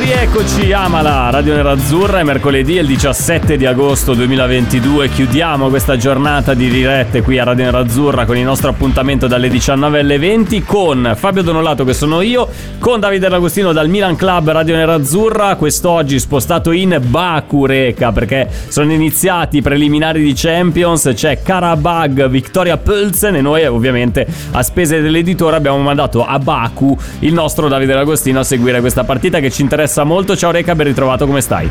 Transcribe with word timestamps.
Rieccoci, 0.00 0.72
Amala, 0.72 1.28
Radio 1.30 1.54
Nerazzurra, 1.54 2.20
è 2.20 2.22
mercoledì, 2.22 2.76
il 2.76 2.86
17 2.86 3.58
di 3.58 3.66
agosto 3.66 4.14
2022, 4.14 5.10
chiudiamo 5.10 5.68
questa 5.68 5.98
giornata 5.98 6.54
di 6.54 6.70
dirette 6.70 7.20
qui 7.20 7.38
a 7.38 7.44
Radio 7.44 7.64
Nerazzurra 7.64 8.24
con 8.24 8.38
il 8.38 8.44
nostro 8.44 8.70
appuntamento 8.70 9.26
dalle 9.26 9.50
19 9.50 9.98
alle 9.98 10.18
20 10.18 10.62
con 10.62 11.12
Fabio 11.16 11.42
Donolato 11.42 11.84
che 11.84 11.92
sono 11.92 12.22
io, 12.22 12.48
con 12.78 12.98
Davide 12.98 13.28
D'Agostino 13.28 13.72
dal 13.72 13.90
Milan 13.90 14.16
Club 14.16 14.50
Radio 14.50 14.74
Nerazzurra, 14.74 15.56
quest'oggi 15.56 16.18
spostato 16.18 16.72
in 16.72 16.98
Baku 17.04 17.66
Reca 17.66 18.10
perché 18.10 18.48
sono 18.68 18.90
iniziati 18.92 19.58
i 19.58 19.62
preliminari 19.62 20.22
di 20.22 20.32
Champions, 20.34 21.10
c'è 21.14 21.42
Karabag, 21.42 22.28
Victoria 22.28 22.78
Pölzen 22.78 23.34
e 23.34 23.42
noi 23.42 23.66
ovviamente 23.66 24.26
a 24.52 24.62
spese 24.62 25.02
dell'editore 25.02 25.56
abbiamo 25.56 25.78
mandato 25.78 26.24
a 26.24 26.38
Baku 26.38 26.96
il 27.18 27.34
nostro 27.34 27.68
Davide 27.68 27.92
D'Agostino 27.92 28.40
a 28.40 28.44
seguire 28.44 28.80
questa 28.80 29.04
partita 29.04 29.40
che 29.40 29.50
ci 29.50 29.60
interessa 29.60 29.88
molto. 30.04 30.36
Ciao 30.36 30.50
Reca, 30.50 30.74
ben 30.74 30.86
ritrovato, 30.86 31.26
come 31.26 31.40
stai? 31.40 31.68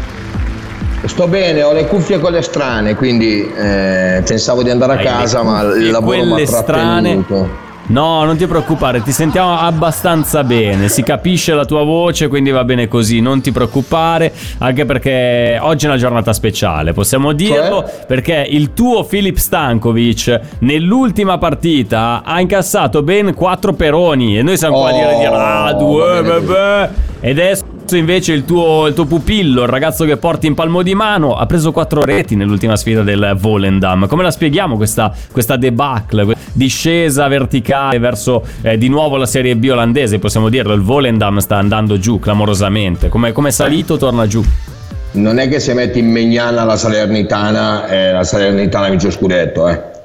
Sto 1.06 1.28
bene, 1.28 1.64
ho 1.64 1.72
le 1.72 1.88
cuffie 1.88 2.20
quelle 2.20 2.42
strane, 2.42 2.96
quindi 2.96 3.42
eh, 3.42 4.22
pensavo 4.26 4.62
di 4.64 4.70
andare 4.70 4.94
a 4.94 4.98
Hai 4.98 5.04
casa, 5.06 5.38
le 5.40 5.44
ma 5.44 5.62
il 5.62 5.90
lavoro 5.92 6.18
mi 6.24 6.28
quelle 6.30 6.44
ha 6.44 6.46
strane. 6.48 7.26
No, 7.88 8.24
non 8.24 8.38
ti 8.38 8.46
preoccupare, 8.46 9.02
ti 9.02 9.12
sentiamo 9.12 9.58
abbastanza 9.58 10.44
bene, 10.44 10.90
si 10.90 11.02
capisce 11.02 11.56
la 11.56 11.66
tua 11.66 11.84
voce, 11.84 12.28
quindi 12.28 12.52
va 12.52 12.64
bene 12.64 12.88
così, 12.88 13.20
non 13.20 13.42
ti 13.42 13.52
preoccupare, 13.52 14.32
anche 14.60 14.86
perché 14.86 15.58
oggi 15.60 15.86
è 15.86 15.88
una 15.88 15.98
giornata 15.98 16.32
speciale, 16.32 16.94
possiamo 16.94 17.32
dirlo, 17.32 17.84
Cioè? 17.84 18.06
perché 18.06 18.46
il 18.48 18.74
tuo 18.74 19.04
Filip 19.04 19.38
Stankovic 19.38 20.40
nell'ultima 20.60 21.40
partita 21.40 22.22
ha 22.24 22.40
incassato 22.40 23.02
ben 23.02 23.34
4 23.34 23.74
peroni 23.74 24.38
e 24.38 24.44
noi 24.44 24.58
siamo 24.58 24.82
qua 24.82 24.90
a 24.90 24.94
dire, 24.94 25.28
Oh, 25.28 25.34
ah, 25.36 25.74
due, 25.74 26.22
bene 26.22 26.40
bebè. 26.42 26.90
ed 27.22 27.40
adesso 27.40 27.64
invece 27.98 28.34
il 28.34 28.46
tuo, 28.46 28.88
il 28.88 28.94
tuo 28.94 29.06
pupillo, 29.06 29.64
il 29.64 29.68
ragazzo 29.68 30.06
che 30.06 30.18
porti 30.18 30.48
in 30.48 30.54
palmo 30.54 30.82
di 30.82 30.96
mano, 30.96 31.36
ha 31.36 31.46
preso 31.46 31.72
4 31.72 32.02
reti 32.02 32.36
nell'ultima 32.36 32.76
sfida 32.76 33.04
del 33.04 33.36
Volendam. 33.38 34.08
Come 34.08 34.24
la 34.24 34.32
spieghiamo 34.32 34.76
questa, 34.76 35.14
questa 35.32 35.56
debacle, 35.56 36.26
que- 36.26 36.36
discesa 36.54 37.28
verticale 37.28 38.00
verso 38.00 38.44
eh, 38.62 38.78
di 38.78 38.90
nuovo 38.90 39.18
la 39.18 39.26
Serie 39.26 39.56
B 39.56 39.70
olandese? 39.72 40.20
Possiamo 40.20 40.50
dirlo, 40.50 40.74
il 40.74 40.82
Volendam 40.82 41.38
sta 41.40 41.58
andando 41.58 42.00
giù 42.00 42.20
clamorosamente. 42.20 43.10
Come 43.10 43.32
è 43.32 43.52
salito, 43.52 43.98
torna 43.98 44.28
giù. 44.28 44.44
Non 45.12 45.40
è 45.40 45.48
che 45.50 45.60
se 45.60 45.74
metti 45.74 46.00
in 46.00 46.12
Megnana 46.12 46.64
la 46.64 46.78
Salernitana, 46.78 47.88
eh, 47.88 48.12
la 48.12 48.24
Salernitana 48.24 48.90
vince 48.90 49.10
scudetto, 49.10 49.68
eh. 49.68 49.98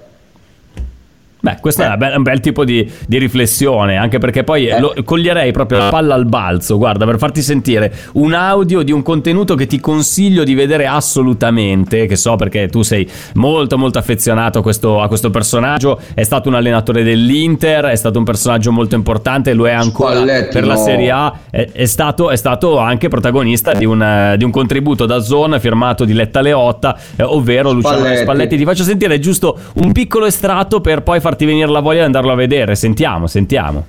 Beh, 1.44 1.58
questo 1.60 1.82
è 1.82 1.88
un 1.88 1.98
bel, 1.98 2.16
un 2.16 2.22
bel 2.22 2.40
tipo 2.40 2.64
di, 2.64 2.90
di 3.06 3.18
riflessione, 3.18 3.98
anche 3.98 4.16
perché 4.16 4.44
poi 4.44 4.66
Eh. 4.68 4.80
lo- 4.80 4.94
coglierei 5.04 5.52
proprio 5.52 5.76
la 5.78 5.88
palla 5.90 6.14
al 6.14 6.24
balzo, 6.24 6.78
guarda, 6.78 7.04
per 7.04 7.18
farti 7.18 7.42
sentire 7.42 7.92
un 8.14 8.32
audio 8.32 8.80
di 8.82 8.92
un 8.92 9.02
contenuto 9.02 9.54
che 9.54 9.66
ti 9.66 9.78
consiglio 9.78 10.42
di 10.42 10.54
vedere 10.54 10.86
assolutamente, 10.86 12.06
che 12.06 12.16
so 12.16 12.36
perché 12.36 12.68
tu 12.68 12.80
sei 12.80 13.06
molto 13.34 13.76
molto 13.76 13.98
affezionato 13.98 14.60
a 14.60 14.62
questo, 14.62 15.02
a 15.02 15.06
questo 15.08 15.28
personaggio, 15.28 16.00
è 16.14 16.22
stato 16.22 16.48
un 16.48 16.54
allenatore 16.54 17.02
dell'Inter, 17.02 17.84
è 17.86 17.94
stato 17.96 18.18
un 18.18 18.24
personaggio 18.24 18.72
molto 18.72 18.94
importante, 18.94 19.52
lo 19.52 19.66
è 19.68 19.72
ancora 19.72 20.14
Spalletti, 20.14 20.52
per 20.52 20.64
la. 20.66 20.76
Serie 20.76 21.10
A, 21.10 21.32
è, 21.50 21.68
è 21.72 21.84
stato, 21.84 22.30
è 22.30 22.36
stato 22.36 22.78
anche 22.78 23.08
protagonista 23.08 23.72
di 23.74 23.84
un, 23.84 24.02
eh, 24.02 24.36
di 24.38 24.44
un 24.44 24.50
contributo 24.50 25.04
da 25.06 25.20
Zone 25.20 25.60
firmato 25.60 26.04
di 26.06 26.12
Letta 26.14 26.40
Leotta, 26.40 26.96
eh, 27.16 27.22
ovvero 27.22 27.70
Luciano 27.70 27.96
Spalletti. 27.98 28.22
Spalletti. 28.22 28.56
Ti 28.56 28.64
faccio 28.64 28.82
sentire 28.82 29.18
giusto 29.18 29.58
un 29.74 29.92
piccolo 29.92 30.24
estratto 30.26 30.80
per 30.80 31.02
poi 31.02 31.20
farti 31.34 31.44
venire 31.44 31.68
la 31.68 31.80
voglia 31.80 32.00
di 32.00 32.06
andarlo 32.06 32.32
a 32.32 32.36
vedere. 32.36 32.76
Sentiamo, 32.76 33.26
sentiamo. 33.26 33.84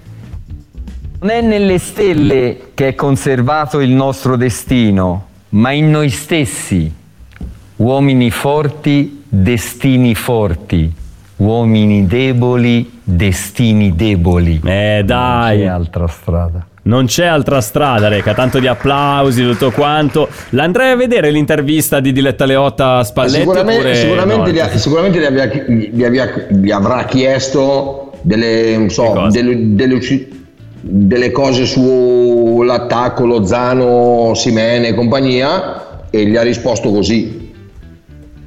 Non 1.19 1.29
è 1.29 1.41
nelle 1.41 1.77
stelle 1.77 2.71
che 2.73 2.89
è 2.89 2.95
conservato 2.95 3.79
il 3.79 3.91
nostro 3.91 4.35
destino, 4.35 5.27
ma 5.49 5.71
in 5.71 5.91
noi 5.91 6.09
stessi. 6.09 6.91
Uomini 7.77 8.31
forti, 8.31 9.23
destini 9.27 10.15
forti. 10.15 10.91
Uomini 11.37 12.05
deboli, 12.05 12.99
destini 13.03 13.95
deboli. 13.95 14.61
Eh 14.63 14.97
Non 14.99 15.05
dai, 15.05 15.59
c'è 15.59 15.65
altra 15.65 16.07
strada. 16.07 16.65
Non 16.85 17.05
c'è 17.05 17.25
altra 17.25 17.61
strada, 17.61 18.07
Reca. 18.07 18.33
Tanto 18.33 18.59
di 18.59 18.67
applausi, 18.67 19.43
tutto 19.43 19.71
quanto. 19.71 20.27
L'andrei 20.49 20.91
a 20.91 20.95
vedere 20.95 21.31
l'intervista 21.31 21.99
di 21.99 22.11
Diletta 22.11 22.45
Leotta 22.45 22.97
a 22.97 23.03
Spalletti? 23.03 23.39
Sicuramente, 23.39 23.79
oppure 23.79 23.95
sicuramente, 23.95 24.49
no? 24.51 24.55
gli, 24.55 24.59
ha- 24.59 24.77
sicuramente 24.77 25.19
gli, 25.19 25.25
avrà, 25.25 25.45
gli 25.45 26.03
avvia- 26.03 26.47
gli 26.49 26.71
avrà 26.71 27.05
chiesto 27.05 28.11
delle, 28.21 28.85
so, 28.89 29.27
delle, 29.31 29.75
delle 29.75 29.99
delle 30.87 31.31
cose 31.31 31.65
sull'attacco, 31.65 33.25
Lozano, 33.25 34.33
Simene 34.35 34.89
e 34.89 34.93
compagnia 34.93 36.03
e 36.11 36.25
gli 36.27 36.35
ha 36.37 36.43
risposto 36.43 36.91
così. 36.91 37.43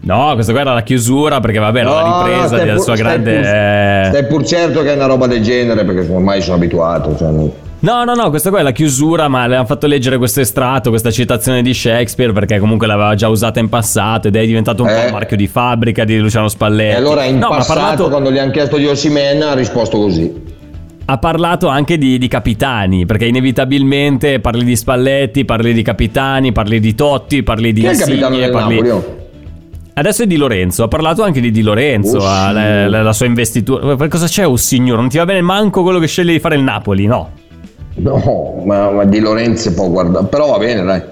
No, 0.01 0.31
questa 0.35 0.53
qua 0.53 0.61
era 0.61 0.73
la 0.75 0.83
chiusura 0.85 1.41
perché 1.41 1.59
vabbè, 1.59 1.81
era 1.81 1.91
la 1.91 2.01
No, 2.03 2.09
no, 2.09 2.25
ripresa 2.27 2.57
della 2.57 2.73
pur- 2.75 2.85
sua 2.85 2.95
stai 2.97 3.07
grande... 3.09 3.35
pur- 3.35 3.45
eh, 3.45 4.05
Stai 4.11 4.27
pur 4.27 4.45
certo 4.47 4.83
che 4.83 4.93
è 4.93 4.95
una 4.95 5.07
roba 5.07 5.27
del 5.27 5.43
genere 5.43 5.85
perché 5.85 6.11
ormai 6.13 6.41
sono 6.41 6.55
abituato. 6.55 7.17
cioè, 7.17 7.31
No, 7.81 8.03
no, 8.03 8.15
no, 8.15 8.29
questa 8.31 8.51
qua 8.51 8.59
è 8.59 8.63
la 8.63 8.73
chiusura, 8.73 9.29
ma 9.29 9.47
le 9.47 9.55
hanno 9.55 9.65
fatto 9.65 9.87
leggere 9.87 10.19
questo 10.19 10.41
estratto, 10.41 10.91
questa 10.91 11.13
citazione 11.13 11.63
di 11.63 11.73
Shakespeare, 11.73 12.33
perché 12.33 12.59
comunque 12.59 12.89
l'aveva 12.89 13.15
già 13.15 13.29
usata 13.29 13.61
in 13.61 13.69
passato 13.69 14.27
ed 14.29 14.35
è 14.35 14.45
diventato 14.45 14.83
un 14.83 14.89
po' 14.89 14.95
Eh. 15.01 15.07
un 15.07 15.13
marchio 15.13 15.37
di 15.37 15.47
fabbrica 15.47 16.03
di 16.03 16.19
Luciano 16.19 16.49
Spalletti. 16.49 16.95
E 16.95 16.97
allora 16.97 17.23
in 17.25 17.39
No, 17.39 17.51
passato 17.51 17.79
parlato, 17.81 18.09
quando 18.09 18.33
gli 18.33 18.39
hanno 18.39 18.51
chiesto 18.51 18.79
di 18.79 18.87
Osimen 18.87 19.43
ha 19.43 19.55
risposto 19.55 19.97
così. 19.97 20.57
ha 21.05 21.19
parlato 21.19 21.69
anche 21.69 21.99
di, 21.99 22.19
di 22.19 22.27
capitani, 22.27 23.07
perché 23.07 23.27
inevitabilmente 23.27 24.41
parli 24.41 24.65
di 24.65 24.75
Spalletti, 24.75 25.45
parli 25.45 25.73
di 25.73 25.83
capitani, 25.83 26.51
parli 26.51 26.81
di 26.81 26.95
Totti, 26.97 27.45
parli 27.45 27.73
di 27.73 27.81
Chi 27.83 27.87
è 27.87 27.91
il 27.93 27.97
capitano 27.99 28.35
Insigne, 28.35 28.41
del 28.45 28.51
parli... 28.51 28.75
Napoli? 28.75 28.91
oh? 28.91 29.17
Adesso 29.95 30.23
è 30.25 30.27
di 30.27 30.37
Lorenzo, 30.37 30.83
ha 30.83 30.89
parlato 30.89 31.23
anche 31.23 31.41
di 31.41 31.53
Di 31.53 31.63
Lorenzo, 31.63 32.19
Oh, 32.19 32.23
la, 32.25 32.87
la- 32.89 33.03
la 33.03 33.13
sua 33.13 33.27
investitura. 33.27 34.09
Cosa 34.09 34.27
c'è, 34.27 34.47
oh 34.47 34.57
signore? 34.57 35.01
Non 35.01 35.09
ti 35.11 35.17
va 35.19 35.25
bene 35.25 35.41
manco 35.43 35.83
quello 35.83 36.01
che 36.01 36.07
sceglie 36.09 36.33
di 36.33 36.41
fare 36.41 36.57
il 36.57 36.63
Napoli, 36.63 37.07
no? 37.07 37.31
No, 37.99 38.63
ma, 38.65 38.91
ma 38.91 39.05
di 39.05 39.21
Lorenzo 39.21 39.73
può 39.75 39.89
guardare. 39.89 40.27
Però 40.27 40.51
va 40.51 40.59
bene, 40.59 40.83
dai. 40.85 41.03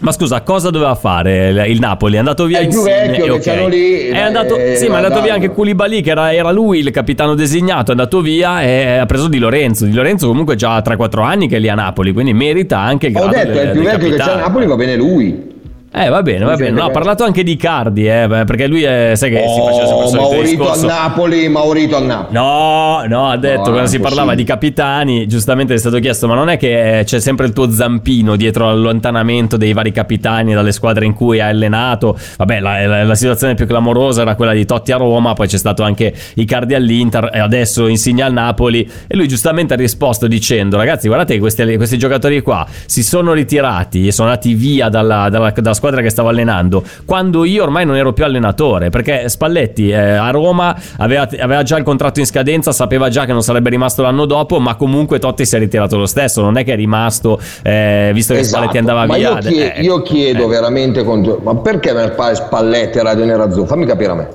Ma 0.00 0.12
scusa, 0.12 0.42
cosa 0.42 0.70
doveva 0.70 0.94
fare 0.96 1.66
il, 1.68 1.78
Napoli? 1.78 2.16
È 2.16 2.18
andato 2.18 2.44
via 2.44 2.58
È 2.58 2.66
più 2.66 2.82
vecchio 2.82 3.36
e 3.36 3.38
che 3.38 3.68
lì, 3.68 4.08
È 4.08 4.18
andato, 4.18 4.56
eh, 4.56 4.76
sì, 4.76 4.88
ma 4.88 4.94
è 5.00 5.02
andato 5.02 5.22
via 5.22 5.32
anche 5.32 5.50
Koulibaly, 5.50 6.02
che 6.02 6.10
era, 6.10 6.34
era 6.34 6.50
lui 6.50 6.80
il 6.80 6.90
capitano 6.90 7.34
designato, 7.34 7.88
è 7.88 7.90
andato 7.92 8.20
via 8.20 8.60
e 8.62 8.96
ha 8.98 9.06
preso 9.06 9.28
Di 9.28 9.38
Lorenzo. 9.38 9.86
Di 9.86 9.94
Lorenzo 9.94 10.26
comunque 10.26 10.56
già 10.56 10.74
ha 10.74 10.82
3-4 10.82 11.22
anni 11.22 11.48
che 11.48 11.56
è 11.56 11.58
lì 11.58 11.68
a 11.68 11.74
Napoli, 11.74 12.12
quindi 12.12 12.34
merita 12.34 12.80
anche 12.80 13.06
il 13.06 13.16
Ho 13.16 13.28
detto, 13.28 13.52
del- 13.52 13.56
è 13.56 13.62
il 13.62 13.70
più 13.70 13.82
vecchio 13.82 13.98
che 13.98 14.08
c'è 14.08 14.14
a 14.14 14.18
capitano. 14.18 14.40
Napoli, 14.40 14.66
va 14.66 14.76
bene 14.76 14.96
lui. 14.96 15.52
Eh, 15.96 16.08
va 16.08 16.22
bene, 16.22 16.44
va 16.44 16.56
bene. 16.56 16.70
No, 16.72 16.86
ha 16.86 16.90
parlato 16.90 17.22
anche 17.22 17.44
di 17.44 17.54
Cardi, 17.54 18.08
eh, 18.08 18.26
perché 18.28 18.66
lui 18.66 18.82
è, 18.82 19.12
sai 19.14 19.30
che 19.30 19.44
si 19.46 19.60
faceva 19.60 19.86
sempre 19.86 19.96
il 19.96 20.02
Oh, 20.04 20.08
solito 20.08 20.20
Maurito 20.20 20.62
al 20.68 20.72
discorso. 20.72 20.86
Napoli, 20.86 21.48
Maurito 21.48 21.96
al 21.96 22.04
Napoli. 22.04 22.34
No, 22.34 23.04
no, 23.06 23.28
ha 23.30 23.36
detto 23.36 23.58
No, 23.66 23.70
quando 23.70 23.86
si 23.86 24.00
parlava 24.00 24.34
di 24.34 24.42
capitani, 24.42 25.28
giustamente 25.28 25.72
è 25.72 25.76
stato 25.76 26.00
chiesto, 26.00 26.26
ma 26.26 26.34
non 26.34 26.48
è 26.48 26.56
che 26.56 27.02
c'è 27.04 27.20
sempre 27.20 27.46
il 27.46 27.52
tuo 27.52 27.70
zampino 27.70 28.34
dietro 28.34 28.68
all'allontanamento 28.68 29.56
dei 29.56 29.72
vari 29.72 29.92
capitani 29.92 30.52
dalle 30.52 30.72
squadre 30.72 31.04
in 31.04 31.14
cui 31.14 31.38
hai 31.40 31.50
allenato? 31.50 32.18
Vabbè, 32.38 32.58
la, 32.58 32.86
la- 32.88 33.04
la 33.04 33.14
situazione 33.14 33.54
più 33.54 33.64
clamorosa 33.66 34.22
era 34.22 34.34
quella 34.34 34.52
di 34.52 34.64
Totti 34.64 34.90
a 34.90 34.96
Roma, 34.96 35.34
poi 35.34 35.46
c'è 35.46 35.58
stato 35.58 35.84
anche 35.84 36.12
Icardi 36.34 36.74
all'Inter 36.74 37.30
e 37.32 37.38
adesso 37.38 37.86
Insigne 37.86 38.22
al 38.24 38.32
Napoli 38.32 38.82
e 39.06 39.14
lui 39.14 39.28
giustamente 39.28 39.74
ha 39.74 39.76
risposto 39.76 40.26
dicendo, 40.26 40.76
ragazzi 40.76 41.06
guardate 41.06 41.34
che 41.34 41.38
questi, 41.38 41.76
questi 41.76 41.98
giocatori 41.98 42.42
qua 42.42 42.66
si 42.86 43.04
sono 43.04 43.32
ritirati 43.32 44.08
e 44.08 44.10
sono 44.10 44.26
andati 44.30 44.54
via 44.54 44.88
dalla, 44.88 45.28
dalla- 45.28 45.50
dalla 45.52 45.62
squadra 45.66 45.82
che 46.02 46.10
stavo 46.10 46.28
allenando 46.28 46.82
quando 47.04 47.44
io 47.44 47.62
ormai 47.62 47.84
non 47.84 47.96
ero 47.96 48.12
più 48.12 48.24
allenatore 48.24 48.90
perché 48.90 49.28
Spalletti 49.28 49.90
eh, 49.90 49.96
a 49.96 50.30
Roma 50.30 50.74
aveva, 50.98 51.28
aveva 51.38 51.62
già 51.62 51.76
il 51.76 51.84
contratto 51.84 52.20
in 52.20 52.26
scadenza 52.26 52.72
sapeva 52.72 53.08
già 53.08 53.24
che 53.24 53.32
non 53.32 53.42
sarebbe 53.42 53.70
rimasto 53.70 54.02
l'anno 54.02 54.24
dopo 54.24 54.58
ma 54.60 54.74
comunque 54.76 55.18
Totti 55.18 55.44
si 55.44 55.56
è 55.56 55.58
ritirato 55.58 55.96
lo 55.96 56.06
stesso 56.06 56.40
non 56.42 56.56
è 56.56 56.64
che 56.64 56.72
è 56.72 56.76
rimasto 56.76 57.38
eh, 57.62 58.10
visto 58.14 58.32
che 58.34 58.40
Esatto. 58.40 58.56
Spalletti 58.56 58.78
andava 58.78 59.06
ma 59.06 59.14
via 59.16 59.30
Io, 59.30 59.38
chie- 59.38 59.74
eh, 59.74 59.82
io 59.82 60.02
chiedo 60.02 60.44
eh. 60.44 60.48
veramente, 60.48 61.04
con- 61.04 61.38
ma 61.42 61.54
perché 61.56 61.92
per 61.92 62.14
fare 62.14 62.34
Spalletti 62.34 62.98
e 62.98 63.02
Radio 63.02 63.24
Nerazzurra? 63.24 63.66
Fammi 63.66 63.86
capire 63.86 64.10
a 64.10 64.14
me. 64.14 64.28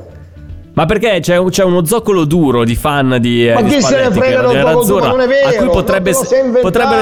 Ma 0.80 0.86
perché 0.86 1.20
c'è, 1.20 1.44
c'è 1.44 1.64
uno 1.66 1.84
zoccolo 1.84 2.24
duro 2.24 2.64
di 2.64 2.74
fan 2.78 3.18
di. 3.20 3.50
eh, 3.50 3.54
Ma 3.54 3.62
di 3.64 3.70
chi 3.70 3.82
se 3.82 3.98
ne 3.98 4.12
frega 4.12 4.50
era 4.50 4.72
zoccolo 4.72 4.86
duro? 4.86 5.06
non 5.08 5.20
è 5.20 5.28
vero, 5.28 5.48
A 5.50 5.52
cui 5.52 5.66
no, 5.66 5.72
potrebbe. 5.72 6.12
lo 6.14 6.60
potrebbe. 6.62 6.96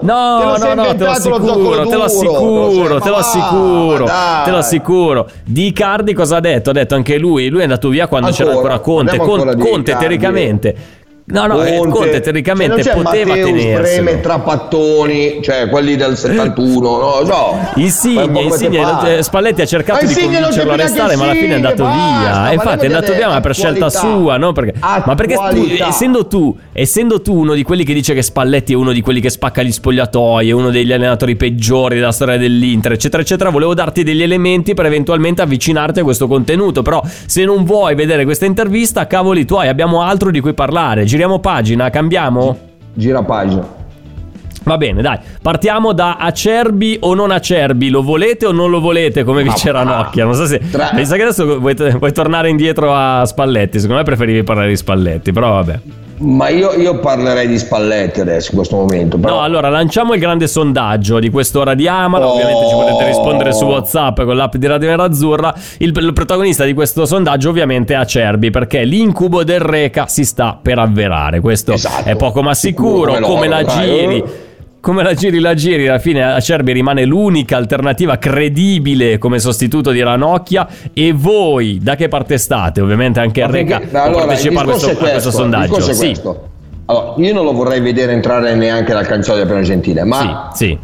No, 0.00 0.42
lo 0.44 0.56
sei 0.58 0.74
no, 0.74 0.82
no, 0.82 0.94
te 0.96 0.98
lo 0.98 1.04
lo 1.04 1.10
assicuro, 1.12 1.86
te 1.86 1.94
lo 1.96 2.02
assicuro, 2.02 2.98
te 2.98 3.08
lo 3.08 3.10
lo 3.10 3.16
assicuro, 3.18 4.04
te 4.44 4.50
lo 4.50 4.56
assicuro. 4.56 5.28
Di 5.44 5.66
Icardi 5.68 6.14
cosa 6.14 6.38
ha 6.38 6.40
detto? 6.40 6.70
Ha 6.70 6.72
detto 6.72 6.96
anche 6.96 7.16
lui, 7.16 7.48
lui 7.48 7.60
è 7.60 7.62
andato 7.62 7.90
via 7.90 8.08
quando 8.08 8.26
Ancora? 8.26 8.44
c'era 8.44 8.56
ancora 8.56 8.78
Conte. 8.80 9.16
Con- 9.18 9.38
ancora 9.48 9.54
Conte 9.54 9.96
teoricamente. 9.96 10.76
No, 11.24 11.46
no, 11.46 11.56
Conte 11.88 12.20
teoricamente 12.20 12.82
cioè, 12.82 12.94
non 12.94 13.04
c'è 13.04 13.10
poteva 13.10 13.34
tenerselo. 13.34 13.80
Breme, 13.80 14.20
Trapattoni, 14.20 15.40
cioè 15.40 15.68
quelli 15.68 15.94
del 15.94 16.16
71, 16.16 16.80
no, 16.80 17.20
no. 17.24 17.70
Insigne, 17.76 18.42
Insigne, 18.42 19.18
eh, 19.18 19.22
Spalletti 19.22 19.62
ha 19.62 19.66
cercato 19.66 20.04
di 20.04 20.14
convincerlo 20.14 20.72
a 20.72 20.76
restare, 20.76 21.14
ma 21.14 21.24
alla 21.24 21.34
fine 21.34 21.52
è 21.52 21.54
andato 21.54 21.84
via. 21.84 22.50
E 22.50 22.54
infatti 22.54 22.86
è 22.86 22.86
andato 22.86 23.12
via, 23.12 23.28
ma 23.28 23.40
per 23.40 23.54
scelta 23.54 23.88
sua, 23.88 24.36
no? 24.36 24.52
Perché, 24.52 24.74
ma 24.80 25.14
perché 25.14 25.34
tu, 25.34 25.84
essendo 25.86 26.26
tu, 26.26 26.56
essendo 26.72 27.22
tu 27.22 27.36
uno 27.36 27.54
di 27.54 27.62
quelli 27.62 27.84
che 27.84 27.94
dice 27.94 28.14
che 28.14 28.22
Spalletti 28.22 28.72
è 28.72 28.76
uno 28.76 28.92
di 28.92 29.00
quelli 29.00 29.20
che 29.20 29.30
spacca 29.30 29.62
gli 29.62 29.72
spogliatoi, 29.72 30.48
è 30.48 30.52
uno 30.52 30.70
degli 30.70 30.92
allenatori 30.92 31.36
peggiori 31.36 31.96
della 31.96 32.12
storia 32.12 32.36
dell'Inter, 32.36 32.92
eccetera, 32.92 33.22
eccetera, 33.22 33.50
volevo 33.50 33.74
darti 33.74 34.02
degli 34.02 34.22
elementi 34.22 34.74
per 34.74 34.86
eventualmente 34.86 35.40
avvicinarti 35.40 36.00
a 36.00 36.02
questo 36.02 36.26
contenuto. 36.26 36.82
Però, 36.82 37.00
se 37.26 37.44
non 37.44 37.62
vuoi 37.64 37.94
vedere 37.94 38.24
questa 38.24 38.44
intervista, 38.44 39.06
cavoli 39.06 39.44
tuoi, 39.44 39.68
abbiamo 39.68 40.02
altro 40.02 40.32
di 40.32 40.40
cui 40.40 40.52
parlare. 40.52 41.06
Giriamo 41.12 41.40
pagina, 41.40 41.90
cambiamo? 41.90 42.56
Gira 42.94 43.22
pagina. 43.22 43.62
Va 44.64 44.78
bene, 44.78 45.02
dai, 45.02 45.18
partiamo 45.42 45.92
da 45.92 46.16
acerbi 46.16 46.96
o 47.00 47.12
non 47.12 47.30
acerbi, 47.30 47.90
lo 47.90 48.00
volete 48.02 48.46
o 48.46 48.52
non 48.52 48.70
lo 48.70 48.80
volete, 48.80 49.22
come 49.22 49.42
dice 49.42 49.70
ma- 49.72 49.82
Ranocchia. 49.82 50.24
Non 50.24 50.32
so 50.32 50.46
se. 50.46 50.58
Tra- 50.70 50.88
Pensa 50.94 51.16
che 51.16 51.22
adesso 51.24 51.58
vuoi, 51.58 51.74
vuoi 51.98 52.12
tornare 52.14 52.48
indietro 52.48 52.94
a 52.94 53.26
Spalletti. 53.26 53.78
Secondo 53.78 53.98
me 54.00 54.04
preferivi 54.06 54.42
parlare 54.42 54.68
di 54.68 54.76
Spalletti, 54.76 55.32
però 55.32 55.50
vabbè. 55.52 55.80
Ma 56.22 56.48
io, 56.48 56.72
io 56.72 56.98
parlerei 57.00 57.46
di 57.48 57.58
Spalletti 57.58 58.20
adesso 58.20 58.50
in 58.50 58.56
questo 58.56 58.76
momento. 58.76 59.18
Però... 59.18 59.34
No, 59.34 59.40
allora 59.42 59.68
lanciamo 59.68 60.14
il 60.14 60.20
grande 60.20 60.46
sondaggio 60.46 61.18
di 61.18 61.30
quest'ora 61.30 61.74
di 61.74 61.88
Amala. 61.88 62.26
Oh. 62.26 62.32
Ovviamente 62.34 62.68
ci 62.68 62.74
potete 62.74 63.06
rispondere 63.06 63.52
su 63.52 63.64
WhatsApp 63.64 64.20
con 64.22 64.36
l'app 64.36 64.54
di 64.56 64.66
Radio 64.66 64.88
Nerazzurra. 64.88 65.54
Il, 65.78 65.92
il 65.96 66.12
protagonista 66.12 66.64
di 66.64 66.74
questo 66.74 67.04
sondaggio, 67.06 67.48
ovviamente, 67.50 67.94
è 67.94 67.96
Acerbi, 67.96 68.50
perché 68.50 68.84
l'incubo 68.84 69.44
del 69.44 69.60
Reca 69.60 70.06
si 70.06 70.24
sta 70.24 70.58
per 70.60 70.78
avverare. 70.78 71.40
Questo 71.40 71.72
Esatto. 71.72 72.08
è 72.08 72.16
poco 72.16 72.42
ma 72.42 72.54
sicuro. 72.54 73.14
Sicuro, 73.14 73.26
come 73.26 73.48
la 73.48 73.60
loro, 73.60 73.72
dai, 73.74 73.86
giri. 73.86 74.18
eh. 74.18 74.50
Come 74.82 75.04
la 75.04 75.14
giri 75.14 75.38
la 75.38 75.54
giri, 75.54 75.86
alla 75.86 76.00
fine 76.00 76.24
Acerbi 76.24 76.72
rimane 76.72 77.04
l'unica 77.04 77.56
alternativa 77.56 78.18
credibile 78.18 79.16
come 79.16 79.38
sostituto 79.38 79.92
di 79.92 80.02
Ranocchia. 80.02 80.66
E 80.92 81.12
voi 81.12 81.78
da 81.80 81.94
che 81.94 82.08
parte 82.08 82.36
state? 82.36 82.80
Ovviamente 82.80 83.20
anche 83.20 83.46
perché- 83.46 83.86
può 83.86 84.02
allora, 84.02 84.24
partecipare 84.26 84.66
questo, 84.66 84.88
è 84.88 84.90
a 84.90 84.96
questo 84.96 85.12
questo, 85.12 85.30
sondaggio. 85.30 85.80
Sì, 85.80 86.06
questo. 86.06 86.48
Allora, 86.86 87.14
io 87.16 87.32
non 87.32 87.44
lo 87.44 87.52
vorrei 87.52 87.80
vedere 87.80 88.10
entrare 88.12 88.56
neanche 88.56 88.92
dal 88.92 89.06
del 89.06 89.46
piano 89.46 89.62
gentile, 89.62 90.02
ma 90.02 90.50
sì, 90.52 90.66
sì. 90.66 90.78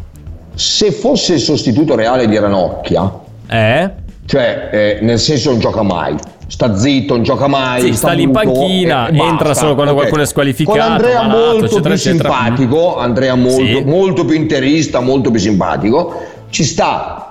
se 0.55 0.93
fosse 0.93 1.33
il 1.33 1.41
sostituto 1.41 1.95
reale 1.95 2.25
di 2.25 2.39
Ranocchia, 2.39 3.11
Eh? 3.49 3.91
cioè 4.25 4.69
eh, 4.71 4.97
nel 5.01 5.19
senso 5.19 5.49
non 5.51 5.59
gioca 5.59 5.83
mai, 5.83 6.15
sta 6.49 6.75
zitto, 6.75 7.13
non 7.13 7.23
gioca 7.23 7.47
mai, 7.47 7.81
Sì, 7.83 7.93
sta 7.93 8.11
lì 8.11 8.23
in 8.23 8.31
panchina, 8.31 9.09
entra 9.09 9.53
solo 9.53 9.75
quando 9.75 9.91
ok. 9.91 9.97
qualcuno 9.99 10.23
è 10.23 10.25
squalificato, 10.25 10.77
Con 10.79 10.87
Andrea 10.91 11.21
malato, 11.21 11.37
molto 11.37 11.65
eccetera, 11.65 11.81
più 11.83 11.93
eccetera. 11.93 12.29
simpatico, 12.33 12.97
Andrea 12.97 13.35
molto, 13.35 13.63
Sì. 13.63 13.83
molto 13.85 14.25
più 14.25 14.35
interista, 14.35 14.99
molto 14.99 15.29
più 15.31 15.39
simpatico, 15.39 16.21
ci 16.49 16.63
sta, 16.63 17.23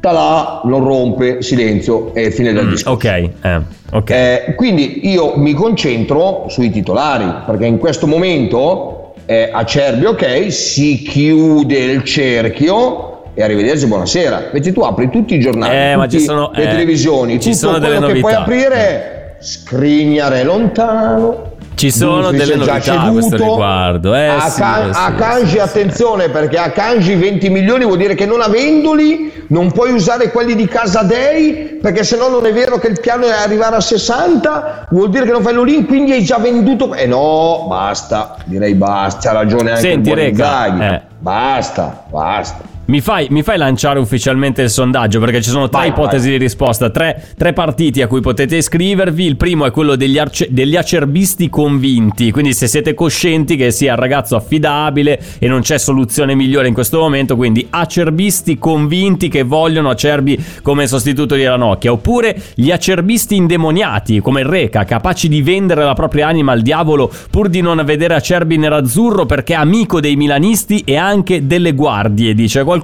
là, 0.00 0.60
non 0.64 0.84
rompe, 0.84 1.42
silenzio 1.42 2.14
e 2.14 2.30
fine 2.30 2.52
del 2.52 2.66
Mm, 2.66 2.70
discorso. 2.70 3.08
ok, 3.08 3.30
eh, 3.42 3.60
ok. 3.92 4.10
Eh, 4.10 4.54
quindi 4.56 5.08
io 5.10 5.32
mi 5.36 5.52
concentro 5.52 6.44
sui 6.48 6.70
titolari 6.70 7.26
perché 7.44 7.66
in 7.66 7.78
questo 7.78 8.06
momento 8.06 9.14
eh, 9.26 9.48
Acerbi 9.52 10.04
ok 10.04 10.52
si 10.52 10.98
chiude 11.02 11.76
il 11.78 12.04
cerchio 12.04 13.15
e 13.38 13.42
arrivederci 13.42 13.86
buonasera 13.86 14.44
invece 14.46 14.72
tu 14.72 14.80
apri 14.80 15.10
tutti 15.10 15.34
i 15.34 15.38
giornali 15.40 15.74
Eh, 16.16 16.20
sono- 16.20 16.50
le 16.54 16.62
eh, 16.62 16.68
televisioni 16.68 17.32
ci 17.38 17.50
tutto 17.50 17.66
sono 17.66 17.78
delle 17.78 17.98
quello 17.98 18.12
che 18.14 18.20
puoi 18.20 18.32
novità. 18.32 18.40
aprire 18.40 18.74
è 18.74 19.36
scrignare 19.40 20.42
lontano 20.42 21.52
Ci 21.74 21.90
sono 21.90 22.30
delle 22.30 22.54
novità 22.56 23.02
a 23.02 23.10
questo 23.10 23.36
riguardo. 23.36 24.14
Eh, 24.14 24.26
a, 24.26 24.48
sì, 24.48 24.60
Can- 24.62 24.88
eh, 24.88 24.94
sì, 24.94 24.98
a 24.98 25.08
eh, 25.10 25.14
Kanji 25.16 25.50
sì, 25.50 25.58
attenzione 25.58 26.28
perché 26.30 26.56
a 26.56 26.70
Kanji 26.70 27.14
20 27.14 27.50
milioni 27.50 27.84
vuol 27.84 27.98
dire 27.98 28.14
che 28.14 28.24
non 28.24 28.40
avendoli 28.40 29.44
non 29.48 29.70
puoi 29.70 29.92
usare 29.92 30.30
quelli 30.30 30.54
di 30.54 30.66
Casa 30.66 31.02
Dei 31.02 31.78
perché 31.82 32.04
se 32.04 32.16
no 32.16 32.28
non 32.28 32.46
è 32.46 32.52
vero 32.54 32.78
che 32.78 32.86
il 32.86 32.98
piano 32.98 33.26
è 33.26 33.32
arrivare 33.32 33.76
a 33.76 33.80
60 33.82 34.86
vuol 34.92 35.10
dire 35.10 35.26
che 35.26 35.32
non 35.32 35.42
fai 35.42 35.52
l'olin 35.52 35.84
quindi 35.84 36.12
hai 36.12 36.24
già 36.24 36.38
venduto 36.38 36.94
eh 36.94 37.06
no 37.06 37.66
basta 37.68 38.36
direi 38.46 38.74
basta 38.74 39.28
c'ha 39.28 39.34
ragione 39.34 39.72
anche 39.72 39.82
Senti, 39.82 40.08
il 40.08 40.18
Inzaghi. 40.18 40.82
eh. 40.82 41.02
basta 41.18 42.04
basta 42.08 42.74
Mi 42.88 43.00
fai, 43.00 43.26
mi 43.30 43.42
fai 43.42 43.58
lanciare 43.58 43.98
ufficialmente 43.98 44.62
il 44.62 44.70
sondaggio 44.70 45.18
perché 45.18 45.42
ci 45.42 45.50
sono 45.50 45.68
tre 45.68 45.80
Vai, 45.80 45.88
ipotesi 45.88 46.28
vai. 46.28 46.38
di 46.38 46.44
risposta, 46.44 46.88
tre, 46.88 47.20
tre 47.36 47.52
partiti 47.52 48.00
a 48.00 48.06
cui 48.06 48.20
potete 48.20 48.58
iscrivervi. 48.58 49.24
Il 49.24 49.36
primo 49.36 49.66
è 49.66 49.72
quello 49.72 49.96
degli, 49.96 50.18
arce- 50.18 50.46
degli 50.50 50.76
acerbisti 50.76 51.50
convinti, 51.50 52.30
quindi 52.30 52.54
se 52.54 52.68
siete 52.68 52.94
coscienti 52.94 53.56
che 53.56 53.72
sia 53.72 53.94
il 53.94 53.98
ragazzo 53.98 54.36
affidabile 54.36 55.20
e 55.40 55.48
non 55.48 55.62
c'è 55.62 55.78
soluzione 55.78 56.36
migliore 56.36 56.68
in 56.68 56.74
questo 56.74 57.00
momento, 57.00 57.34
quindi 57.34 57.66
acerbisti 57.68 58.56
convinti 58.56 59.28
che 59.28 59.42
vogliono 59.42 59.90
Acerbi 59.90 60.38
come 60.62 60.86
sostituto 60.86 61.34
di 61.34 61.44
Ranocchia, 61.44 61.90
oppure 61.90 62.40
gli 62.54 62.70
acerbisti 62.70 63.34
indemoniati 63.34 64.20
come 64.20 64.42
il 64.42 64.46
Reca, 64.46 64.84
capaci 64.84 65.26
di 65.26 65.42
vendere 65.42 65.82
la 65.82 65.94
propria 65.94 66.28
anima 66.28 66.52
al 66.52 66.62
diavolo 66.62 67.10
pur 67.30 67.48
di 67.48 67.60
non 67.60 67.82
vedere 67.84 68.14
Acerbi 68.14 68.56
nerazzurro 68.58 69.26
perché 69.26 69.54
è 69.54 69.56
amico 69.56 69.98
dei 69.98 70.14
milanisti 70.14 70.82
e 70.86 70.96
anche 70.96 71.48
delle 71.48 71.72
guardie, 71.72 72.32
dice 72.32 72.60
qualcuno, 72.60 72.74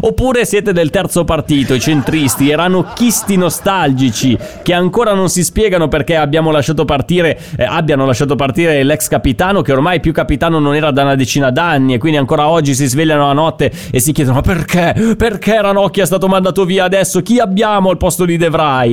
oppure 0.00 0.44
siete 0.44 0.72
del 0.72 0.90
terzo 0.90 1.24
partito, 1.24 1.74
i 1.74 1.80
centristi, 1.80 2.44
i 2.44 2.54
ranocchisti 2.54 3.36
nostalgici 3.36 4.36
che 4.62 4.72
ancora 4.72 5.14
non 5.14 5.28
si 5.28 5.44
spiegano 5.44 5.88
perché 5.88 6.16
abbiamo 6.16 6.50
lasciato 6.50 6.84
partire, 6.84 7.38
eh, 7.56 7.64
abbiano 7.64 8.06
lasciato 8.06 8.36
partire 8.36 8.82
l'ex 8.82 9.08
capitano 9.08 9.62
che 9.62 9.72
ormai 9.72 10.00
più 10.00 10.12
capitano 10.12 10.58
non 10.58 10.74
era 10.74 10.90
da 10.90 11.02
una 11.02 11.14
decina 11.14 11.50
d'anni 11.50 11.94
e 11.94 11.98
quindi 11.98 12.18
ancora 12.18 12.48
oggi 12.48 12.74
si 12.74 12.86
svegliano 12.86 13.26
la 13.26 13.32
notte 13.32 13.72
e 13.90 14.00
si 14.00 14.12
chiedono 14.12 14.40
perché? 14.40 15.14
Perché 15.16 15.60
Ranocchia 15.60 16.02
è 16.02 16.06
stato 16.06 16.28
mandato 16.28 16.64
via 16.64 16.84
adesso? 16.84 17.22
Chi 17.22 17.38
abbiamo 17.38 17.90
al 17.90 17.96
posto 17.96 18.24
di 18.24 18.36
De? 18.36 18.46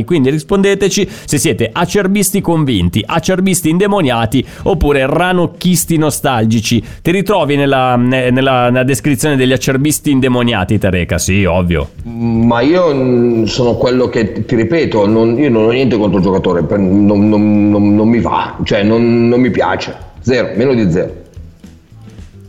Quindi 0.06 0.30
rispondeteci 0.30 1.10
se 1.26 1.38
siete 1.38 1.70
acerbisti 1.72 2.42
convinti, 2.42 3.04
acerbisti 3.06 3.70
indemoniati 3.70 4.46
oppure 4.64 5.06
ranocchisti 5.08 5.98
nostalgici. 5.98 6.84
Ti 7.02 7.12
ritrovi 7.12 7.56
nella, 7.56 7.96
nella- 7.96 8.70
nella 8.70 8.84
descrizione 8.84 9.36
degli 9.36 9.52
acerbisti 9.54 10.12
indemoniati, 10.12 10.35
Tereca? 10.78 11.18
Sì, 11.18 11.44
ovvio. 11.46 11.90
ma 12.04 12.62
io 12.62 13.46
sono 13.48 13.76
quello 13.76 14.08
che 14.10 14.46
ti 14.46 14.56
ripeto 14.56 15.08
non- 15.08 15.38
io 15.38 15.50
non 15.50 15.66
ho 15.66 15.70
niente 15.72 15.98
contro 15.98 16.18
il 16.18 16.24
giocatore 16.24 16.64
non, 16.78 17.28
non- 17.30 17.70
non- 17.96 18.08
mi 18.08 18.20
va 18.20 18.58
cioè 18.64 18.84
non, 18.84 19.04
mi 19.38 19.50
piace 19.52 19.96
zero 20.22 20.50
meno 20.56 20.74
di 20.74 20.92
zero 20.92 21.24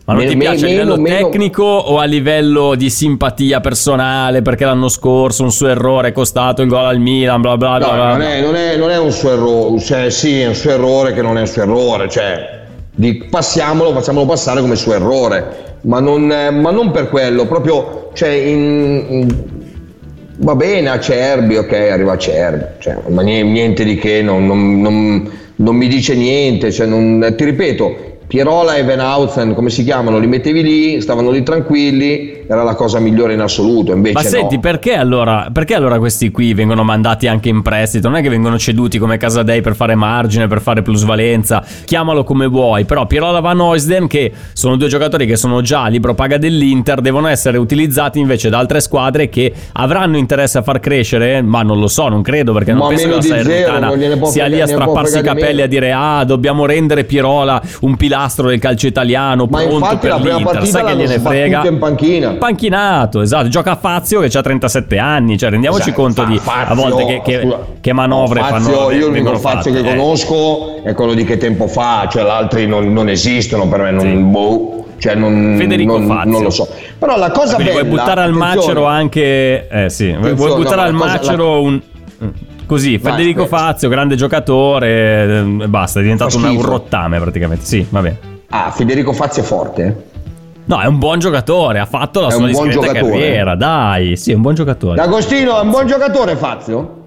Ma 0.04 0.12
non 0.14 0.22
Me- 0.22 0.28
ti 0.28 0.36
piace 0.36 0.66
a 0.66 0.68
meno- 0.68 0.82
livello 0.94 1.00
meno- 1.02 1.28
tecnico 1.30 1.64
o 1.64 1.98
a 1.98 2.04
livello 2.04 2.74
di 2.76 2.88
simpatia 2.90 3.58
personale? 3.60 4.40
Perché 4.40 4.64
l'anno 4.64 4.88
scorso 4.88 5.42
un 5.42 5.50
suo 5.50 5.66
errore 5.66 6.08
è 6.08 6.12
costato 6.12 6.62
il 6.62 6.68
gol 6.68 6.84
al 6.84 7.00
Milan, 7.00 7.40
bla 7.40 7.56
bla 7.56 7.78
bla. 7.78 7.86
No, 7.88 7.92
bla. 7.94 8.10
non 8.12 8.20
è, 8.22 8.40
non 8.40 8.54
è- 8.54 8.76
non 8.76 8.90
è 8.90 8.98
un 8.98 9.10
suo 9.10 9.32
errore, 9.32 9.80
cioè 9.80 10.08
sì, 10.10 10.38
è 10.42 10.46
un 10.46 10.54
suo 10.54 10.70
errore 10.70 11.12
che 11.12 11.22
non 11.22 11.36
è 11.36 11.40
un 11.40 11.46
suo 11.48 11.62
errore, 11.62 12.08
cioè 12.08 12.55
di- 12.96 13.26
passiamolo, 13.30 13.92
facciamolo 13.92 14.26
passare 14.26 14.60
come 14.60 14.74
suo 14.74 14.94
errore, 14.94 15.74
ma 15.82 16.00
non, 16.00 16.22
ma 16.26 16.70
non 16.70 16.90
per 16.90 17.08
quello, 17.08 17.46
proprio, 17.46 18.10
cioè, 18.14 18.30
in- 18.30 19.04
in- 19.08 19.36
va 20.38 20.54
bene 20.56 20.88
Acerbi, 20.88 21.56
ok, 21.56 21.72
arriva 21.72 22.12
Acerbi, 22.12 22.64
cioè, 22.80 22.96
ma 23.08 23.22
nie- 23.22 23.42
niente 23.44 23.84
di 23.84 23.96
che, 23.96 24.22
non, 24.22 24.46
non- 24.46 24.80
non- 24.80 25.76
mi 25.76 25.88
dice 25.88 26.14
niente, 26.14 26.72
cioè, 26.72 26.86
ti 27.34 27.44
ripeto, 27.44 28.14
Pierola 28.26 28.74
e 28.74 28.82
Venhausen, 28.82 29.54
come 29.54 29.70
si 29.70 29.84
chiamano, 29.84 30.18
li 30.18 30.26
mettevi 30.26 30.60
lì, 30.60 31.00
stavano 31.00 31.30
lì 31.30 31.44
tranquilli, 31.44 32.42
era 32.48 32.64
la 32.64 32.74
cosa 32.74 32.98
migliore 32.98 33.34
in 33.34 33.40
assoluto, 33.40 33.92
invece 33.92 34.14
Ma 34.14 34.22
no. 34.22 34.28
senti, 34.28 34.58
perché 34.58 34.94
allora, 34.94 35.48
perché 35.52 35.74
allora 35.74 35.98
questi 35.98 36.32
qui 36.32 36.52
vengono 36.52 36.82
mandati 36.82 37.28
anche 37.28 37.48
in 37.48 37.62
prestito? 37.62 38.08
Non 38.08 38.18
è 38.18 38.22
che 38.22 38.28
vengono 38.28 38.58
ceduti 38.58 38.98
come 38.98 39.16
Casadei 39.16 39.60
per 39.60 39.76
fare 39.76 39.94
margine, 39.94 40.48
per 40.48 40.60
fare 40.60 40.82
plusvalenza, 40.82 41.64
chiamalo 41.84 42.24
come 42.24 42.48
vuoi. 42.48 42.84
Però 42.84 43.06
Pirola 43.06 43.38
Van 43.38 43.60
Oisden, 43.60 44.08
che 44.08 44.32
sono 44.52 44.74
due 44.74 44.88
giocatori 44.88 45.24
che 45.24 45.36
sono 45.36 45.60
già 45.60 45.84
a 45.84 45.88
libro 45.88 46.14
paga 46.14 46.36
dell'Inter, 46.36 47.00
devono 47.00 47.28
essere 47.28 47.58
utilizzati 47.58 48.18
invece 48.18 48.48
da 48.48 48.58
altre 48.58 48.80
squadre 48.80 49.28
che 49.28 49.52
avranno 49.74 50.16
interesse 50.16 50.58
a 50.58 50.62
far 50.62 50.80
crescere, 50.80 51.42
ma 51.42 51.62
non 51.62 51.78
lo 51.78 51.86
so, 51.86 52.08
non 52.08 52.22
credo, 52.22 52.52
perché 52.52 52.72
non 52.72 52.80
Ma 52.80 52.88
penso 52.88 53.08
che 53.08 53.14
la 53.14 53.22
Salernitana 53.22 53.92
sia 54.26 54.46
lì 54.46 54.60
a 54.60 54.66
strapparsi 54.66 55.18
i 55.18 55.22
capelli 55.22 55.62
a 55.62 55.68
dire 55.68 55.92
ah, 55.92 56.24
dobbiamo 56.24 56.66
rendere 56.66 57.04
Pirola 57.04 57.62
un 57.82 57.94
pilastro 57.94 58.14
pilastro 58.16 58.48
del 58.48 58.58
calcio 58.58 58.86
italiano, 58.86 59.46
Ma 59.48 59.62
pronto 59.62 59.98
per 59.98 60.10
la 60.10 60.16
prima 60.18 60.36
l'Inter, 60.36 60.52
partita 60.54 60.78
sai 60.78 60.84
che 60.86 60.96
gliene 60.96 61.18
frega. 61.18 61.66
in 61.66 61.78
panchina. 61.78 62.30
Panchinato, 62.32 63.20
esatto, 63.20 63.48
gioca 63.48 63.72
a 63.72 63.76
Fazio 63.76 64.20
che 64.20 64.36
ha 64.38 64.40
37 64.42 64.98
anni, 64.98 65.36
cioè 65.38 65.50
rendiamoci 65.50 65.82
Esatto, 65.90 66.00
conto 66.02 66.22
Fa- 66.22 66.28
di 66.28 66.38
Fazio, 66.38 66.72
a 66.72 66.74
volte 66.74 67.04
che, 67.04 67.20
che- 67.22 67.56
che 67.80 67.92
manovre 67.92 68.40
No, 68.40 68.46
fanno 68.46 68.68
Fazio, 68.68 68.90
io 68.92 69.06
l'unico 69.08 69.36
Fazio 69.38 69.72
fatte, 69.72 69.82
che 69.82 69.90
eh. 69.90 69.96
conosco 69.96 70.82
è 70.82 70.94
quello 70.94 71.14
di 71.14 71.24
che 71.24 71.36
tempo 71.36 71.66
fa, 71.68 72.08
cioè 72.10 72.28
altri 72.28 72.66
non, 72.66 72.92
non 72.92 73.08
esistono 73.08 73.68
per 73.68 73.80
me, 73.82 73.90
non, 73.90 74.00
Sì. 74.06 74.12
boh, 74.14 74.84
cioè 74.98 75.14
non, 75.14 75.56
Federico 75.58 75.98
non- 75.98 76.06
Fazio. 76.06 76.30
non 76.30 76.42
lo 76.42 76.50
so. 76.50 76.68
Però 76.98 77.16
la 77.18 77.30
cosa 77.30 77.54
Quindi 77.56 77.72
bella 77.72 77.84
vuoi 77.84 77.98
buttare 77.98 78.20
al 78.22 78.32
macero 78.32 78.86
anche 78.86 79.68
eh 79.68 79.90
sì, 79.90 80.12
vuoi- 80.18 80.34
buttare 80.34 80.76
no, 80.76 80.82
al 80.82 80.92
la 80.92 80.98
cosa- 80.98 81.12
macero 81.12 81.60
un 81.62 81.80
così, 82.66 82.98
Vai, 82.98 83.12
Federico 83.12 83.44
aspetta. 83.44 83.62
Fazio, 83.62 83.88
grande 83.88 84.16
giocatore, 84.16 84.88
eh, 84.88 85.62
e 85.62 85.68
basta, 85.68 86.00
è 86.00 86.02
diventato 86.02 86.36
un, 86.36 86.60
rottame 86.62 87.18
praticamente. 87.18 87.64
Sì, 87.64 87.86
va 87.88 88.00
bene. 88.00 88.18
Ah, 88.48 88.70
Federico 88.70 89.12
Fazio 89.12 89.42
è 89.42 89.44
forte? 89.44 90.04
No, 90.64 90.80
è 90.80 90.86
un 90.86 90.98
buon 90.98 91.18
giocatore, 91.20 91.78
ha 91.78 91.86
fatto 91.86 92.20
la 92.20 92.28
È 92.28 92.32
sua 92.32 92.48
buon 92.48 92.70
carriera, 92.80 93.54
dai, 93.54 94.16
sì, 94.16 94.32
è 94.32 94.34
un 94.34 94.42
buon 94.42 94.54
giocatore. 94.54 94.96
D'Agostino 94.96 95.58
è 95.58 95.62
un 95.62 95.70
buon 95.70 95.86
giocatore 95.86 96.36
Fazio? 96.36 97.04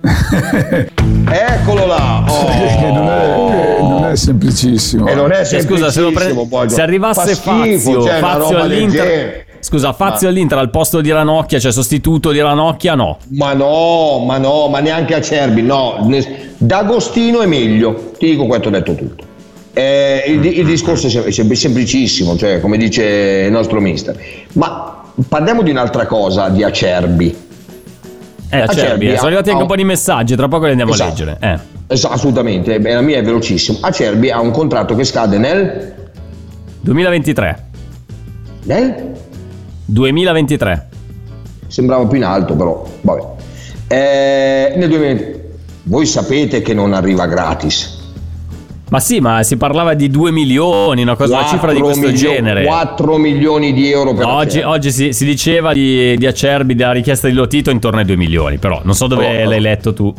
Eccolo 1.30 1.86
là! 1.86 2.24
Oh. 2.28 2.46
Eh, 2.78 2.92
non, 2.92 3.08
è, 3.08 3.78
non 3.80 4.04
è 4.04 4.16
semplicissimo. 4.16 5.06
E 5.06 5.14
non 5.14 5.32
è 5.32 5.44
Cioè, 5.44 5.60
scusa, 5.60 5.90
se, 5.90 6.00
lo 6.00 6.10
pre- 6.10 6.24
semplicissimo, 6.24 6.48
poi, 6.48 6.70
se 6.70 6.82
arrivasse 6.82 7.34
fa 7.34 7.60
schifo, 7.60 7.92
Fazio, 7.92 8.02
cioè, 8.02 8.18
Fazio 8.18 8.48
del 8.48 8.60
all'Inter. 8.60 9.46
Scusa, 9.60 9.92
Fazio 9.92 10.26
Ma- 10.28 10.32
all'Inter 10.32 10.58
al 10.58 10.70
posto 10.70 11.00
di 11.00 11.10
Ranocchia, 11.10 11.58
cioè 11.58 11.72
sostituto 11.72 12.30
di 12.30 12.40
Ranocchia, 12.40 12.94
no. 12.94 13.18
Ma 13.28 13.52
no, 13.54 14.22
ma 14.24 14.38
no, 14.38 14.68
ma 14.68 14.80
neanche 14.80 15.14
a 15.14 15.20
Cerbi, 15.20 15.62
no. 15.62 15.98
Ne- 16.04 16.52
D'Agostino 16.58 17.40
è 17.40 17.46
meglio, 17.46 18.12
ti 18.18 18.30
dico 18.30 18.46
questo, 18.46 18.68
ho 18.68 18.70
detto 18.70 18.94
tutto. 18.94 19.24
Eh, 19.72 20.24
il, 20.26 20.44
il 20.44 20.66
discorso 20.66 21.06
è 21.06 21.10
sem- 21.10 21.28
sem- 21.28 21.52
semplicissimo, 21.52 22.36
cioè 22.36 22.60
come 22.60 22.76
dice 22.76 23.44
il 23.46 23.52
nostro 23.52 23.80
mister. 23.80 24.16
Ma 24.54 25.02
parliamo 25.28 25.62
di 25.62 25.70
un'altra 25.70 26.06
cosa, 26.06 26.48
di 26.48 26.64
Acerbi. 26.64 27.46
Eh, 28.50 28.60
Acerbi, 28.60 28.80
Acerbi 28.80 29.06
eh, 29.08 29.14
sono 29.16 29.26
arrivati 29.26 29.50
anche 29.50 29.62
un 29.62 29.68
po' 29.68 29.76
di 29.76 29.84
messaggi, 29.84 30.34
tra 30.34 30.48
poco 30.48 30.64
li 30.64 30.70
andiamo 30.70 30.92
Esatto. 30.92 31.22
a 31.22 31.24
leggere. 31.26 31.36
Eh. 31.40 31.76
Esatto, 31.94 32.14
assolutamente, 32.14 32.78
la 32.80 33.00
mia 33.00 33.18
è 33.18 33.22
velocissimo. 33.22 33.78
Acerbi 33.82 34.30
ha 34.30 34.40
un 34.40 34.50
contratto 34.50 34.94
che 34.94 35.04
scade 35.04 35.38
nel... 35.38 35.94
2023. 36.80 37.66
nel? 38.64 39.12
2023. 39.90 40.88
Sembrava 41.66 42.06
più 42.06 42.18
in 42.18 42.24
alto 42.24 42.54
però, 42.54 42.86
vabbè. 43.00 43.22
Eh, 43.88 44.74
nel 44.76 44.88
2020. 44.88 45.38
Voi 45.84 46.04
sapete 46.04 46.60
che 46.60 46.74
non 46.74 46.92
arriva 46.92 47.26
gratis. 47.26 47.96
Ma 48.90 49.00
sì, 49.00 49.20
ma 49.20 49.42
si 49.42 49.56
parlava 49.58 49.92
di 49.92 50.08
2 50.08 50.30
milioni, 50.30 51.02
una, 51.02 51.14
cosa, 51.14 51.38
una 51.38 51.46
cifra 51.46 51.72
di 51.72 51.80
4 51.80 52.00
questo 52.00 52.06
milio- 52.06 52.34
genere. 52.34 52.64
4 52.64 53.16
milioni 53.18 53.72
di 53.74 53.90
euro 53.90 54.14
per 54.14 54.24
No, 54.24 54.32
oggi, 54.34 54.60
oggi 54.60 54.90
si, 54.90 55.12
si 55.12 55.24
diceva 55.26 55.72
di, 55.74 56.16
di 56.16 56.26
Acerbi, 56.26 56.74
della 56.74 56.92
richiesta 56.92 57.28
di 57.28 57.34
Lotito 57.34 57.70
intorno 57.70 57.98
ai 57.98 58.06
2 58.06 58.16
milioni, 58.16 58.58
però 58.58 58.80
non 58.84 58.94
so 58.94 59.06
dove 59.06 59.26
Oh, 59.26 59.48
l'hai 59.48 59.58
oh. 59.58 59.60
letto 59.60 59.92
tu. 59.92 60.12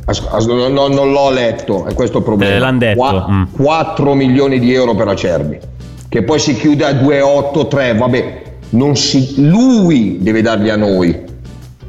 No, 0.47 0.67
no, 0.67 0.87
non 0.87 1.11
l'ho 1.11 1.31
letto, 1.31 1.85
è 1.85 1.93
questo 1.95 2.19
il 2.19 2.23
problema. 2.23 2.55
Eh, 2.55 2.59
l'han 2.59 2.77
detto, 2.77 3.27
mm. 3.29 3.43
4 3.51 4.13
milioni 4.13 4.59
di 4.59 4.71
euro 4.73 4.93
per 4.93 5.07
Acerbi, 5.07 5.57
che 6.07 6.23
poi 6.23 6.39
si 6.39 6.55
chiude 6.55 6.85
a 6.85 6.91
2,8, 6.91 7.67
3, 7.67 7.95
vabbè, 7.95 8.41
si, 8.95 9.35
lui 9.49 10.17
deve 10.21 10.41
darli 10.41 10.69
a 10.69 10.75
noi. 10.75 11.27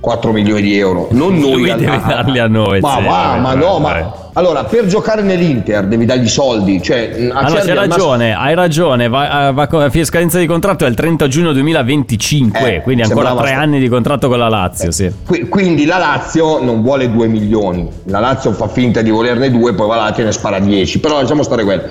4 0.01 0.33
milioni 0.33 0.63
di 0.63 0.79
euro, 0.79 1.09
non 1.11 1.39
noi 1.39 1.53
Lui 1.61 1.75
deve 1.75 2.01
darli 2.07 2.39
a 2.39 2.47
noi, 2.47 2.81
Ma 2.81 2.95
va, 2.95 3.01
vabbè, 3.01 3.41
ma 3.41 3.55
vabbè, 3.55 3.57
no, 3.57 3.79
vabbè. 3.81 4.01
ma 4.01 4.30
allora 4.41 4.65
per 4.65 4.87
giocare 4.87 5.23
nell'Inter 5.23 5.87
devi 5.87 6.05
dargli 6.05 6.29
soldi, 6.29 6.83
cioè 6.83 7.11
mh, 7.17 7.31
Ah 7.33 7.41
no, 7.43 7.47
Acerbi 7.49 7.67
c'hai 7.67 7.71
al 7.71 7.89
massimo- 7.89 8.07
ragione, 8.13 8.35
hai 8.35 8.55
ragione. 8.55 9.09
Va, 9.09 9.49
eh, 9.49 9.53
va, 9.53 9.67
va, 9.71 9.91
fine 9.91 10.05
scadenza 10.05 10.39
di 10.39 10.47
contratto 10.47 10.85
è 10.85 10.89
il 10.89 10.95
30 10.95 11.29
giugno 11.29 11.53
2025, 11.53 12.75
Eh, 12.77 12.81
quindi 12.83 13.03
ancora 13.03 13.35
tre 13.37 13.53
anni 13.53 13.79
di 13.79 13.89
contratto 13.89 14.29
con 14.29 14.39
la 14.39 14.49
Lazio. 14.49 14.91
Sì. 14.91 15.11
Qui- 15.27 15.49
Quindi 15.49 15.85
la 15.85 15.99
Lazio 15.99 16.63
non 16.63 16.83
vuole 16.83 17.11
2 17.11 17.27
milioni, 17.29 17.89
la 18.05 18.19
Lazio 18.21 18.53
fa 18.53 18.69
finta 18.69 19.03
di 19.03 19.11
volerne 19.11 19.51
2, 19.51 19.75
poi 19.75 19.87
va 19.89 19.97
là 19.97 20.15
e 20.15 20.23
ne 20.25 20.33
spara 20.33 20.59
10, 20.59 20.99
però 21.01 21.21
lasciamo 21.21 21.43
stare 21.43 21.63
quello. 21.65 21.83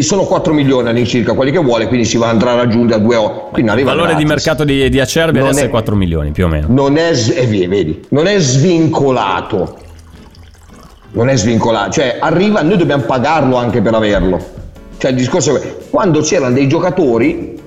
Sono 0.00 0.22
4 0.24 0.52
milioni 0.52 0.88
all'incirca 0.88 1.34
quelli 1.34 1.50
che 1.50 1.58
vuole, 1.58 1.86
quindi 1.88 2.04
si 2.06 2.16
va 2.16 2.28
andrà 2.28 2.52
a 2.52 2.56
raggiungere 2.56 3.00
a 3.00 3.02
2,8. 3.04 3.48
Quindi 3.52 3.70
Il 3.70 3.76
arriva 3.76 3.90
valore 3.90 4.14
di 4.14 4.24
gratis. 4.24 4.44
mercato 4.44 4.64
di, 4.64 4.88
di 4.88 5.00
Acerbi 5.00 5.38
Non 5.38 5.48
adesso 5.48 5.64
è 5.64 5.66
è- 5.66 5.70
4 5.70 5.94
milioni 5.96 6.30
più 6.30 6.44
o 6.44 6.48
meno. 6.48 6.66
Non 6.70 6.96
è, 6.96 7.10
eh, 7.12 7.46
vedi, 7.46 8.00
non 8.10 8.26
è 8.26 8.38
svincolato. 8.38 9.76
Non 11.14 11.28
è 11.28 11.36
svincolato, 11.36 11.92
cioè 11.92 12.18
arriva, 12.20 12.62
noi 12.62 12.76
dobbiamo 12.76 13.04
pagarlo 13.04 13.56
anche 13.56 13.80
per 13.80 13.94
averlo. 13.94 14.38
Cioè 14.98 15.10
il 15.12 15.16
discorso 15.16 15.56
è 15.56 15.76
quando 15.90 16.20
c'erano 16.22 16.54
dei 16.54 16.66
giocatori, 16.66 17.60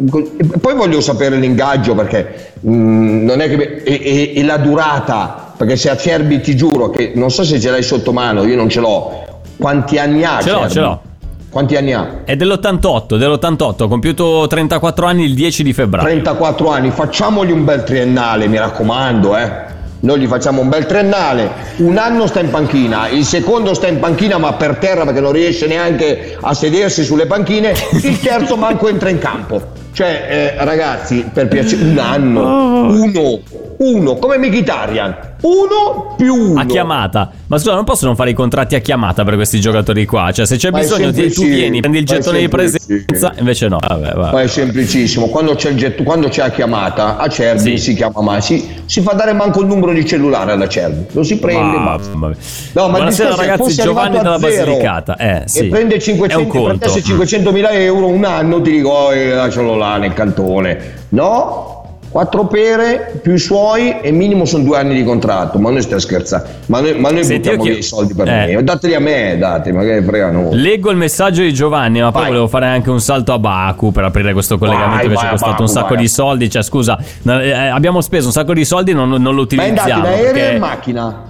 poi 0.60 0.74
voglio 0.75 1.00
sapere 1.01 1.38
l'ingaggio 1.38 1.96
perché 1.96 2.51
mm, 2.68 3.25
non 3.25 3.39
è 3.39 3.48
che 3.48 3.82
e, 3.86 4.01
e- 4.04 4.34
e 4.36 4.44
la 4.44 4.58
durata, 4.58 5.54
perché 5.56 5.75
se 5.77 5.89
Acerbi 5.89 6.42
ti 6.42 6.56
giuro 6.58 6.89
che 6.89 7.13
non 7.16 7.30
so 7.30 7.44
se 7.44 7.60
ce 7.60 7.70
l'hai 7.70 7.84
sotto 7.84 8.12
mano, 8.12 8.44
io 8.44 8.56
non 8.56 8.68
ce 8.70 8.80
l'ho. 8.82 9.25
Quanti 9.58 9.98
anni 9.98 10.24
ha? 10.25 10.39
Ce 10.42 10.50
l'ho, 10.50 10.58
Acerbi? 10.58 10.74
ce 10.74 10.80
l'ho. 10.82 11.01
Quanti 11.50 11.75
anni 11.77 11.94
ha? 11.94 12.24
È 12.25 12.36
dell'88, 12.36 13.16
dell'88, 13.18 13.84
ha 13.84 13.88
compiuto 13.88 14.46
34 14.48 15.06
anni 15.06 15.24
il 15.24 15.34
10 15.34 15.63
di 15.63 15.72
febbraio. 15.74 16.06
34 16.06 16.70
anni, 16.70 16.92
facciamogli 16.92 17.51
un 17.51 17.63
bel 17.63 17.84
triennale, 17.84 18.48
mi 18.48 18.58
raccomando, 18.58 19.38
eh. 19.38 19.75
Noi 20.00 20.20
gli 20.20 20.27
facciamo 20.27 20.62
un 20.62 20.70
bel 20.70 20.86
triennale, 20.86 21.50
un 21.77 21.98
anno 21.98 22.27
sta 22.27 22.39
in 22.39 22.51
panchina, 22.51 23.08
il 23.08 23.25
secondo 23.25 23.74
sta 23.74 23.88
in 23.88 24.00
panchina 24.00 24.38
ma 24.38 24.54
per 24.54 24.75
terra 24.75 25.06
perché 25.06 25.20
non 25.20 25.32
riesce 25.32 25.66
neanche 25.66 26.38
a 26.39 26.54
sedersi 26.54 27.04
sulle 27.04 27.25
panchine, 27.25 27.74
il 28.04 28.20
terzo 28.20 28.58
manco 28.58 28.89
entra 28.89 29.10
in 29.10 29.18
campo. 29.18 29.86
Cioè, 29.94 30.54
eh, 30.60 30.63
ragazzi, 30.63 31.27
per 31.34 31.48
piacere, 31.48 31.82
un 31.82 31.98
anno, 31.98 32.92
uno, 32.92 33.39
uno, 33.77 34.15
come 34.15 34.38
Mkhitaryan, 34.38 35.15
uno 35.41 36.15
più 36.17 36.34
uno. 36.34 36.60
A 36.60 36.65
chiamata. 36.65 37.29
Ma 37.48 37.57
scusa, 37.60 37.75
non 37.75 37.84
possono 37.84 38.15
fare 38.15 38.31
i 38.31 38.34
contratti 38.34 38.74
a 38.75 38.79
chiamata 38.79 39.24
per 39.24 39.36
questi 39.36 39.60
giocatori 39.60 40.05
qua. 40.05 40.31
Cioè, 40.31 40.46
se 40.48 40.57
c'è 40.57 40.72
Ma 40.72 40.79
bisogno, 40.79 41.12
ti- 41.12 41.31
tu 41.31 41.43
vieni, 41.46 41.79
prendi 41.79 42.00
il 42.00 42.05
ma 42.07 42.15
gettone 42.15 42.39
di 42.39 42.48
presenza. 42.48 43.34
Invece 43.38 43.67
no. 43.67 43.77
Vabbè, 43.79 44.13
vabbè. 44.13 44.34
Ma 44.34 44.41
è 44.41 44.48
semplicissimo, 44.48 45.27
quando 45.27 45.53
c'è, 45.55 45.69
il 45.69 45.77
getto- 45.77 46.01
quando 46.03 46.27
c'è 46.27 46.41
la 46.41 46.50
chiamata 46.50 47.17
a 47.17 47.27
Cerbi 47.27 47.77
Sì. 47.77 47.77
si 47.77 47.93
chiama 47.93 48.22
ma 48.22 48.41
si, 48.41 48.67
si 48.86 49.01
fa 49.01 49.13
dare 49.13 49.34
manco 49.34 49.62
il 49.62 49.67
numero 49.67 49.93
di 49.93 50.03
cellulare 50.05 50.53
alla 50.53 50.67
Cerbi, 50.67 51.05
lo 51.12 51.22
si 51.24 51.38
prende 51.38 51.77
Ma- 51.77 51.98
vabbè. 51.98 52.36
No, 52.74 52.88
ma 52.88 52.96
Buonasera 52.98 53.36
ragazzi, 53.36 53.75
Giovanni 53.75 54.17
dalla 54.19 54.39
Basilicata. 54.39 55.15
Eh, 55.17 55.43
sì. 55.46 55.67
E 55.67 55.69
prende 55.69 55.96
È 55.96 56.00
500, 56.00 56.41
un 56.43 56.48
conto. 56.48 56.65
prendesse 56.77 57.01
500 57.03 57.51
mila 57.51 57.69
euro 57.72 58.07
un 58.07 58.24
anno, 58.25 58.60
ti 58.62 58.72
dico, 58.72 58.89
oh, 58.89 59.13
eh, 59.13 59.29
lascialo 59.34 59.75
là 59.75 59.98
nel 59.98 60.13
cantone. 60.13 60.96
No, 61.10 61.76
quattro 62.17 62.47
pere 62.47 63.19
più 63.21 63.33
i 63.33 63.38
suoi 63.38 64.00
e 64.01 64.09
minimo 64.09 64.45
sono 64.45 64.63
due 64.63 64.79
anni 64.79 64.95
di 64.95 65.03
contratto. 65.03 65.59
Ma 65.59 65.69
noi 65.69 65.83
stiamo 65.83 66.01
scherzando, 66.01 66.47
ma 66.65 66.79
noi, 66.79 67.00
ma 67.00 67.12
noi 67.12 67.24
Senti, 67.24 67.50
buttiamo 67.50 67.63
via 67.69 67.77
i 67.77 67.83
soldi 67.83 68.15
per 68.15 68.27
eh. 68.27 68.55
me. 68.55 68.63
Dateli 68.63 68.95
a 68.95 69.00
me, 69.00 69.38
date, 69.38 69.71
ma 69.71 69.83
che 69.83 70.01
frega 70.01 70.31
noi. 70.31 70.57
Leggo 70.59 70.89
il 70.89 70.97
messaggio 70.97 71.43
di 71.43 71.53
Giovanni, 71.53 72.01
ma 72.01 72.09
poi 72.09 72.21
Vai. 72.21 72.29
volevo 72.31 72.47
fare 72.47 72.65
anche 72.65 72.89
un 72.89 73.01
salto 73.01 73.33
a 73.33 73.38
Baku 73.38 73.91
per 73.91 74.05
aprire 74.05 74.33
questo 74.33 74.57
collegamento 74.57 74.95
Vai, 74.95 75.09
che 75.09 75.15
ci 75.15 75.25
è 75.25 75.29
costato 75.29 75.51
Baku, 75.51 75.62
un 75.62 75.67
sacco 75.67 75.95
di 75.95 76.07
soldi. 76.07 76.50
Cioè, 76.50 76.63
scusa, 76.63 76.97
eh, 77.27 77.51
abbiamo 77.51 78.01
speso 78.01 78.25
un 78.25 78.31
sacco 78.33 78.53
di 78.53 78.65
soldi 78.65 78.89
e 78.89 78.93
non, 78.95 79.09
non 79.09 79.36
lo 79.36 79.45
Ma 79.51 79.63
è 79.63 79.67
andato 79.67 79.89
in 79.89 79.95
utilizziamo. 79.97 80.05
aereo 80.07 80.31
perché- 80.31 80.50
e 80.50 80.53
in 80.53 80.59
macchina? 80.59 81.21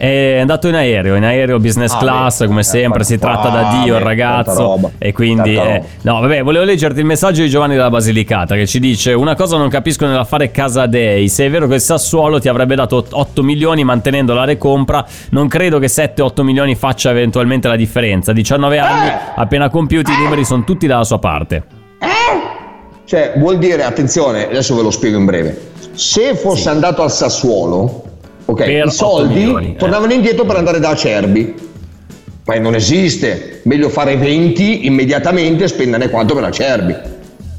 È 0.00 0.38
andato 0.38 0.68
in 0.68 0.76
aereo, 0.76 1.16
in 1.16 1.24
aereo 1.24 1.58
business 1.58 1.92
Ah, 1.92 1.98
class, 1.98 2.38
beh, 2.38 2.46
come 2.46 2.60
eh, 2.60 2.62
sempre, 2.62 3.02
si 3.02 3.18
tratta 3.18 3.48
da 3.48 3.82
Dio 3.82 3.96
il 3.96 4.04
beh, 4.04 4.14
tanta 4.14 4.52
ragazzo. 4.54 4.92
E 4.96 5.12
quindi, 5.12 5.56
eh, 5.56 5.82
no, 6.02 6.20
vabbè, 6.20 6.44
volevo 6.44 6.64
leggerti 6.64 7.00
il 7.00 7.04
messaggio 7.04 7.42
di 7.42 7.48
Giovanni 7.48 7.74
della 7.74 7.90
Basilicata 7.90 8.54
che 8.54 8.68
ci 8.68 8.78
dice: 8.78 9.12
Una 9.12 9.34
cosa 9.34 9.56
non 9.56 9.68
capisco 9.68 10.06
nell'affare 10.06 10.52
Casadei. 10.52 11.28
Se 11.28 11.46
è 11.46 11.50
vero 11.50 11.66
che 11.66 11.74
il 11.74 11.80
Sassuolo 11.80 12.38
ti 12.38 12.48
avrebbe 12.48 12.76
dato 12.76 13.04
8 13.10 13.42
milioni 13.42 13.82
mantenendo 13.82 14.34
la 14.34 14.44
recompra, 14.44 15.04
non 15.30 15.48
credo 15.48 15.80
che 15.80 15.88
7-8 15.88 16.42
milioni 16.42 16.76
faccia 16.76 17.10
eventualmente 17.10 17.66
la 17.66 17.74
differenza. 17.74 18.32
19 18.32 18.78
anni, 18.78 19.10
appena 19.34 19.68
compiuti, 19.68 20.12
i 20.12 20.22
numeri 20.22 20.44
sono 20.44 20.62
tutti 20.62 20.86
dalla 20.86 21.02
sua 21.02 21.18
parte. 21.18 21.64
Cioè, 23.04 23.32
vuol 23.38 23.58
dire, 23.58 23.82
attenzione, 23.82 24.46
adesso 24.46 24.76
ve 24.76 24.82
lo 24.82 24.92
spiego 24.92 25.18
in 25.18 25.24
breve. 25.24 25.70
Se 25.94 26.36
fosse 26.36 26.68
andato 26.68 27.02
al 27.02 27.10
Sassuolo, 27.10 28.04
ok, 28.50 28.56
Per 28.56 28.68
i 28.70 28.80
8 28.80 28.90
soldi 28.90 29.34
milioni, 29.34 29.72
eh. 29.72 29.76
tornavano 29.76 30.12
indietro 30.12 30.44
per 30.44 30.56
andare 30.56 30.80
da 30.80 30.90
Acerbi. 30.90 31.54
Ma 32.46 32.58
non 32.58 32.74
esiste. 32.74 33.60
Meglio 33.64 33.90
fare 33.90 34.16
20 34.16 34.86
immediatamente 34.86 35.64
e 35.64 35.68
spenderne 35.68 36.08
quanto 36.08 36.34
per 36.34 36.44
Acerbi. 36.44 36.96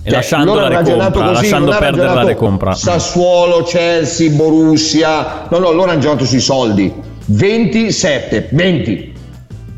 E 0.01 0.09
lasciando 0.09 0.55
la 0.55 0.67
recompra, 0.67 1.31
lasciando 1.31 1.65
non 1.65 1.75
hanno 1.75 1.79
perdere 1.79 2.13
la 2.13 2.23
recompra. 2.23 2.73
Sassuolo, 2.73 3.61
Chelsea, 3.63 4.31
Borussia. 4.31 5.47
No, 5.49 5.59
no, 5.59 5.71
loro 5.71 5.91
hanno 5.91 5.99
giocato 5.99 6.25
sui 6.25 6.39
soldi. 6.39 6.91
27, 7.25 8.47
20. 8.51 9.13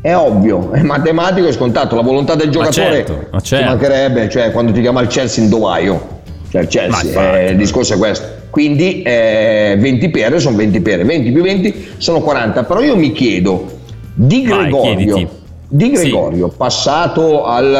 È 0.00 0.14
ovvio, 0.16 0.72
è 0.72 0.80
matematico 0.80 1.46
e 1.46 1.52
scontato. 1.52 1.94
La 1.94 2.02
volontà 2.02 2.34
del 2.34 2.50
giocatore 2.50 2.94
certo, 2.94 3.26
ma 3.30 3.40
ci 3.40 3.54
certo. 3.54 3.68
mancherebbe, 3.68 4.28
cioè 4.30 4.50
quando 4.50 4.72
ti 4.72 4.80
chiama 4.80 5.02
il 5.02 5.08
Chelsea 5.08 5.44
in 5.44 5.50
Dovaio. 5.50 6.11
Cioè 6.68 6.84
infatti, 6.84 7.08
eh, 7.12 7.50
il 7.52 7.56
discorso 7.56 7.94
è 7.94 7.96
questo. 7.98 8.26
Quindi 8.50 9.00
eh, 9.02 9.76
20 9.78 10.10
pere 10.10 10.38
sono 10.38 10.56
20 10.56 10.80
pere, 10.82 11.04
20 11.04 11.30
più 11.32 11.42
20 11.42 11.88
sono 11.96 12.20
40. 12.20 12.64
Però 12.64 12.80
io 12.80 12.96
mi 12.96 13.12
chiedo, 13.12 13.78
di 14.14 14.46
Vai, 14.46 14.58
Gregorio, 14.62 14.94
chiediti. 14.96 15.28
Di 15.68 15.90
Gregorio, 15.90 16.48
passato 16.48 17.44
al, 17.46 17.72
eh, 17.74 17.78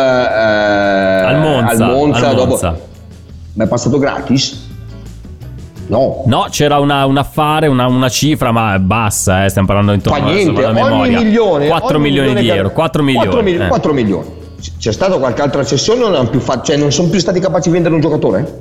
Al 1.26 1.38
Monza, 1.40 1.84
al 1.84 1.90
Monza 1.92 2.28
al 2.28 2.34
dopo- 2.34 2.48
Monza. 2.48 2.78
Ma 3.54 3.64
è 3.64 3.68
passato 3.68 3.98
gratis? 3.98 4.70
No. 5.88 6.22
No, 6.26 6.46
c'era 6.48 6.78
una- 6.78 7.04
un 7.04 7.18
affare, 7.18 7.66
una, 7.66 7.86
una 7.86 8.08
cifra, 8.08 8.50
ma 8.52 8.78
bassa, 8.78 9.44
eh, 9.44 9.50
stiamo 9.50 9.66
parlando 9.66 9.92
intorno 9.92 10.18
Fa 10.26 10.32
niente, 10.32 10.62
vado 10.62 10.78
a 10.78 10.84
ogni 10.84 10.90
memoria. 10.90 11.20
milione 11.20 11.68
4 11.68 11.96
ogni 11.98 12.04
milioni 12.08 12.34
di 12.40 12.48
euro, 12.48 12.70
4 12.70 13.02
milioni. 13.02 13.26
4 13.26 13.42
mil- 13.42 13.60
eh. 13.60 13.68
4 13.68 13.92
milioni. 13.92 14.26
C'è 14.78 14.92
stata 14.92 15.16
qualche 15.16 15.42
altra 15.42 15.64
cessione? 15.64 16.00
Non, 16.00 16.14
hanno 16.14 16.28
più 16.28 16.40
fatto- 16.40 16.64
cioè, 16.64 16.76
non 16.76 16.92
sono 16.92 17.08
più 17.08 17.18
stati 17.18 17.40
capaci 17.40 17.68
di 17.68 17.74
vendere 17.74 17.94
un 17.94 18.00
giocatore? 18.00 18.60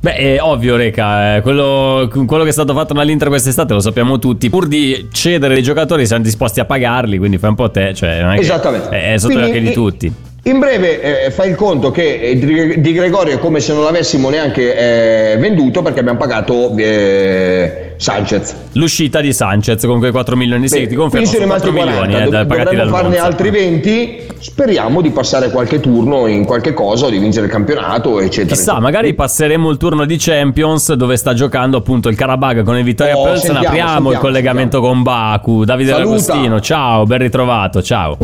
Beh, 0.00 0.14
è 0.14 0.42
ovvio, 0.42 0.74
Reca, 0.74 1.36
eh, 1.36 1.42
quello, 1.42 2.10
quello 2.26 2.42
che 2.42 2.48
è 2.48 2.52
stato 2.52 2.74
fatto 2.74 2.92
dall'Inter 2.92 3.28
quest'estate 3.28 3.72
lo 3.72 3.78
sappiamo 3.80 4.18
tutti. 4.18 4.50
Pur 4.50 4.66
di 4.66 5.08
cedere 5.12 5.54
dei 5.54 5.62
giocatori 5.62 6.06
siamo 6.06 6.24
disposti 6.24 6.58
a 6.58 6.64
pagarli, 6.64 7.18
quindi 7.18 7.38
fai 7.38 7.50
un 7.50 7.56
po' 7.56 7.70
te, 7.70 7.94
cioè 7.94 8.20
non 8.20 8.32
è 8.32 8.38
Esattamente. 8.38 8.88
È, 8.88 9.12
è 9.12 9.18
sotto 9.18 9.38
gli 9.38 9.44
occhi 9.44 9.60
di 9.60 9.72
tutti. 9.72 10.12
In 10.44 10.58
breve, 10.58 11.26
eh, 11.26 11.30
fai 11.30 11.50
il 11.50 11.54
conto 11.54 11.92
che 11.92 12.18
eh, 12.20 12.36
Di 12.36 12.80
Di 12.80 12.92
Gregorio 12.92 13.34
è 13.34 13.38
come 13.38 13.60
se 13.60 13.72
non 13.72 13.84
l'avessimo 13.84 14.28
neanche 14.28 15.34
eh, 15.34 15.36
venduto 15.36 15.82
perché 15.82 16.00
abbiamo 16.00 16.18
pagato 16.18 16.74
eh, 16.76 17.92
Sanchez. 17.96 18.52
L'uscita 18.72 19.20
di 19.20 19.32
Sanchez 19.32 19.84
con 19.86 20.00
quei 20.00 20.10
4 20.10 20.34
milioni, 20.34 20.66
sì, 20.68 20.80
Beh, 20.80 20.86
ti 20.88 20.94
confermo, 20.96 21.26
sono 21.26 21.44
sono 21.44 21.54
rimasti 21.54 21.70
4 21.70 21.86
milioni 21.86 22.12
40, 22.14 22.26
eh, 22.26 22.30
da- 22.30 22.44
dov- 22.44 22.62
dovremmo 22.64 22.90
farne 22.96 23.18
altri 23.18 23.50
20, 23.50 24.26
speriamo 24.40 25.00
di 25.00 25.10
passare 25.10 25.48
qualche 25.52 25.78
turno 25.78 26.26
in 26.26 26.44
qualche 26.44 26.74
cosa 26.74 27.06
o 27.06 27.10
di 27.10 27.18
vincere 27.18 27.46
il 27.46 27.52
campionato, 27.52 28.18
eccetera. 28.18 28.56
Chissà, 28.56 28.80
magari 28.80 29.14
passeremo 29.14 29.70
il 29.70 29.76
turno 29.76 30.04
di 30.04 30.16
Champions 30.18 30.92
dove 30.94 31.14
sta 31.18 31.34
giocando 31.34 31.76
appunto 31.76 32.08
il 32.08 32.16
Karabag 32.16 32.64
con 32.64 32.76
il 32.76 32.82
Vittoria 32.82 33.16
Oh, 33.16 33.36
sentiamo, 33.36 33.58
Apriamo 33.68 33.90
il 33.90 33.92
sentiamo, 34.00 34.18
collegamento 34.18 34.80
con 34.80 35.04
Baku. 35.04 35.64
Davide 35.64 35.90
Saluta. 35.92 36.08
D'Agostino, 36.08 36.60
ciao, 36.60 37.04
ben 37.04 37.18
ritrovato, 37.18 37.80
ciao. 37.80 38.18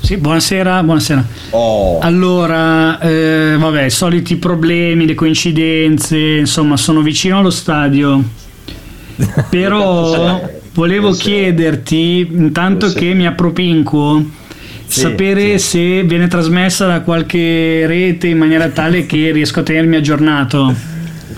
Sì, 0.00 0.16
buonasera, 0.16 0.82
buonasera. 0.82 1.24
Oh. 1.50 1.98
Allora, 1.98 3.00
eh, 3.00 3.56
vabbè, 3.58 3.88
soliti 3.88 4.36
problemi, 4.36 5.06
le 5.06 5.14
coincidenze, 5.14 6.16
insomma, 6.16 6.76
sono 6.76 7.00
vicino 7.02 7.38
allo 7.38 7.50
stadio. 7.50 8.22
Però 9.50 10.48
volevo 10.74 11.10
chiederti, 11.12 12.28
intanto 12.30 12.92
che 12.92 13.14
mi 13.14 13.26
appropinquo, 13.26 14.24
sapere 14.86 15.58
se 15.58 16.02
viene 16.04 16.28
trasmessa 16.28 16.86
da 16.86 17.00
qualche 17.00 17.86
rete 17.86 18.28
in 18.28 18.38
maniera 18.38 18.68
tale 18.68 19.06
che 19.06 19.32
riesco 19.32 19.60
a 19.60 19.62
tenermi 19.62 19.96
aggiornato. 19.96 20.95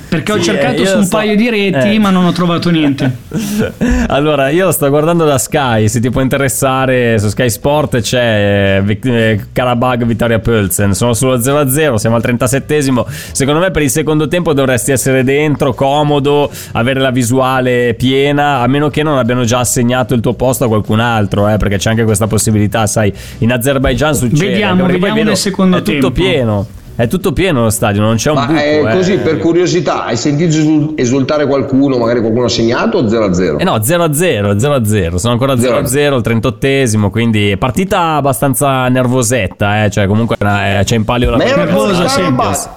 Perché 0.08 0.32
ho 0.32 0.36
Sì, 0.36 0.44
cercato 0.44 0.82
eh, 0.82 0.86
su 0.86 0.92
io 0.92 0.98
un 0.98 1.04
sto- 1.04 1.16
paio 1.18 1.36
di 1.36 1.50
reti, 1.50 1.94
eh. 1.94 1.98
ma 1.98 2.08
non 2.10 2.24
ho 2.24 2.32
trovato 2.32 2.70
niente. 2.70 3.16
Allora, 4.08 4.48
io 4.48 4.64
lo 4.66 4.72
sto 4.72 4.88
guardando 4.88 5.24
da 5.24 5.36
Sky, 5.38 5.88
se 5.88 6.00
ti 6.00 6.08
può 6.10 6.20
interessare, 6.22 7.18
su 7.18 7.28
Sky 7.28 7.50
Sport 7.50 8.00
c'è 8.00 8.82
eh, 8.86 8.98
eh, 9.02 9.40
Karabag 9.52 10.04
Vittoria 10.04 10.38
Pölsen, 10.38 10.92
sono 10.92 11.12
sullo 11.12 11.36
0-0, 11.36 11.94
siamo 11.96 12.16
al 12.16 12.22
37esimo, 12.24 13.04
secondo 13.32 13.60
me 13.60 13.70
per 13.70 13.82
il 13.82 13.90
secondo 13.90 14.28
tempo 14.28 14.54
dovresti 14.54 14.92
essere 14.92 15.24
dentro, 15.24 15.74
comodo, 15.74 16.50
avere 16.72 17.00
la 17.00 17.10
visuale 17.10 17.94
piena, 17.94 18.60
a 18.60 18.66
meno 18.66 18.88
che 18.88 19.02
non 19.02 19.18
abbiano 19.18 19.44
già 19.44 19.58
assegnato 19.58 20.14
il 20.14 20.20
tuo 20.20 20.32
posto 20.34 20.64
a 20.64 20.68
qualcun 20.68 21.00
altro, 21.00 21.48
eh, 21.48 21.58
perché 21.58 21.76
c'è 21.76 21.90
anche 21.90 22.04
questa 22.04 22.26
possibilità, 22.26 22.86
sai, 22.86 23.12
in 23.38 23.52
Azerbaijan 23.52 24.14
succede. 24.14 24.46
Vediamo, 24.52 24.86
vediamo 24.86 25.14
vedo- 25.14 25.28
nel 25.28 25.36
secondo 25.36 25.76
è 25.76 25.82
tutto 25.82 25.92
tempo. 25.92 26.10
pieno. 26.12 26.66
È 26.98 27.06
tutto 27.06 27.32
pieno 27.32 27.62
lo 27.62 27.70
stadio, 27.70 28.00
non 28.00 28.16
c'è 28.16 28.30
un 28.30 28.38
Ma 28.38 28.46
buco. 28.46 28.58
è 28.58 28.82
eh. 28.84 28.92
così, 28.92 29.18
per 29.18 29.38
curiosità, 29.38 30.04
hai 30.06 30.16
sentito 30.16 30.48
esul- 30.50 30.94
esultare 30.96 31.46
qualcuno, 31.46 31.96
magari 31.96 32.18
qualcuno 32.18 32.46
ha 32.46 32.48
segnato 32.48 32.98
o 32.98 33.02
0-0? 33.04 33.60
Eh 33.60 33.62
no, 33.62 33.76
0-0, 33.76 34.56
0-0, 34.56 35.14
sono 35.14 35.32
ancora 35.32 35.54
0-0 35.54 36.16
il 36.16 36.22
38esimo, 36.24 37.08
quindi 37.10 37.54
partita 37.56 38.16
abbastanza 38.16 38.88
nervosetta, 38.88 39.84
eh, 39.84 39.90
cioè 39.90 40.08
comunque 40.08 40.34
eh, 40.40 40.80
c'è 40.82 40.96
in 40.96 41.04
palio 41.04 41.30
la 41.30 41.36
Ma 41.36 41.44
era. 41.44 41.66
Karabag, 41.66 42.68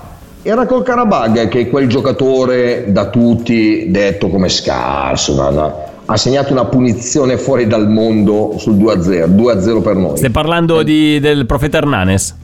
era 0.44 0.66
col 0.68 0.84
Karabag 0.84 1.48
che 1.48 1.68
quel 1.68 1.88
giocatore 1.88 2.86
da 2.90 3.08
tutti 3.10 3.86
detto 3.90 4.30
come 4.30 4.50
scarso, 4.50 5.34
no, 5.34 5.50
no, 5.50 5.84
ha 6.06 6.16
segnato 6.16 6.51
una 6.51 6.66
punizione 6.66 7.38
fuori 7.38 7.66
dal 7.66 7.90
mondo 7.90 8.54
sul 8.60 8.75
2-0, 8.75 9.25
2-0 9.30 9.82
per 9.82 9.96
noi. 9.96 10.18
Stai 10.18 10.30
parlando 10.30 10.84
di- 10.84 11.20
del 11.20 11.48
profeta 11.48 11.78
Hernanes? 11.80 12.36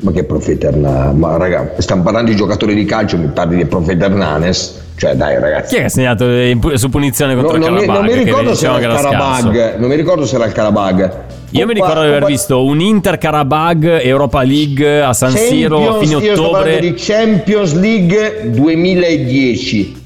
Ma 0.00 0.12
che 0.12 0.24
profeta 0.24 0.68
Hernanes? 0.68 1.18
Ma 1.18 1.36
raga, 1.36 1.72
stiamo 1.78 2.02
parlando 2.02 2.30
di 2.30 2.36
giocatori 2.36 2.74
di 2.74 2.84
calcio, 2.84 3.18
mi 3.18 3.28
parli 3.28 3.56
di 3.56 3.66
profeta 3.66 4.06
Hernanes? 4.06 4.78
Cioè 4.96 5.14
dai 5.14 5.38
ragazzi. 5.38 5.68
Chi 5.68 5.76
è 5.76 5.78
che 5.80 5.84
ha 5.86 5.88
segnato 5.88 6.26
pu- 6.58 6.74
su 6.76 6.88
punizione 6.90 7.34
No, 7.34 7.42
contro 7.42 7.58
non, 7.58 7.68
il 7.68 7.80
mi, 7.80 7.86
Karabag? 7.86 8.06
non 8.06 8.16
mi 8.16 8.24
ricordo 8.24 8.48
se 8.54 8.66
dicevamo 8.68 8.78
era 8.80 8.92
il? 8.92 8.98
Karabag, 9.00 9.76
non 9.78 9.88
mi 9.88 9.96
ricordo 9.96 10.26
se 10.26 10.34
era 10.36 10.44
il 10.46 10.52
Karabag. 10.52 11.12
Io 11.52 11.66
mi 11.66 11.74
ricordo 11.74 12.00
di 12.02 12.06
aver 12.06 12.24
visto 12.26 12.64
un 12.64 12.80
Inter 12.80 13.18
Karabag 13.18 14.00
Europa 14.04 14.42
League 14.42 15.02
a 15.02 15.12
San 15.12 15.32
Siro 15.32 15.96
a 15.96 15.98
fine 16.00 16.12
io 16.22 16.34
sto 16.34 16.48
ottobre. 16.50 16.78
di 16.80 16.94
Champions 16.96 17.74
League 17.74 18.50
2010. 18.50 19.99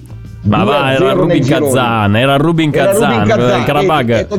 Ma 0.47 0.63
va, 0.63 0.93
2-0 0.93 1.03
era 1.03 1.13
Rubin. 1.15 1.47
Kazan, 1.47 2.17
era 2.17 2.37
Rubin 2.37 2.71
Kazan, 2.71 3.27
Kazan. 3.27 3.65
Karabag. 3.65 4.27
Ti 4.27 4.35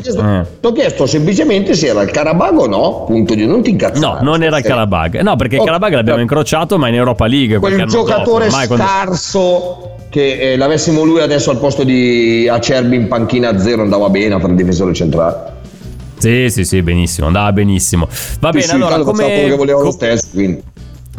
ho 0.68 0.72
chiesto, 0.72 1.04
Eh. 1.04 1.08
semplicemente 1.08 1.74
se 1.74 1.88
era 1.88 2.02
il 2.04 2.12
Karabag 2.12 2.58
o 2.60 2.68
no. 2.68 3.04
Punto 3.08 3.34
di 3.34 3.46
non 3.48 3.64
ti 3.64 3.72
incazzare. 3.72 4.00
No, 4.00 4.30
non 4.32 4.44
era 4.44 4.58
il 4.58 4.64
Sì. 4.64 4.70
Karabag. 4.70 5.22
No, 5.22 5.36
perché 5.36 5.56
il 5.56 5.62
Oh, 5.62 5.66
Karabag 5.66 5.94
l'abbiamo 5.94 6.22
incrociato, 6.22 6.78
ma 6.78 6.90
in 6.90 6.96
Europa 6.96 7.26
League. 7.26 7.58
Quel 7.58 7.76
dopo, 7.78 7.90
giocatore 7.90 8.50
quando- 8.50 8.76
scarso 8.76 9.90
che 10.10 10.54
eh, 10.54 10.58
l'avessimo 10.58 11.04
lui 11.04 11.22
adesso 11.22 11.50
al 11.50 11.58
posto 11.58 11.84
di 11.84 12.48
Acerbi 12.48 12.96
in 12.96 13.08
panchina 13.08 13.50
a 13.50 13.60
zero 13.60 13.82
andava 13.82 14.08
bene 14.10 14.36
a 14.36 14.40
fare 14.40 14.52
il 14.52 14.58
difensore 14.58 14.94
centrale. 14.94 15.54
Sì, 16.18 16.50
sì, 16.50 16.64
sì, 16.64 16.82
benissimo, 16.82 17.28
andava 17.28 17.52
benissimo. 17.52 18.08
Va 18.40 18.50
bene, 18.52 18.62
Sì, 18.64 18.70
sì, 18.70 18.76
allora 18.76 19.00
come, 19.00 19.26
che 19.26 19.56
voleva 19.56 19.82
lo 19.82 19.92
stesso, 19.92 20.28
quindi. 20.34 20.62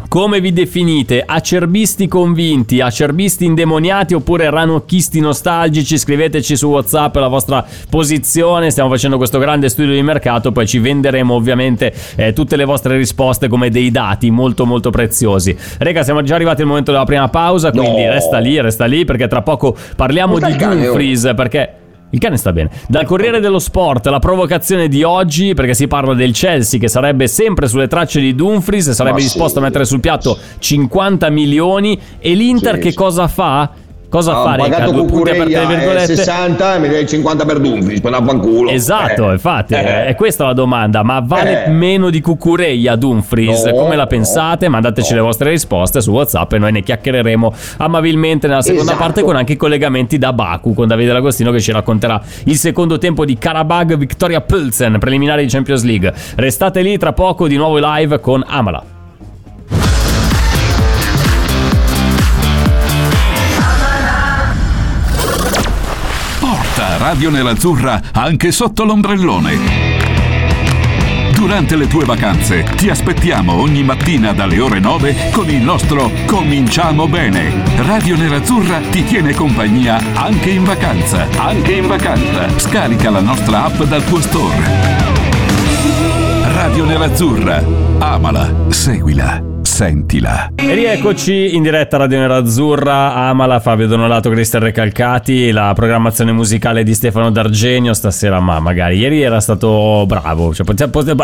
Come 0.07 0.39
vi 0.39 0.53
definite? 0.53 1.23
Acerbisti 1.25 2.07
convinti, 2.07 2.81
acerbisti 2.81 3.45
indemoniati 3.45 4.13
oppure 4.13 4.49
ranocchisti 4.49 5.19
nostalgici? 5.19 5.97
Scriveteci 5.97 6.55
su 6.55 6.67
WhatsApp 6.69 7.15
la 7.15 7.27
vostra 7.27 7.65
posizione. 7.89 8.69
Stiamo 8.69 8.89
facendo 8.89 9.17
questo 9.17 9.39
grande 9.39 9.69
studio 9.69 9.93
di 9.93 10.01
mercato, 10.01 10.51
poi 10.51 10.67
ci 10.67 10.79
venderemo 10.79 11.33
ovviamente 11.33 11.93
eh, 12.15 12.33
tutte 12.33 12.55
le 12.55 12.65
vostre 12.65 12.97
risposte 12.97 13.47
come 13.47 13.69
dei 13.69 13.91
dati 13.91 14.29
molto 14.31 14.65
molto 14.65 14.89
preziosi. 14.89 15.55
Rega, 15.77 16.03
siamo 16.03 16.21
già 16.21 16.35
arrivati 16.35 16.61
al 16.61 16.67
momento 16.67 16.91
della 16.91 17.05
prima 17.05 17.27
pausa, 17.29 17.71
quindi 17.71 18.03
No. 18.03 18.11
resta 18.11 18.37
lì, 18.39 18.59
resta 18.61 18.85
lì 18.85 19.05
perché 19.05 19.27
tra 19.27 19.41
poco 19.41 19.75
parliamo 19.95 20.39
di. 20.39 20.55
Dumfries 20.55 21.31
perché 21.35 21.73
il 22.09 22.19
cane 22.19 22.37
sta 22.37 22.53
bene. 22.53 22.69
Dal 22.87 23.05
Corriere 23.05 23.39
dello 23.39 23.59
Sport, 23.59 24.07
la 24.07 24.19
provocazione 24.19 24.87
di 24.87 25.03
oggi, 25.03 25.53
perché 25.53 25.73
si 25.73 25.87
parla 25.87 26.13
del 26.13 26.31
Chelsea 26.31 26.79
che 26.79 26.87
sarebbe 26.87 27.27
sempre 27.27 27.67
sulle 27.67 27.87
tracce 27.87 28.21
di 28.21 28.33
Dumfries 28.33 28.87
e 28.87 28.93
sarebbe 28.93 29.17
Ma 29.17 29.23
disposto 29.23 29.53
sì. 29.53 29.57
a 29.59 29.61
mettere 29.61 29.85
sul 29.85 29.99
piatto 29.99 30.37
50 30.59 31.29
milioni. 31.29 31.99
E 32.19 32.33
l'Inter 32.33 32.75
Sì, 32.75 32.81
che 32.81 32.93
cosa 32.93 33.27
fa? 33.27 33.71
Cosa 34.09 34.37
Ha 34.39 34.43
fa, 34.43 34.55
Reca? 34.55 34.69
pagato 34.69 34.91
Cucurella 34.93 35.43
eh, 35.63 35.65
virgolette. 35.67 36.15
60 36.15 36.75
e 36.75 36.79
mi 36.79 36.87
dai 36.87 37.05
50 37.05 37.43
per 37.45 37.59
Dumfries, 37.59 37.99
poi 37.99 38.13
a 38.13 38.21
culo. 38.21 38.69
Esatto, 38.69 39.29
Eh. 39.29 39.33
infatti, 39.33 39.73
Eh. 39.73 40.05
è 40.05 40.15
questa 40.15 40.45
la 40.45 40.53
domanda. 40.53 41.03
Ma 41.03 41.19
vale 41.19 41.65
Eh. 41.65 41.69
meno 41.69 42.09
di 42.09 42.21
Cucureia 42.21 42.95
Dumfries? 42.95 43.65
No, 43.65 43.73
Come 43.73 43.95
la 43.97 44.03
no, 44.03 44.07
pensate? 44.07 44.69
Mandateci 44.69 45.09
no. 45.11 45.17
le 45.17 45.21
vostre 45.23 45.49
risposte 45.49 45.99
su 45.99 46.11
WhatsApp 46.11 46.53
e 46.53 46.57
noi 46.57 46.71
ne 46.71 46.83
chiacchiereremo 46.83 47.53
amabilmente 47.77 48.47
nella 48.47 48.61
seconda 48.61 48.91
Esatto. 48.91 48.97
parte 49.05 49.23
con 49.23 49.35
anche 49.35 49.53
i 49.53 49.57
collegamenti 49.57 50.17
da 50.17 50.31
Baku 50.31 50.73
con 50.73 50.87
Davide 50.87 51.11
L'Agostino 51.11 51.51
che 51.51 51.59
ci 51.59 51.73
racconterà 51.73 52.21
il 52.45 52.55
secondo 52.55 52.97
tempo 52.97 53.25
di 53.25 53.37
Karabag 53.37 53.97
Victoria 53.97 54.39
Pulsen, 54.39 54.97
preliminari 54.99 55.43
di 55.43 55.51
Champions 55.51 55.83
League. 55.83 56.13
Restate 56.35 56.81
lì 56.81 56.97
tra 56.97 57.11
poco 57.11 57.47
di 57.47 57.57
nuovo 57.57 57.77
live 57.77 58.19
con 58.21 58.41
Amala. 58.47 58.96
Radio 66.95 67.29
Nerazzurra 67.29 68.01
anche 68.13 68.51
sotto 68.51 68.83
l'ombrellone. 68.83 70.05
Durante 71.33 71.75
le 71.75 71.87
tue 71.87 72.03
vacanze 72.03 72.63
ti 72.75 72.89
aspettiamo 72.89 73.53
ogni 73.53 73.83
mattina 73.83 74.33
dalle 74.33 74.59
ore 74.59 74.79
9 74.79 75.29
con 75.31 75.49
il 75.49 75.61
nostro 75.61 76.09
Cominciamo 76.25 77.07
bene. 77.07 77.63
Radio 77.77 78.15
Nerazzurra 78.15 78.79
ti 78.89 79.03
tiene 79.03 79.33
compagnia 79.33 80.01
anche 80.13 80.49
in 80.49 80.63
vacanza. 80.63 81.27
Anche 81.37 81.73
in 81.73 81.87
vacanza. 81.87 82.57
Scarica 82.57 83.11
la 83.11 83.21
nostra 83.21 83.65
app 83.65 83.83
dal 83.83 84.03
tuo 84.03 84.19
store. 84.19 85.05
Radio 86.55 86.85
Nerazzurra. 86.85 87.63
Amala, 87.99 88.51
seguila, 88.69 89.41
sentila. 89.77 90.53
E 90.55 90.73
rieccoci 90.73 91.55
in 91.55 91.61
diretta 91.61 91.97
a 91.97 91.99
Radio 91.99 92.17
Nerazzurra, 92.17 93.13
Amala, 93.13 93.59
Fabio 93.59 93.85
Donolato, 93.85 94.31
Cristian 94.31 94.63
Recalcati, 94.63 95.51
la 95.51 95.71
programmazione 95.75 96.31
musicale 96.31 96.81
di 96.81 96.95
Stefano 96.95 97.29
D'Argenio 97.29 97.93
stasera, 97.93 98.39
ma 98.39 98.59
magari 98.59 98.97
ieri 98.97 99.21
era 99.21 99.39
stato 99.39 100.03
bravo, 100.07 100.51
cioè, 100.51 100.65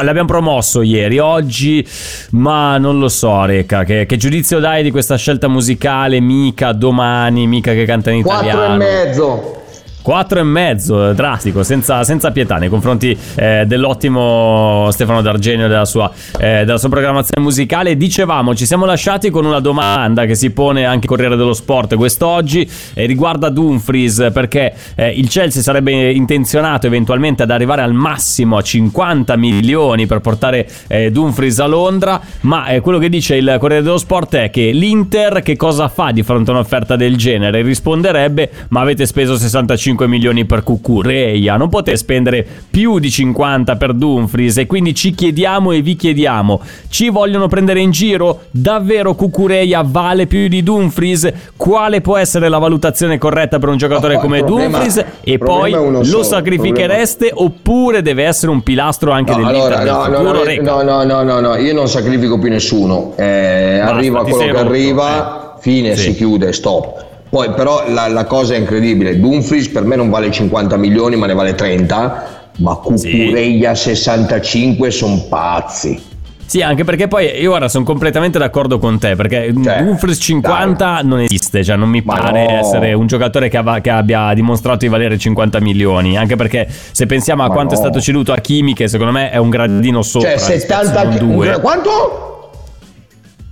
l'abbiamo 0.04 0.26
promosso 0.26 0.84
ieri, 0.84 1.18
oggi, 1.18 1.84
ma 2.34 2.78
non 2.78 3.00
lo 3.00 3.10
so 3.10 3.44
Reca, 3.44 3.84
che, 3.86 4.06
che 4.06 4.18
giudizio 4.18 4.60
dai 4.60 4.84
di 4.84 4.92
questa 4.92 5.16
scelta 5.16 5.48
musicale, 5.48 6.20
mica 6.20 6.74
domani, 6.74 7.48
mica 7.48 7.74
che 7.74 7.86
canta 7.86 8.12
in 8.12 8.20
italiano? 8.20 8.60
Quattro 8.60 8.74
e 8.76 8.78
mezzo, 8.78 9.63
drastico, 11.14 11.64
senza, 11.64 12.04
senza 12.04 12.32
pietà 12.32 12.58
nei 12.58 12.68
confronti 12.68 13.18
eh, 13.36 13.64
dell'ottimo 13.66 14.90
Stefano 14.92 15.22
D'Argenio 15.22 15.66
e 15.66 15.70
della 15.70 15.86
sua, 15.86 16.12
eh, 16.38 16.66
della 16.66 16.78
sua 16.78 16.90
programmazione 16.90 17.42
musicale. 17.42 17.96
Dicevamo, 17.96 18.54
ci 18.54 18.66
siamo 18.66 18.86
lasciati 18.86 19.30
con 19.30 19.46
una 19.46 19.62
domanda 19.62 20.26
che 20.26 20.36
si 20.36 20.52
pone 20.52 20.86
anche 20.86 21.08
Corriere 21.08 21.38
dello 21.38 21.54
Sport 21.54 21.96
quest'oggi, 21.96 22.70
eh, 22.94 23.06
riguarda 23.06 23.50
Dumfries, 23.50 24.30
perché 24.34 24.74
eh, 24.96 25.10
il 25.12 25.30
Chelsea 25.30 25.62
sarebbe 25.62 26.12
intenzionato 26.12 26.86
eventualmente 26.86 27.44
ad 27.44 27.52
arrivare 27.52 27.82
al 27.82 27.94
massimo 27.94 28.58
a 28.58 28.62
50 28.62 29.38
milioni 29.38 30.06
per 30.06 30.20
portare 30.20 30.68
eh, 30.88 31.12
Dumfries 31.12 31.60
a 31.60 31.66
Londra, 31.66 32.20
ma 32.42 32.68
eh, 32.68 32.82
quello 32.82 32.98
che 32.98 33.08
dice 33.08 33.36
il 33.36 33.56
Corriere 33.58 33.84
dello 33.84 33.98
Sport 33.98 34.36
è 34.36 34.50
che 34.50 34.72
l'Inter 34.72 35.42
che 35.42 35.56
cosa 35.56 35.88
fa 35.88 36.12
di 36.12 36.24
fronte 36.24 36.52
a 36.52 36.56
un'offerta 36.56 36.98
del 36.98 37.16
genere? 37.16 37.62
Risponderebbe, 37.62 38.50
ma 38.68 38.82
avete 38.82 39.06
speso 39.06 39.38
65 39.38 39.93
milioni 40.02 40.46
per 40.46 40.64
Cucureia, 40.64 41.56
non 41.58 41.70
potete 41.70 41.98
spendere 41.98 42.46
più 42.70 43.00
di 43.00 43.10
50 43.10 43.76
per 43.76 43.94
Dumfries 43.94 44.58
e 44.58 44.66
quindi 44.66 44.94
ci 44.94 45.14
chiediamo 45.14 45.72
e 45.72 45.82
vi 45.82 45.96
chiediamo, 45.96 46.62
ci 46.90 47.10
vogliono 47.10 47.48
prendere 47.48 47.80
in 47.80 47.92
giro? 47.92 48.42
Davvero 48.52 49.16
Cucureia 49.16 49.84
vale 49.86 50.28
più 50.28 50.48
di 50.48 50.64
Dumfries? 50.64 51.32
Quale 51.56 52.02
può 52.02 52.18
essere 52.18 52.50
la 52.50 52.58
valutazione 52.58 53.18
corretta 53.18 53.60
per 53.60 53.70
un 53.70 53.78
giocatore 53.78 54.16
No, 54.16 54.20
come 54.22 54.40
problema- 54.44 54.78
Dumfries? 54.80 55.06
E 55.24 55.38
problema 55.38 55.78
poi 55.78 55.92
lo 55.92 56.04
solo, 56.04 56.24
sacrifichereste 56.24 57.32
oppure 57.34 58.02
deve 58.02 58.24
essere 58.26 58.52
un 58.52 58.62
pilastro 58.64 59.12
anche 59.12 59.32
No, 59.36 59.38
dell'Inter 59.38 59.74
allora, 59.80 59.84
del 59.84 59.88
no, 59.94 59.98
no, 59.98 60.04
futuro? 60.18 60.32
no, 60.38 60.44
Reca. 60.44 60.62
no, 60.62 60.82
no, 60.82 61.04
no, 61.04 61.24
no, 61.24 61.40
no, 61.40 61.56
io 61.58 61.74
non 61.74 61.88
sacrifico 61.88 62.38
più 62.40 62.50
nessuno. 62.50 63.14
Eh, 63.18 63.78
Basta, 63.80 63.96
arriva 63.96 64.24
quello 64.24 64.38
che 64.54 64.58
arriva, 64.60 65.58
fine, 65.60 65.96
Sì. 65.96 66.12
si 66.12 66.16
chiude, 66.16 66.52
stop. 66.54 67.06
Poi 67.34 67.50
però 67.50 67.86
la, 67.90 68.08
la 68.10 68.26
cosa 68.26 68.54
è 68.54 68.60
incredibile, 68.60 69.20
Dumfries 69.20 69.68
per 69.70 69.82
me 69.86 69.96
non 69.96 70.12
vale 70.12 70.30
50 70.30 70.78
milioni 70.78 71.16
ma 71.16 71.26
ne 71.26 71.34
vale 71.34 71.56
30, 71.56 72.52
ma 72.60 72.76
Cucureia 72.76 73.74
65 73.74 74.92
sono 74.92 75.20
pazzi. 75.28 76.00
Sì, 76.46 76.62
anche 76.62 76.84
perché 76.84 77.08
poi 77.08 77.26
io 77.42 77.52
ora 77.52 77.68
sono 77.70 77.84
completamente 77.86 78.38
d'accordo 78.38 78.78
con 78.78 79.00
te, 79.00 79.16
perché 79.16 79.52
Cioè, 79.64 79.82
Dumfries 79.82 80.20
50 80.22 81.00
non 81.06 81.22
esiste, 81.22 81.64
cioè 81.64 81.76
non 81.76 81.90
mi 81.90 82.04
Ma 82.06 82.18
pare 82.18 82.46
no. 82.46 82.60
essere 82.60 82.94
un 82.94 83.08
giocatore 83.08 83.50
che, 83.50 83.58
ava- 83.58 83.80
che 83.82 83.90
abbia 83.90 84.32
dimostrato 84.36 84.86
di 84.86 84.90
valere 84.90 85.18
50 85.18 85.60
milioni, 85.60 86.16
anche 86.16 86.36
perché 86.36 86.68
se 86.70 87.08
pensiamo 87.08 87.42
a 87.42 87.48
Ma 87.48 87.54
quanto 87.54 87.74
è 87.74 87.78
no. 87.78 87.84
stato 87.84 88.00
ceduto 88.00 88.32
a 88.32 88.38
Kimi, 88.38 88.76
che 88.76 88.88
secondo 88.88 89.12
me 89.12 89.32
è 89.32 89.38
un 89.38 89.50
gradino 89.50 90.04
sopra, 90.04 90.38
Cioè 90.38 90.54
rispetto, 90.54 90.84
70 90.86 91.00
se 91.00 91.04
non 91.06 91.14
un 91.30 91.36
due. 91.36 91.46
gra- 91.48 91.58
quanto? 91.60 92.28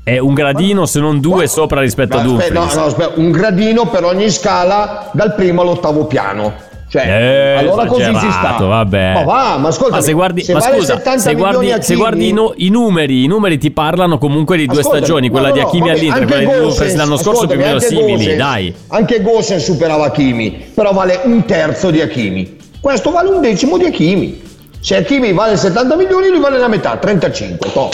È 0.03 0.17
un 0.17 0.33
gradino 0.33 0.85
se 0.85 0.99
non 0.99 1.19
due 1.19 1.47
sopra 1.47 1.79
rispetto 1.81 2.17
a 2.17 2.21
No, 2.23 2.35
aspetta, 2.37 2.53
Dumfries. 2.53 2.75
no, 2.75 2.81
no, 2.81 2.87
aspetta, 2.87 3.11
un 3.19 3.31
gradino 3.31 3.85
per 3.87 4.03
ogni 4.03 4.29
scala 4.29 5.09
dal 5.13 5.35
primo 5.35 5.61
all'ottavo 5.61 6.05
piano. 6.05 6.69
Cioè, 6.91 7.05
Eh, 7.07 7.57
allora 7.59 7.85
così 7.85 8.03
si 8.03 8.31
sta. 8.31 8.57
vabbè. 8.59 9.13
Ma 9.13 9.23
va, 9.23 9.57
ma 9.57 9.69
ascolta, 9.69 9.95
Ma 9.95 10.01
se 10.01 10.11
guardi, 10.11 10.43
ma 10.51 10.59
vale 10.59 10.75
scusa, 10.79 10.97
70 10.97 11.19
se 11.21 11.35
guardi, 11.35 11.73
se 11.79 11.95
guardi 11.95 12.27
i, 12.27 12.33
no- 12.33 12.51
i 12.57 12.67
numeri, 12.69 13.23
i 13.23 13.27
numeri 13.27 13.57
ti 13.57 13.71
parlano 13.71 14.17
comunque 14.17 14.57
di 14.57 14.65
due 14.65 14.83
stagioni, 14.83 15.27
no, 15.27 15.31
quella 15.31 15.47
no, 15.47 15.53
di 15.53 15.59
no, 15.61 15.67
Hakimi 15.67 15.87
vabbè, 15.87 15.97
all'Inter, 15.99 16.25
quella 16.25 16.39
di 16.39 16.45
Gosens, 16.45 16.65
Dumfries 16.67 16.95
l'anno 16.95 17.17
scorso 17.17 17.47
più 17.47 17.55
o 17.59 17.63
meno 17.63 17.79
simili, 17.79 18.11
Gosens- 18.17 18.35
dai. 18.37 18.75
Anche 18.87 19.21
Gosen 19.21 19.59
superava 19.61 20.05
Hakimi, 20.07 20.51
però 20.73 20.91
vale 20.91 21.21
un 21.23 21.45
terzo 21.45 21.91
di 21.91 22.01
Hakimi. 22.01 22.57
Questo 22.81 23.09
vale 23.11 23.29
un 23.29 23.39
decimo 23.39 23.77
di 23.77 23.85
Hakimi. 23.85 24.41
Se 24.81 24.97
Hakimi 24.97 25.31
vale 25.31 25.55
70 25.55 25.95
milioni, 25.95 26.27
lui 26.27 26.39
vale 26.41 26.57
la 26.57 26.67
metà, 26.67 26.97
35. 26.97 27.71
toh. 27.71 27.89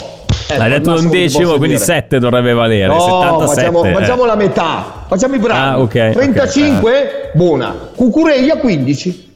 Eh, 0.50 0.56
Hai 0.56 0.70
detto 0.70 0.92
un 0.92 1.10
decimo, 1.10 1.56
quindi 1.56 1.74
dire. 1.74 1.78
7 1.84 2.18
dovrebbe 2.18 2.54
valere. 2.54 2.86
No, 2.86 2.98
77. 3.00 3.54
facciamo, 3.54 3.84
eh. 3.84 3.92
facciamo 3.92 4.24
la 4.24 4.34
metà, 4.34 5.04
facciamo 5.06 5.34
i 5.34 5.38
bravi. 5.38 5.60
Ah, 5.60 5.78
ok, 5.78 6.06
ok, 6.08 6.10
35, 6.12 7.30
buona. 7.34 7.74
Cucureia 7.94 8.56
15. 8.56 9.27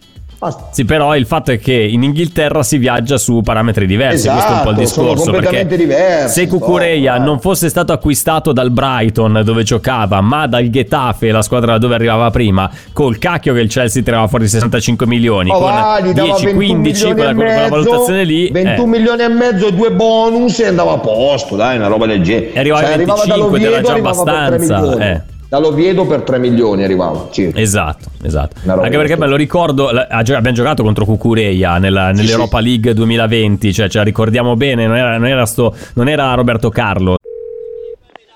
Sì, 0.73 0.85
però 0.85 1.15
il 1.17 1.27
fatto 1.27 1.53
è 1.53 1.59
che 1.59 1.73
in 1.75 2.03
Inghilterra 2.03 2.63
si 2.63 2.79
viaggia 2.79 3.17
su 3.19 3.41
parametri 3.43 3.87
diversi. 3.87 4.29
questo 4.29 4.49
è 4.49 4.57
un 4.57 4.63
po' 4.63 4.71
il 4.71 4.81
Esatto, 4.81 5.03
discorso. 5.03 5.31
completamente 5.31 5.67
perché 5.77 5.85
diversi, 5.85 6.41
se 6.41 6.47
Cucureia 6.49 7.19
no, 7.19 7.25
non 7.25 7.41
fosse 7.41 7.69
stato 7.69 7.93
acquistato 7.93 8.53
dal 8.53 8.71
Brighton 8.71 9.43
dove 9.45 9.63
giocava, 9.63 10.21
ma 10.21 10.47
dal 10.47 10.69
Getafe, 10.69 11.31
la 11.31 11.43
squadra 11.43 11.73
da 11.73 11.79
dove 11.79 11.95
arrivava 11.95 12.31
prima, 12.31 12.71
col 12.93 13.19
cacchio 13.19 13.55
che 13.55 13.61
il 13.61 13.69
Chelsea 13.69 14.03
tirava 14.03 14.27
fuori 14.29 14.49
65 14.49 15.07
milioni, 15.07 15.51
Oh, 15.51 15.59
con 15.59 15.63
va, 15.71 16.01
gli 16.01 16.13
dava 16.13 16.35
10-15 16.35 16.83
21 16.83 17.15
quella, 17.15 17.35
quella 17.35 17.69
valutazione 17.69 18.25
lì. 18.25 18.51
21 18.51 18.83
eh. 18.83 18.87
milioni 18.99 19.23
e 19.23 19.29
mezzo 19.29 19.67
e 19.69 19.73
due 19.73 19.93
bonus 19.93 20.59
e 20.61 20.67
andava 20.67 20.93
a 20.93 20.99
posto, 20.99 21.57
dai, 21.57 21.77
una 21.77 21.87
roba 21.89 22.07
del 22.07 22.23
genere. 22.23 22.53
E 22.53 22.59
arrivava 22.59 22.87
ai 22.89 22.97
25 22.97 23.27
dall'Oviedo, 23.29 23.67
ed 23.67 23.73
era 23.73 23.83
già 23.83 23.93
arrivava 23.93 24.23
per 24.23 24.35
3 24.35 24.45
abbastanza, 24.55 25.05
eh. 25.13 25.23
Dall'Oviedo 25.57 26.07
per 26.07 26.23
3 26.23 26.39
milioni 26.39 26.83
arrivava, 26.83 27.29
circa. 27.31 27.61
Esatto, 27.61 28.09
esatto. 28.23 28.57
Anche 28.71 28.97
perché 28.97 29.19
me 29.19 29.27
lo 29.27 29.37
ricordo, 29.37 29.89
abbiamo 29.89 30.53
giocato 30.53 30.83
contro 30.83 31.05
Cucureia 31.05 31.77
nella- 31.77 32.11
nell'Europa 32.11 32.59
League 32.59 32.95
2020, 32.95 33.71
cioè 33.75 33.87
ce 33.91 33.99
la 33.99 34.05
ricordiamo 34.05 34.57
bene, 34.57 34.87
non 34.87 34.97
era, 34.97 35.19
non 35.19 35.27
era 35.27 35.45
sto- 35.45 35.77
non 35.97 36.09
era 36.09 36.33
Roberto 36.33 36.71
Carlo. 36.71 37.17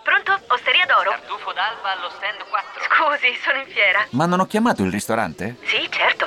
Pronto? 0.04 0.32
Osteria 0.52 0.84
d'oro? 0.86 1.08
Tartufo 1.08 1.52
d'alba 1.56 1.96
allo 1.96 2.10
stand 2.18 2.36
4. 2.50 2.84
Scusi, 2.84 3.32
sono 3.42 3.60
in 3.64 3.72
fiera. 3.72 4.04
Ma 4.10 4.26
non 4.26 4.40
ho 4.40 4.44
chiamato 4.44 4.82
il 4.82 4.90
ristorante? 4.92 5.56
Sì, 5.64 5.88
certo. 5.88 6.26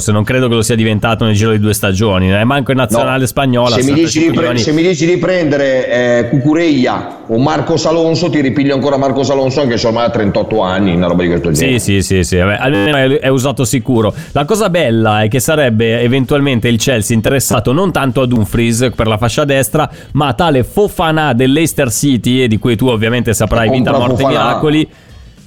Se 0.00 0.10
non 0.12 0.24
credo 0.24 0.48
che 0.48 0.54
lo 0.54 0.62
sia 0.62 0.74
diventato 0.74 1.24
nel 1.24 1.34
giro 1.34 1.52
di 1.52 1.60
due 1.60 1.74
stagioni, 1.74 2.32
eh, 2.32 2.44
manco 2.44 2.70
in 2.72 2.78
nazionale 2.78 3.20
No. 3.20 3.26
spagnola. 3.26 3.76
Se 3.76 3.82
mi, 3.82 3.92
dici 3.92 4.18
di 4.18 4.24
75 4.26 4.32
pre- 4.32 4.42
milioni. 4.42 4.58
se 4.58 4.72
mi 4.72 4.82
dici 4.82 5.06
di 5.06 5.16
prendere 5.18 5.88
eh, 5.88 6.28
Cucureia 6.28 7.18
o 7.26 7.38
Marcos 7.38 7.84
Alonso, 7.86 8.30
ti 8.30 8.40
ripiglio 8.40 8.74
ancora 8.74 8.96
Marcos 8.96 9.30
Alonso 9.30 9.60
anche 9.60 9.76
se 9.78 9.86
ormai 9.86 10.06
ha 10.06 10.10
38 10.10 10.60
anni, 10.62 10.94
una 10.94 11.06
roba 11.06 11.22
di 11.22 11.28
questo 11.28 11.50
genere. 11.52 11.78
Sì, 11.78 12.00
sì, 12.00 12.16
sì, 12.16 12.24
sì, 12.24 12.36
vabbè, 12.36 12.56
almeno 12.58 12.96
è, 12.96 13.18
è 13.20 13.28
usato 13.28 13.64
sicuro. 13.64 14.12
La 14.32 14.44
cosa 14.44 14.70
bella 14.70 15.22
è 15.22 15.28
che 15.28 15.40
sarebbe 15.40 16.00
eventualmente 16.00 16.68
il 16.68 16.78
Chelsea 16.78 17.14
interessato 17.14 17.72
non 17.72 17.92
tanto 17.92 18.22
a 18.22 18.26
Dumfries 18.26 18.90
per 18.94 19.06
la 19.06 19.18
fascia 19.18 19.44
destra, 19.44 19.88
ma 20.12 20.28
a 20.28 20.32
tale 20.34 20.64
Fofana 20.64 21.32
dell'Eister 21.32 21.90
City, 21.92 22.42
e 22.42 22.48
di 22.48 22.58
cui 22.58 22.76
tu 22.76 22.86
ovviamente 22.86 23.34
saprai 23.34 23.68
vita, 23.70 23.92
morte 23.92 24.22
e 24.22 24.26
miracoli. 24.26 24.88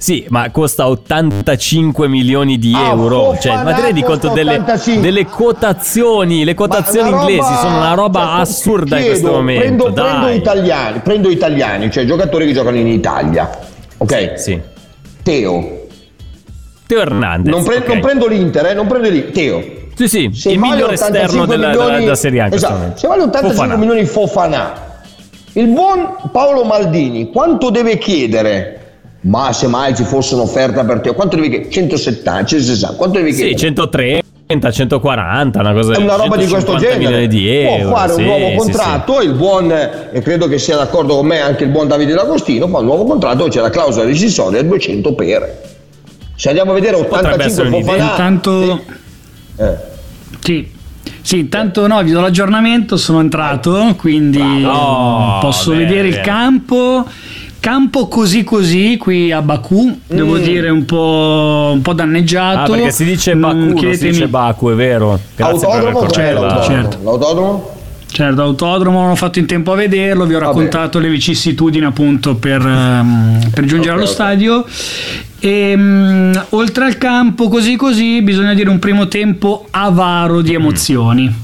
Sì, 0.04 0.26
ma 0.28 0.50
costa 0.50 0.86
85 0.86 2.08
milioni 2.08 2.58
di 2.58 2.74
Ah, 2.76 2.90
euro. 2.90 3.38
Cioè, 3.40 3.52
Fofana 3.52 3.62
ma 3.62 3.72
ti 3.72 3.80
rendi 3.80 4.02
conto 4.02 4.28
delle, 4.28 4.50
85? 4.58 5.02
delle 5.02 5.24
quotazioni? 5.24 6.44
Le 6.44 6.52
quotazioni 6.52 7.08
una 7.08 7.20
inglesi 7.20 7.40
roba- 7.40 7.56
sono 7.56 7.76
una 7.78 7.94
roba 7.94 8.20
cioè, 8.20 8.40
assurda 8.40 8.96
in 8.98 9.02
chiedo, 9.02 9.18
questo 9.18 9.30
momento. 9.38 9.60
Prendo, 9.62 9.92
prendo 9.94 10.28
italiani, 10.28 10.98
prendo 11.00 11.30
italiani, 11.30 11.90
cioè 11.90 12.04
giocatori 12.04 12.44
che 12.46 12.52
giocano 12.52 12.76
in 12.76 12.86
Italia. 12.88 13.48
Ok? 13.96 14.32
Sì. 14.38 14.60
Teo. 15.22 15.86
Teo 16.86 17.00
Hernandez. 17.00 17.54
Non, 17.54 17.64
pre- 17.64 17.76
ok. 17.78 17.86
non 17.88 18.00
prendo 18.00 18.26
l'Inter, 18.26 18.66
eh, 18.66 18.74
non 18.74 18.86
prendo 18.86 19.08
l'Inter. 19.08 19.30
Teo. 19.32 19.64
Sì, 19.94 20.06
sì, 20.06 20.30
Se 20.34 20.50
il 20.50 20.58
vale 20.58 20.72
migliore 20.74 20.92
85 20.96 21.18
esterno 21.22 21.46
della, 21.46 21.68
della, 21.70 21.82
milioni- 21.84 22.04
della 22.04 22.14
Serie 22.16 22.40
A 22.42 22.46
in 22.48 22.52
esatto. 22.52 22.98
Se 22.98 23.06
vale 23.08 23.22
85 23.22 23.54
Fofana. 23.54 23.76
milioni 23.76 24.04
Fofana, 24.04 24.72
il 25.54 25.66
buon 25.68 26.14
Paolo 26.30 26.64
Maldini 26.64 27.30
quanto 27.32 27.70
deve 27.70 27.96
chiedere? 27.96 28.80
Ma 29.26 29.52
se 29.54 29.66
mai 29.68 29.94
ci 29.96 30.04
fosse 30.04 30.34
un'offerta 30.34 30.84
per 30.84 31.00
te, 31.00 31.12
quanto 31.14 31.36
devi 31.36 31.48
chiedere? 31.48 31.70
170, 31.70 32.44
160, 32.44 32.94
quanto 32.96 33.18
devi 33.18 33.30
Sì, 33.32 33.36
chiedere? 33.54 33.58
130, 33.58 34.70
140, 34.70 35.60
una 35.60 35.72
cosa 35.72 35.94
È 35.94 35.96
una 35.96 36.16
roba 36.16 36.36
di 36.36 36.46
questo 36.46 36.76
150 36.78 36.98
milioni 36.98 37.12
genere. 37.12 37.28
di 37.28 37.48
euro. 37.48 37.88
Può 37.88 37.96
fare 37.96 38.12
sì, 38.12 38.20
un 38.20 38.26
nuovo 38.26 38.48
sì, 38.50 38.56
contratto, 38.56 39.20
il 39.22 39.32
buon, 39.32 39.70
e 39.72 40.20
credo 40.20 40.46
che 40.46 40.58
sia 40.58 40.76
d'accordo 40.76 41.16
con 41.16 41.26
me 41.26 41.40
anche 41.40 41.64
il 41.64 41.70
buon 41.70 41.88
Davide 41.88 42.12
D'Agostino, 42.12 42.68
fa 42.68 42.78
un 42.80 42.84
nuovo 42.84 43.04
contratto, 43.04 43.48
c'è 43.48 43.60
la 43.62 43.70
clausola 43.70 44.04
rescissoria 44.04 44.62
200 44.62 45.14
per. 45.14 45.62
Se 46.36 46.48
andiamo 46.48 46.72
a 46.72 46.74
vedere 46.74 46.96
Potrebbe 47.04 47.44
essere 47.44 47.68
85 47.68 47.76
un'idea. 47.78 47.92
Fofana, 47.94 48.10
Intanto, 48.10 48.80
eh, 49.56 49.76
sì. 50.40 50.72
Sì, 51.22 51.38
intanto 51.38 51.86
no, 51.86 52.02
vi 52.02 52.10
do 52.10 52.20
l'aggiornamento, 52.20 52.98
sono 52.98 53.20
entrato, 53.20 53.94
quindi 53.96 54.62
Oh, 54.66 55.38
posso 55.40 55.70
bene, 55.70 55.84
vedere 55.86 56.08
il 56.08 56.14
bene. 56.14 56.26
campo. 56.26 57.06
Campo 57.68 58.08
così 58.08 58.44
così 58.44 58.98
qui 58.98 59.32
a 59.32 59.40
Baku, 59.40 60.00
devo 60.06 60.36
dire 60.36 60.68
un 60.68 60.84
po', 60.84 61.70
un 61.72 61.80
po' 61.80 61.92
Ah, 61.92 61.94
danneggiato. 61.94 62.72
perché 62.72 62.90
si 62.90 63.04
dice 63.06 63.34
Mm, 63.34 63.40
Baku, 63.40 63.56
non 63.56 63.94
si 63.94 64.08
dice 64.10 64.28
Baku, 64.28 64.68
è 64.68 64.74
vero. 64.74 65.18
Grazie 65.34 65.60
per 65.60 65.68
Autodromo? 65.70 65.98
aver 65.98 66.08
Cos'è 66.10 66.20
Certo, 66.20 66.40
l'autodromo? 66.42 66.62
certo. 66.82 66.98
L'autodromo? 67.02 67.70
Certo, 68.06 68.42
autodromo 68.42 69.00
non 69.00 69.10
ho 69.12 69.14
fatto 69.14 69.38
in 69.38 69.46
tempo 69.46 69.72
a 69.72 69.76
vederlo, 69.76 70.26
vi 70.26 70.34
ho 70.34 70.40
Vabbè. 70.40 70.50
raccontato 70.52 70.98
le 70.98 71.08
vicissitudini 71.08 71.86
appunto 71.86 72.34
per, 72.34 72.60
ehm, 72.60 73.48
per 73.54 73.64
giungere 73.64 73.92
Ok, 73.92 73.96
allo 73.96 74.04
ok. 74.08 74.12
stadio. 74.12 74.64
E, 75.40 75.74
mm, 75.74 76.32
oltre 76.50 76.84
al 76.84 76.98
campo, 76.98 77.48
così 77.48 77.76
così, 77.76 78.20
bisogna 78.20 78.52
dire 78.52 78.68
un 78.68 78.78
primo 78.78 79.08
tempo 79.08 79.66
avaro 79.70 80.42
di 80.42 80.52
emozioni. 80.52 81.34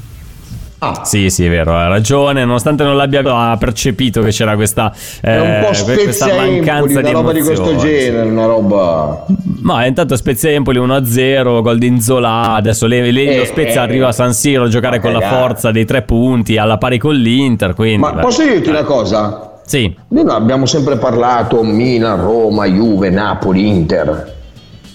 Ah, 0.83 1.05
Sì, 1.05 1.29
sì, 1.29 1.45
è 1.45 1.49
vero, 1.49 1.75
ha 1.75 1.87
ragione, 1.87 2.43
nonostante 2.43 2.83
non 2.83 2.95
l'abbia 2.95 3.21
percepito 3.55 4.21
che 4.23 4.31
c'era 4.31 4.55
questa, 4.55 4.91
eh, 5.21 5.61
questa 5.63 5.91
Spezia 5.91 6.27
Empoli, 6.29 6.55
mancanza 6.55 6.89
una 6.99 7.01
di 7.07 7.11
roba 7.11 7.31
di 7.33 7.41
questo 7.43 7.75
genere, 7.75 8.27
una 8.27 8.45
roba... 8.47 9.25
Ma 9.61 9.85
intanto 9.85 10.15
Spezia 10.15 10.49
Empoli 10.49 10.79
1-0, 10.79 11.61
gol 11.61 11.77
di 11.77 11.85
Inzola, 11.85 12.53
adesso 12.53 12.87
le, 12.87 13.11
le- 13.11 13.25
Eh, 13.35 13.37
lo 13.37 13.45
Spezia 13.45 13.81
eh, 13.81 13.83
arriva 13.83 14.07
a 14.07 14.11
San 14.11 14.33
Siro 14.33 14.63
a 14.63 14.67
giocare 14.69 14.99
con 14.99 15.11
la 15.13 15.21
forza 15.21 15.69
dei 15.69 15.85
tre 15.85 16.01
punti 16.01 16.57
alla 16.57 16.79
pari 16.79 16.97
con 16.97 17.13
l'Inter, 17.13 17.75
quindi... 17.75 17.97
Ma 17.99 18.13
beh. 18.13 18.21
posso 18.21 18.41
dirti 18.41 18.69
una 18.69 18.83
cosa? 18.83 19.59
Sì, 19.63 19.95
Noi 20.07 20.23
no, 20.23 20.33
abbiamo 20.33 20.65
sempre 20.65 20.97
parlato 20.97 21.61
Milan, 21.61 22.19
Roma, 22.19 22.65
Juve, 22.65 23.11
Napoli, 23.11 23.67
Inter. 23.67 24.33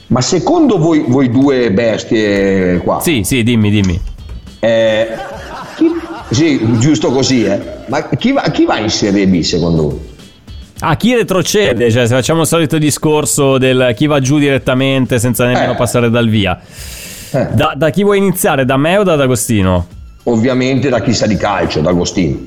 Ma 0.09 0.20
secondo 0.20 0.79
voi, 0.79 1.05
voi 1.07 1.31
due 1.31 1.70
bestie 1.70 2.79
qua, 2.79 2.99
sì, 3.01 3.22
sì, 3.22 3.44
dimmi, 3.44 3.70
dimmi. 3.70 4.01
eh, 4.59 5.07
sì, 6.30 6.60
giusto 6.78 7.10
così, 7.10 7.44
eh. 7.44 7.60
Ma 7.86 8.08
chi 8.08 8.32
va, 8.32 8.42
chi 8.42 8.64
va 8.64 8.78
in 8.78 8.90
Serie 8.90 9.26
B 9.26 9.40
secondo 9.42 9.82
voi? 9.82 10.14
Ah, 10.80 10.96
chi 10.96 11.14
retrocede? 11.14 11.90
Cioè, 11.90 12.06
se 12.06 12.14
facciamo 12.14 12.42
il 12.42 12.46
solito 12.46 12.76
discorso 12.78 13.56
del 13.58 13.94
chi 13.96 14.06
va 14.06 14.20
giù 14.20 14.38
direttamente 14.38 15.18
senza 15.18 15.46
nemmeno 15.46 15.72
Eh. 15.72 15.76
passare 15.76 16.10
dal 16.10 16.28
via. 16.28 16.58
Eh, 17.30 17.48
Da, 17.52 17.72
da 17.76 17.90
chi 17.90 18.02
vuoi 18.02 18.18
iniziare? 18.18 18.64
Da 18.64 18.76
me 18.76 18.98
o 18.98 19.02
da 19.02 19.16
D'Agostino? 19.16 19.86
Ovviamente 20.24 20.88
da 20.90 21.00
chi 21.00 21.14
sa 21.14 21.26
di 21.26 21.36
calcio, 21.36 21.80
da 21.80 21.90
Agostino. 21.90 22.38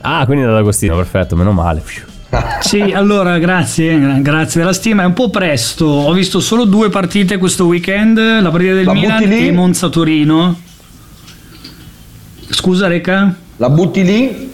Ah, 0.00 0.24
quindi 0.26 0.44
da 0.44 0.52
D'Agostino, 0.52 0.96
perfetto, 0.96 1.36
meno 1.36 1.52
male. 1.52 1.82
Sì, 2.60 2.80
allora 2.80 3.38
grazie, 3.38 3.98
gra- 3.98 4.18
grazie 4.20 4.60
della 4.60 4.74
stima. 4.74 5.02
È 5.02 5.06
un 5.06 5.14
po' 5.14 5.30
presto. 5.30 5.86
Ho 5.86 6.12
visto 6.12 6.40
solo 6.40 6.64
due 6.64 6.90
partite 6.90 7.38
questo 7.38 7.64
weekend: 7.64 8.18
la 8.18 8.50
partita 8.50 8.74
del 8.74 8.84
La 8.84 8.92
Milan 8.92 9.32
e 9.32 9.50
Monza 9.50 9.88
Torino. 9.88 10.60
Scusa, 12.58 12.88
Reca? 12.88 13.32
La 13.58 13.70
butti 13.70 14.02
lì? 14.02 14.50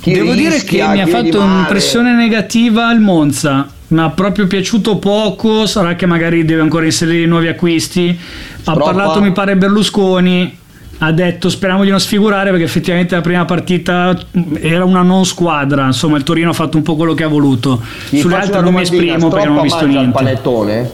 Chi 0.00 0.12
Devo 0.12 0.32
dire 0.32 0.56
che 0.64 0.82
mi 0.88 1.02
ha 1.02 1.06
fatto 1.06 1.38
un'impressione 1.42 2.14
negativa 2.14 2.90
il 2.92 2.98
Monza. 3.00 3.68
Mi 3.88 4.00
ha 4.00 4.08
proprio 4.08 4.46
piaciuto 4.46 4.96
poco. 4.96 5.66
Sarà 5.66 5.96
che 5.96 6.06
magari 6.06 6.46
deve 6.46 6.62
ancora 6.62 6.86
inserire 6.86 7.24
i 7.24 7.26
nuovi 7.26 7.48
acquisti. 7.48 8.18
Ha 8.64 8.72
Troppa. 8.72 8.84
parlato, 8.84 9.20
mi 9.20 9.32
pare, 9.32 9.54
Berlusconi. 9.54 10.58
Ha 10.96 11.12
detto 11.12 11.50
speriamo 11.50 11.84
di 11.84 11.90
non 11.90 12.00
sfigurare 12.00 12.48
perché 12.48 12.64
effettivamente 12.64 13.16
la 13.16 13.20
prima 13.20 13.44
partita 13.44 14.18
era 14.58 14.86
una 14.86 15.02
non 15.02 15.26
squadra. 15.26 15.84
Insomma, 15.84 16.16
il 16.16 16.22
Torino 16.22 16.48
ha 16.50 16.54
fatto 16.54 16.78
un 16.78 16.82
po' 16.82 16.96
quello 16.96 17.12
che 17.12 17.24
ha 17.24 17.28
voluto. 17.28 17.82
Gli 18.08 18.18
Sulle 18.18 18.36
altre 18.36 18.62
non 18.62 18.72
mi 18.72 18.80
esprimo 18.80 19.28
perché 19.28 19.46
non 19.46 19.58
ho 19.58 19.58
Stroppa 19.58 19.62
visto 19.62 19.76
mangia 19.76 19.98
il 19.98 19.98
niente. 19.98 20.18
panettone? 20.24 20.90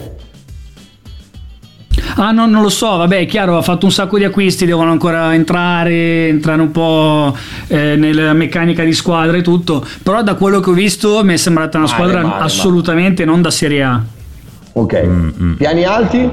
Ah, 2.21 2.31
no, 2.31 2.45
non 2.45 2.61
lo 2.61 2.69
so, 2.69 2.97
vabbè, 2.97 3.19
è 3.19 3.25
chiaro, 3.25 3.57
ha 3.57 3.61
fatto 3.61 3.85
un 3.85 3.93
sacco 3.93 4.17
di 4.17 4.25
acquisti, 4.25 4.65
devono 4.65 4.91
ancora 4.91 5.33
entrare, 5.33 6.27
entrare 6.27 6.61
un 6.61 6.69
po' 6.69 7.33
eh, 7.67 7.95
nella 7.95 8.33
meccanica 8.33 8.83
di 8.83 8.91
squadra 8.91 9.37
e 9.37 9.41
tutto, 9.41 9.85
però 10.03 10.21
da 10.21 10.33
quello 10.33 10.59
che 10.59 10.69
ho 10.69 10.73
visto 10.73 11.23
mi 11.23 11.35
è 11.35 11.37
sembrata 11.37 11.77
una 11.77 11.87
Male, 11.87 11.97
squadra 11.97 12.27
male, 12.27 12.43
assolutamente 12.43 13.23
non 13.23 13.41
da 13.41 13.49
Serie 13.51 13.83
A. 13.83 14.03
Ok. 14.73 15.01
Mm, 15.05 15.53
Piani 15.53 15.83
alti? 15.85 16.29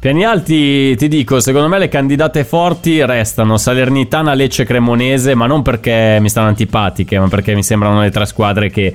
Piani 0.00 0.24
alti, 0.24 0.96
ti 0.96 1.08
dico, 1.08 1.40
secondo 1.40 1.68
me 1.68 1.78
le 1.78 1.88
candidate 1.88 2.42
forti 2.44 3.04
restano 3.04 3.58
Salernitana, 3.58 4.32
Lecce, 4.32 4.64
Cremonese, 4.64 5.34
ma 5.34 5.44
non 5.44 5.60
perché 5.60 6.16
mi 6.22 6.30
stanno 6.30 6.48
antipatiche, 6.48 7.18
ma 7.18 7.28
perché 7.28 7.54
mi 7.54 7.62
sembrano 7.62 8.00
le 8.00 8.10
tre 8.10 8.24
squadre 8.24 8.70
che 8.70 8.94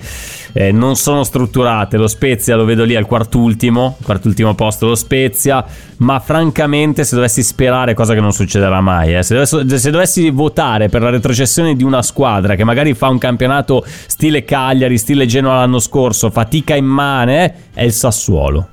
eh, 0.51 0.71
non 0.71 0.95
sono 0.95 1.23
strutturate. 1.23 1.97
Lo 1.97 2.07
Spezia 2.07 2.55
lo 2.55 2.65
vedo 2.65 2.83
lì 2.83 2.95
al 2.95 3.05
quartultimo, 3.05 3.97
quartultimo 4.01 4.55
posto 4.55 4.87
lo 4.87 4.95
Spezia, 4.95 5.63
ma 5.97 6.19
francamente 6.19 7.03
se 7.03 7.13
dovessi 7.13 7.43
sperare, 7.43 7.93
cosa 7.93 8.15
che 8.15 8.19
non 8.19 8.33
succederà 8.33 8.81
mai, 8.81 9.15
eh, 9.15 9.21
se, 9.21 9.35
dovessi, 9.35 9.77
se 9.77 9.91
dovessi 9.91 10.31
votare 10.31 10.89
per 10.89 11.03
la 11.03 11.11
retrocessione 11.11 11.75
di 11.75 11.83
una 11.83 12.01
squadra 12.01 12.55
che 12.55 12.63
magari 12.63 12.95
fa 12.95 13.09
un 13.09 13.19
campionato 13.19 13.85
stile 14.07 14.43
Cagliari, 14.43 14.97
stile 14.97 15.27
Genoa 15.27 15.57
l'anno 15.57 15.77
scorso, 15.77 16.31
fatica 16.31 16.73
immane, 16.73 17.45
eh, 17.45 17.53
è 17.75 17.83
il 17.83 17.93
Sassuolo. 17.93 18.69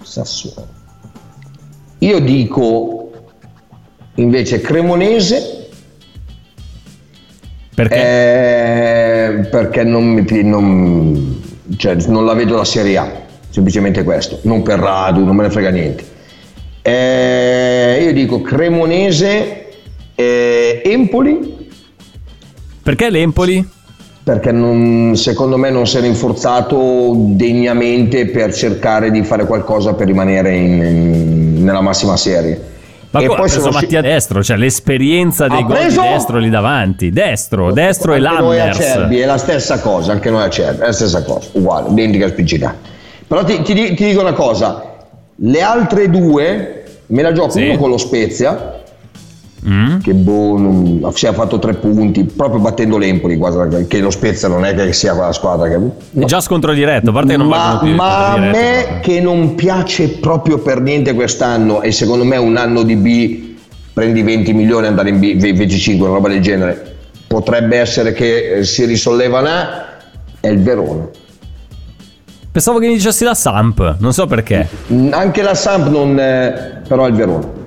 Sassuolo. 0.00 0.73
Io 2.04 2.18
dico 2.20 3.10
invece 4.16 4.60
Cremonese 4.60 5.68
Perché? 7.74 7.96
eh, 7.96 9.44
perché 9.50 9.84
non, 9.84 10.04
mi, 10.04 10.24
non, 10.42 11.42
cioè, 11.78 11.96
non 12.08 12.26
la 12.26 12.34
vedo 12.34 12.56
la 12.56 12.64
Serie 12.64 12.98
A, 12.98 13.10
semplicemente 13.48 14.04
questo, 14.04 14.38
non 14.42 14.62
per 14.62 14.78
Radu, 14.80 15.24
non 15.24 15.34
me 15.34 15.44
ne 15.44 15.50
frega 15.50 15.70
niente. 15.70 16.04
Eh, 16.82 18.02
io 18.04 18.12
dico 18.12 18.42
Cremonese, 18.42 19.66
eh, 20.14 20.82
Empoli, 20.84 21.52
Perché 22.82 23.08
l'Empoli? 23.08 23.66
perché 24.22 24.52
non- 24.52 25.16
secondo 25.16 25.56
me 25.58 25.70
non 25.70 25.86
si 25.86 25.96
è 25.98 26.00
rinforzato 26.00 27.12
degnamente 27.30 28.26
per 28.26 28.54
cercare 28.54 29.10
di 29.10 29.22
fare 29.22 29.44
qualcosa 29.46 29.94
per 29.94 30.06
rimanere 30.06 30.54
in- 30.54 30.82
in- 30.82 31.53
nella 31.64 31.80
massima 31.80 32.16
serie. 32.16 32.72
Ma 33.10 33.20
E 33.20 33.26
qua 33.26 33.34
ha 33.34 33.38
poi 33.38 33.46
preso 33.46 33.60
sono 33.60 33.72
sci- 33.72 33.82
Mattia 33.82 34.00
Destro, 34.00 34.42
cioè 34.42 34.56
l'esperienza 34.56 35.46
dei 35.46 35.62
gol 35.62 35.76
di? 35.76 36.02
Destro 36.02 36.38
lì 36.38 36.50
davanti. 36.50 37.10
Destro, 37.10 37.72
Destro 37.72 38.14
e 38.14 38.18
anche 38.18 38.40
noi 38.42 38.60
a 38.60 38.72
Cerbi 38.72 38.98
Lammers. 39.00 39.22
è 39.22 39.26
la 39.26 39.36
stessa 39.38 39.78
cosa, 39.80 40.12
anche 40.12 40.30
noi 40.30 40.42
a 40.42 40.50
Cerbi, 40.50 40.82
è 40.82 40.86
la 40.86 40.92
stessa 40.92 41.22
cosa, 41.22 41.48
uguale, 41.52 41.90
identica 41.90 42.26
spiccicata. 42.28 42.76
Però 43.26 43.44
ti, 43.44 43.62
ti 43.62 43.72
ti 43.94 44.04
dico 44.04 44.20
una 44.20 44.32
cosa, 44.32 44.82
le 45.36 45.60
altre 45.62 46.10
due 46.10 46.82
me 47.06 47.22
la 47.22 47.32
gioco 47.32 47.50
Sì. 47.50 47.68
uno 47.68 47.78
con 47.78 47.90
lo 47.90 47.98
Spezia, 47.98 48.82
Mm? 49.66 50.00
che 50.00 50.12
boh, 50.12 50.58
non- 50.58 51.10
si 51.14 51.24
è 51.24 51.32
fatto 51.32 51.58
tre 51.58 51.74
punti, 51.74 52.24
proprio 52.24 52.60
battendo 52.60 52.98
l'Empoli, 52.98 53.36
guarda, 53.36 53.78
che 53.86 54.00
lo 54.00 54.10
Spezia 54.10 54.46
non 54.46 54.64
è 54.66 54.74
che 54.74 54.92
sia 54.92 55.14
quella 55.14 55.32
squadra 55.32 55.68
che... 55.68 55.78
È 56.20 56.24
già 56.24 56.40
scontro 56.42 56.74
diretto, 56.74 57.08
a 57.08 57.12
parte 57.14 57.30
che 57.30 57.36
non 57.38 57.46
ma, 57.48 57.78
più 57.82 57.94
ma 57.94 58.32
a 58.32 58.38
diretti 58.38 58.58
me 58.58 58.82
proprio. 58.82 59.00
che 59.00 59.20
non 59.22 59.54
piace 59.54 60.08
proprio 60.18 60.58
per 60.58 60.80
niente 60.82 61.14
quest'anno 61.14 61.80
e 61.80 61.92
secondo 61.92 62.24
me 62.24 62.36
un 62.36 62.56
anno 62.58 62.82
di 62.82 62.96
B 62.96 63.42
prendi 63.94 64.22
20 64.22 64.52
milioni 64.52 64.84
e 64.84 64.88
andare 64.88 65.08
in 65.08 65.18
B 65.20 65.36
25 65.38 66.06
una 66.06 66.16
roba 66.16 66.28
del 66.28 66.42
genere 66.42 66.96
potrebbe 67.26 67.78
essere 67.78 68.12
che 68.12 68.56
eh, 68.56 68.64
si 68.64 68.84
risolleva 68.84 69.40
una 69.40 69.86
è 70.40 70.48
il 70.48 70.60
Verona 70.60 71.08
Pensavo 72.52 72.78
che 72.78 72.86
mi 72.86 72.94
dicessi 72.94 73.24
la 73.24 73.34
Samp, 73.34 73.96
non 73.98 74.12
so 74.12 74.28
perché. 74.28 74.68
Anche 75.10 75.42
la 75.42 75.54
Samp 75.56 75.88
non 75.88 76.16
eh, 76.16 76.82
però 76.86 77.06
è 77.06 77.08
il 77.08 77.14
Verona 77.14 77.62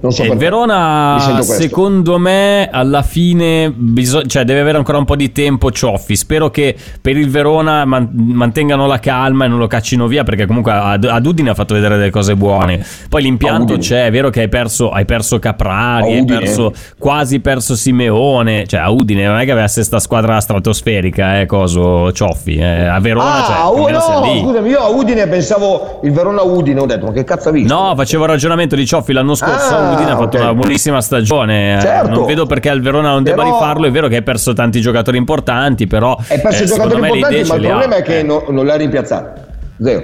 non 0.00 0.12
so 0.12 0.22
il. 0.22 0.30
Mi 0.30 0.36
Verona, 0.36 1.40
secondo 1.42 2.18
me, 2.18 2.68
alla 2.70 3.02
fine 3.02 3.72
biso- 3.74 4.22
cioè, 4.22 4.44
deve 4.44 4.60
avere 4.60 4.78
ancora 4.78 4.98
un 4.98 5.04
po' 5.04 5.16
di 5.16 5.32
tempo 5.32 5.70
Cioffi. 5.70 6.16
Spero 6.16 6.50
che 6.50 6.76
per 7.00 7.16
il 7.16 7.30
Verona 7.30 7.84
man- 7.84 8.10
mantengano 8.12 8.86
la 8.86 8.98
calma 8.98 9.44
e 9.44 9.48
non 9.48 9.58
lo 9.58 9.66
caccino 9.66 10.06
via, 10.06 10.22
perché 10.24 10.46
comunque 10.46 10.72
ad, 10.72 11.04
ad 11.04 11.26
Udine 11.26 11.50
ha 11.50 11.54
fatto 11.54 11.74
vedere 11.74 11.96
delle 11.96 12.10
cose 12.10 12.36
buone. 12.36 12.84
Poi 13.08 13.22
l'impianto 13.22 13.76
c'è, 13.76 14.06
è 14.06 14.10
vero 14.10 14.30
che 14.30 14.42
hai 14.42 14.48
perso, 14.48 14.90
hai 14.90 15.04
perso 15.04 15.38
Caprari, 15.38 16.14
hai 16.14 16.24
perso, 16.24 16.72
quasi 16.98 17.40
perso 17.40 17.74
Simeone. 17.74 18.66
Cioè, 18.66 18.80
a 18.80 18.90
Udine 18.90 19.26
non 19.26 19.38
è 19.38 19.44
che 19.44 19.52
avesse 19.52 19.82
sta 19.82 19.98
squadra 19.98 20.40
stratosferica, 20.40 21.40
eh, 21.40 21.46
coso 21.46 22.12
Cioffi. 22.12 22.56
eh. 22.56 22.86
A 22.86 23.00
Verona, 23.00 23.42
cioè, 23.44 23.56
ah 23.56 23.70
o 23.70 23.82
oh, 23.82 23.90
no 23.90 24.00
scusami 24.00 24.68
io 24.70 24.78
a 24.78 24.88
Udine 24.88 25.26
pensavo 25.26 26.00
il 26.02 26.12
Verona 26.12 26.42
Udine 26.42 26.80
ho 26.80 26.86
detto 26.86 27.06
ma 27.06 27.12
che 27.12 27.24
cazzo 27.24 27.48
ha 27.48 27.52
visto 27.52 27.74
No, 27.74 27.94
facevo 27.96 28.24
il 28.24 28.30
ragionamento 28.30 28.76
di 28.76 28.86
Cioffi 28.86 29.12
l'anno 29.12 29.34
scorso. 29.34 29.74
Ah, 29.74 29.87
a 29.88 29.92
Udine 29.94 30.10
ha 30.12 30.16
fatto 30.16 30.36
ok. 30.36 30.42
una 30.42 30.54
buonissima 30.54 31.00
stagione. 31.00 31.76
eh. 31.76 31.80
Certo. 31.80 32.10
Non 32.10 32.24
vedo 32.26 32.46
perché 32.46 32.68
al 32.68 32.80
Verona 32.80 33.10
non 33.10 33.22
debba 33.22 33.42
Però- 33.42 33.58
rifarlo. 33.58 33.86
È 33.86 33.90
vero 33.90 34.08
che 34.08 34.16
hai 34.16 34.22
perso 34.22 34.52
tanti 34.52 34.80
giocatori 34.80 35.16
importanti, 35.18 35.86
però. 35.86 36.16
hai 36.28 36.40
perso 36.40 36.62
eh, 36.62 36.66
giocatori 36.66 37.00
importanti 37.08 37.48
ma 37.48 37.54
il 37.56 37.60
le 37.60 37.66
ha. 37.68 37.70
problema 37.70 37.96
è 37.96 38.02
che 38.02 38.18
Eh. 38.18 38.22
no- 38.22 38.44
non 38.48 38.64
li 38.64 38.70
ha 38.70 38.76
rimpiazzati 38.76 39.40
zero 39.82 40.02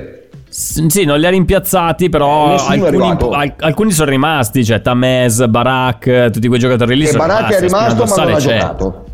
Sì, 0.49 1.05
non 1.05 1.18
li 1.18 1.27
ha 1.27 1.31
rimpiazzati, 1.31 2.09
però 2.09 2.53
Eh, 2.55 2.77
è 2.77 2.81
alcuni, 2.81 3.55
alcuni 3.61 3.90
sono 3.90 4.11
rimasti. 4.11 4.64
Cioè, 4.64 4.81
Tames, 4.83 5.44
Barak, 5.49 6.07
eh, 6.07 6.31
tutti 6.33 6.47
quei 6.49 6.61
giocatori 6.61 6.94
lì 6.97 7.05
che 7.07 7.11
sono 7.11 7.25
è 7.25 7.27
rimasti. 7.27 7.53
la 7.53 7.59
rimasto 7.61 8.05
ma 8.05 8.25
non 8.25 8.35
ha 8.35 8.38
giocato 8.38 9.05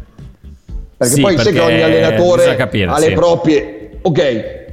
perché 1.00 1.14
Sì, 1.14 1.20
poi 1.22 1.37
sai 1.37 1.44
che 1.46 1.52
perché 1.52 1.66
ogni 1.72 1.83
allenatore 1.83 2.56
capire, 2.56 2.90
ha 2.90 2.98
le 2.98 3.06
sì. 3.06 3.12
proprie 3.14 3.90
ok 4.02 4.18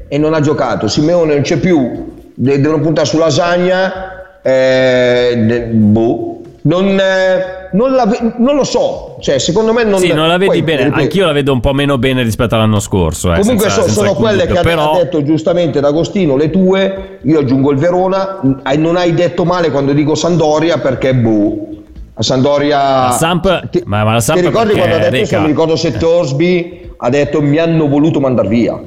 e 0.10 0.18
non 0.18 0.34
ha 0.34 0.42
giocato 0.42 0.90
Simeone 0.90 1.34
non 1.36 1.42
c'è 1.44 1.56
più 1.58 2.14
de- 2.34 2.60
devono 2.60 2.82
puntare 2.82 3.08
su 3.08 3.18
lasagna 3.18 4.17
eh, 4.52 5.70
boh 5.74 6.36
non, 6.62 6.86
eh, 7.00 7.70
non, 7.72 7.94
la 7.94 8.06
non 8.38 8.56
lo 8.56 8.64
so, 8.66 9.16
cioè 9.22 9.38
secondo 9.40 9.72
me 9.72 9.86
non... 9.86 10.00
Sì, 10.00 10.12
non 10.12 10.28
la 10.28 10.36
vedi 10.38 10.48
poi, 10.48 10.62
bene. 10.64 10.84
ripeto, 10.86 11.02
Anch'io 11.02 11.26
la 11.26 11.32
vedo 11.32 11.54
un 11.54 11.62
po' 11.62 11.72
meno 11.72 11.98
bene 11.98 12.24
rispetto 12.24 12.56
all'anno 12.56 12.80
scorso. 12.82 13.34
eh, 13.34 13.40
Comunque 13.40 13.70
senza- 13.70 13.82
so- 13.82 13.86
senza 13.88 14.00
sono 14.02 14.14
quelle 14.16 14.40
dubbio, 14.46 14.54
che 14.54 14.60
ha- 14.60 14.64
però... 14.64 14.92
ha 14.92 14.98
detto 14.98 15.24
giustamente 15.24 15.80
D'Agostino, 15.80 16.36
le 16.36 16.50
tue, 16.50 17.20
io 17.22 17.40
aggiungo 17.40 17.72
il 17.72 17.78
Verona, 17.78 18.40
non 18.78 18.98
hai 18.98 19.14
detto 19.14 19.46
male 19.46 19.72
quando 19.72 19.94
dico 19.94 20.14
Sandoria 20.16 20.78
perché 20.80 21.14
boh, 21.16 21.68
a 22.16 22.22
Sandoria... 22.24 22.78
La 23.08 23.12
Samp, 23.18 23.70
Ti, 23.70 23.84
ma, 23.86 24.04
ma 24.04 24.14
la 24.14 24.20
Samp 24.20 24.40
ti 24.40 24.46
ricordi 24.46 24.74
quando 24.74 24.96
ha 24.96 25.00
detto, 25.00 25.16
se 25.16 25.22
Reca? 25.22 25.40
mi 25.40 25.48
ricordo 25.48 25.76
se 25.78 25.92
Torsby 25.98 26.92
ha 26.98 27.10
detto 27.10 27.42
mi 27.42 27.58
hanno 27.60 27.88
voluto 27.88 28.20
mandare 28.20 28.48
via. 28.50 28.78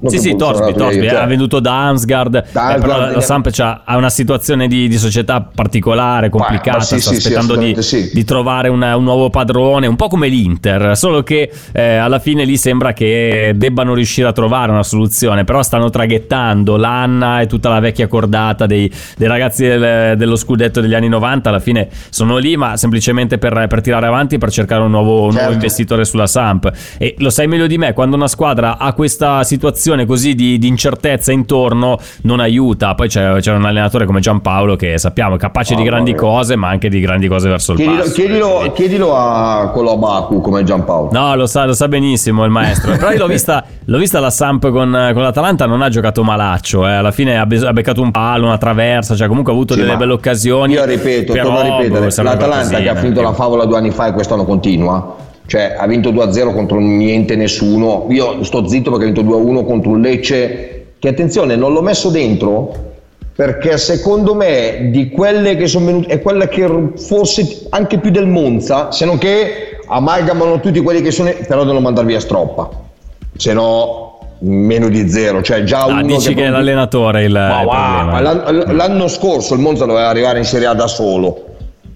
Non 0.00 0.10
Sì, 0.12 0.18
sì, 0.18 0.36
Torsby, 0.36 0.74
Torsby 0.74 1.08
cioè. 1.08 1.18
ha 1.18 1.26
venduto 1.26 1.58
da 1.58 1.86
Ansgard, 1.86 2.34
eh, 2.36 2.42
però 2.52 2.98
la, 2.98 3.12
eh. 3.14 3.20
Samp 3.20 3.48
ha 3.84 3.96
una 3.96 4.10
situazione 4.10 4.68
di, 4.68 4.86
di 4.86 4.96
società 4.96 5.40
particolare, 5.52 6.28
complicata, 6.28 6.78
ma 6.78 6.82
sì, 6.84 7.00
sta 7.00 7.10
sì, 7.10 7.16
aspettando 7.16 7.56
di, 7.56 7.76
di 8.12 8.24
trovare 8.24 8.68
una- 8.68 8.96
un 8.96 9.02
nuovo 9.02 9.28
padrone, 9.28 9.88
un 9.88 9.96
po' 9.96 10.06
come 10.06 10.28
l'Inter, 10.28 10.96
solo 10.96 11.24
che 11.24 11.50
eh, 11.72 11.96
alla 11.96 12.20
fine 12.20 12.44
lì 12.44 12.56
sembra 12.56 12.92
che 12.92 13.54
debbano 13.56 13.94
riuscire 13.94 14.28
a 14.28 14.32
trovare 14.32 14.70
una 14.70 14.84
soluzione, 14.84 15.42
però 15.42 15.62
stanno 15.62 15.90
traghettando 15.90 16.76
l'Anna 16.76 17.40
e 17.40 17.46
tutta 17.46 17.68
la 17.68 17.80
vecchia 17.80 18.06
cordata 18.06 18.66
dei, 18.66 18.88
dei 19.16 19.26
ragazzi 19.26 19.64
del- 19.66 20.16
dello 20.16 20.36
scudetto 20.36 20.80
degli 20.80 20.94
anni 20.94 21.08
90, 21.08 21.48
alla 21.48 21.58
fine 21.58 21.88
sono 22.10 22.36
lì, 22.36 22.56
ma 22.56 22.76
semplicemente 22.76 23.38
per, 23.38 23.66
per 23.68 23.80
tirare 23.80 24.06
avanti, 24.06 24.38
per 24.38 24.52
cercare 24.52 24.82
un 24.82 24.90
nuovo, 24.90 25.12
un 25.14 25.18
nuovo 25.22 25.36
Certo. 25.38 25.52
investitore 25.54 26.04
sulla 26.04 26.28
Samp. 26.28 26.70
E 26.98 27.16
lo 27.18 27.30
sai 27.30 27.48
meglio 27.48 27.66
di 27.66 27.78
me, 27.78 27.92
quando 27.94 28.14
una 28.14 28.28
squadra 28.28 28.78
ha 28.78 28.92
questa 28.92 29.42
situazione 29.42 29.86
così 30.06 30.34
di, 30.34 30.58
di 30.58 30.66
incertezza 30.68 31.32
intorno, 31.32 31.98
non 32.22 32.40
aiuta. 32.40 32.94
Poi 32.94 33.08
c'è, 33.08 33.36
c'è 33.40 33.52
un 33.52 33.64
allenatore 33.64 34.04
come 34.06 34.20
Giampaolo 34.20 34.76
che 34.76 34.98
sappiamo 34.98 35.34
è 35.36 35.38
capace 35.38 35.74
di 35.74 35.80
Mamma 35.82 35.90
grandi 35.90 36.12
mia. 36.12 36.20
cose, 36.20 36.56
ma 36.56 36.68
anche 36.68 36.88
di 36.88 37.00
grandi 37.00 37.28
cose 37.28 37.48
verso 37.48 37.72
il 37.72 37.78
Chiedilo, 37.78 37.98
basso. 38.02 38.12
chiedilo- 38.12 38.72
chiedilo 38.74 39.16
a 39.16 39.70
quello 39.72 39.92
a 39.92 39.96
Baku 39.96 40.40
come 40.40 40.62
Giampaolo. 40.64 41.10
No, 41.12 41.34
lo 41.36 41.46
sa, 41.46 41.64
lo 41.64 41.72
sa 41.74 41.88
benissimo 41.88 42.44
il 42.44 42.50
maestro. 42.50 42.92
Però 42.96 43.10
io 43.10 43.18
l'ho 43.18 43.26
vista, 43.26 43.64
l'ho 43.84 43.98
vista 43.98 44.20
la 44.20 44.30
Samp 44.30 44.62
con, 44.70 45.10
con 45.12 45.22
l'Atalanta, 45.22 45.66
non 45.66 45.82
ha 45.82 45.88
giocato 45.88 46.22
malaccio. 46.22 46.86
eh. 46.86 46.92
Alla 46.92 47.10
fine 47.12 47.38
ha, 47.38 47.46
be- 47.46 47.66
ha 47.66 47.72
beccato 47.72 48.02
un 48.02 48.10
palo, 48.10 48.46
una 48.46 48.58
traversa, 48.58 49.14
cioè 49.14 49.28
comunque 49.28 49.52
ha 49.52 49.54
avuto 49.54 49.74
Sì, 49.74 49.80
delle 49.80 49.96
belle 49.96 50.12
occasioni. 50.12 50.72
Io 50.74 50.84
ripeto, 50.84 51.32
però, 51.32 51.44
torno 51.44 51.58
a 51.58 51.62
ripetere, 51.78 52.06
boh, 52.08 52.22
l'Atalanta 52.22 52.46
qualcosina, 52.46 52.78
che 52.80 52.88
ha 52.88 52.94
finito 52.96 53.22
la 53.22 53.32
favola 53.32 53.64
due 53.64 53.76
anni 53.76 53.90
fa 53.90 54.06
e 54.08 54.12
quest'anno 54.12 54.44
continua, 54.44 55.16
cioè 55.48 55.74
ha 55.78 55.86
vinto 55.86 56.12
2-0 56.12 56.52
contro 56.52 56.78
niente 56.78 57.34
nessuno, 57.34 58.04
io 58.10 58.44
sto 58.44 58.68
zitto 58.68 58.90
perché 58.90 59.06
ha 59.06 59.10
vinto 59.12 59.22
2-1 59.22 59.64
contro 59.64 59.90
un 59.92 60.02
Lecce, 60.02 60.88
che 60.98 61.08
attenzione 61.08 61.56
non 61.56 61.72
l'ho 61.72 61.80
messo 61.80 62.10
dentro 62.10 62.86
perché 63.34 63.78
secondo 63.78 64.34
me 64.34 64.90
di 64.90 65.08
quelle 65.08 65.56
che 65.56 65.66
sono 65.66 65.86
venute 65.86 66.08
è 66.08 66.20
quella 66.20 66.48
che 66.48 66.68
forse 66.96 67.66
anche 67.70 67.98
più 67.98 68.10
del 68.10 68.26
Monza, 68.26 68.92
se 68.92 69.06
non 69.06 69.16
che 69.16 69.78
amalgamano 69.86 70.60
tutti 70.60 70.80
quelli 70.80 71.00
che 71.00 71.12
sono, 71.12 71.32
però 71.46 71.60
devono 71.60 71.80
mandare 71.80 72.06
via 72.06 72.20
Stroppa, 72.20 72.68
se 73.34 73.52
no 73.54 74.18
meno 74.40 74.88
di 74.88 75.08
zero, 75.08 75.40
cioè 75.40 75.62
già 75.62 75.84
Ah, 75.84 75.86
uno 75.86 76.02
dici 76.02 76.26
che 76.26 76.32
è 76.32 76.34
proprio- 76.34 76.50
l'allenatore 76.50 77.24
il, 77.24 77.32
ma 77.32 77.60
il 77.60 77.66
ma 77.66 78.20
l'anno, 78.20 78.72
l'anno 78.72 79.08
scorso 79.08 79.54
il 79.54 79.60
Monza 79.60 79.86
doveva 79.86 80.08
arrivare 80.08 80.38
in 80.38 80.44
Serie 80.44 80.66
A 80.66 80.74
da 80.74 80.86
solo. 80.86 81.46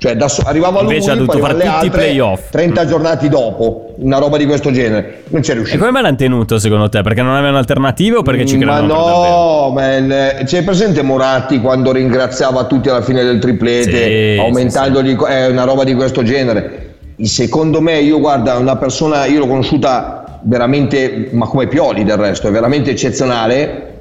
Cioè 0.02 0.16
da 0.16 0.26
so- 0.26 0.42
arrivava 0.44 0.80
Invece 0.80 1.12
ha 1.12 1.14
lui, 1.14 1.26
dovuto 1.26 1.44
fare 1.46 1.54
tutti 1.54 1.64
i 1.66 1.68
altre 1.68 1.90
playoff. 1.90 2.50
30 2.50 2.86
giornate 2.86 3.28
dopo, 3.28 3.94
una 3.98 4.18
roba 4.18 4.36
di 4.36 4.46
questo 4.46 4.72
genere. 4.72 5.22
Non 5.28 5.42
c'è 5.42 5.52
E 5.52 5.54
riuscito. 5.54 5.78
come 5.78 5.92
me 5.92 6.02
l'hanno 6.02 6.16
tenuto 6.16 6.58
secondo 6.58 6.88
te? 6.88 7.02
Perché 7.02 7.22
non 7.22 7.34
avevano 7.34 7.58
alternative 7.58 8.16
o 8.16 8.22
perché 8.22 8.44
ci 8.44 8.56
ma 8.56 8.64
credevano 8.80 9.04
davvero? 9.04 9.32
no, 9.32 9.70
man, 9.70 10.10
eh, 10.10 10.42
c'è 10.44 10.64
presente 10.64 11.02
Moratti 11.02 11.60
quando 11.60 11.92
ringraziava 11.92 12.64
tutti 12.64 12.88
alla 12.88 13.02
fine 13.02 13.22
del 13.22 13.38
triplete, 13.38 14.34
Sì, 14.34 14.38
aumentandogli 14.40 15.14
co- 15.14 15.26
è 15.26 15.46
una 15.46 15.62
roba 15.62 15.84
di 15.84 15.94
questo 15.94 16.24
genere. 16.24 16.94
Secondo 17.22 17.80
me, 17.80 18.00
io 18.00 18.18
guarda, 18.18 18.56
una 18.56 18.74
persona, 18.74 19.26
io 19.26 19.38
l'ho 19.38 19.46
conosciuta 19.46 20.40
veramente, 20.42 21.28
ma 21.30 21.46
come 21.46 21.68
Pioli 21.68 22.02
del 22.02 22.16
resto, 22.16 22.48
è 22.48 22.50
veramente 22.50 22.90
eccezionale, 22.90 23.91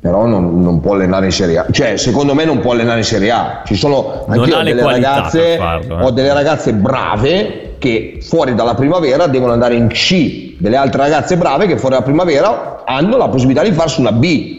però 0.00 0.26
non, 0.26 0.60
non 0.62 0.80
può 0.80 0.94
allenare 0.94 1.26
in 1.26 1.32
Serie 1.32 1.58
A. 1.58 1.66
Cioè, 1.70 1.96
secondo 1.96 2.34
me 2.34 2.44
non 2.44 2.60
può 2.60 2.72
allenare 2.72 2.98
in 2.98 3.04
Serie 3.04 3.30
A. 3.30 3.62
Ci 3.64 3.74
sono 3.74 4.24
anche 4.28 4.50
delle 4.62 4.82
ragazze, 4.82 5.56
farlo, 5.56 5.98
eh. 5.98 6.02
ho 6.04 6.10
delle 6.10 6.32
ragazze 6.32 6.72
brave 6.72 7.74
che 7.78 8.18
fuori 8.22 8.54
dalla 8.54 8.74
primavera 8.74 9.26
devono 9.26 9.52
andare 9.52 9.74
in 9.74 9.88
C, 9.88 10.56
delle 10.58 10.76
altre 10.76 11.02
ragazze 11.02 11.36
brave 11.36 11.66
che 11.66 11.76
fuori 11.76 11.94
dalla 11.94 12.06
primavera 12.06 12.82
hanno 12.84 13.16
la 13.16 13.28
possibilità 13.28 13.62
di 13.62 13.72
farsi 13.72 14.00
una 14.00 14.12
B. 14.12 14.56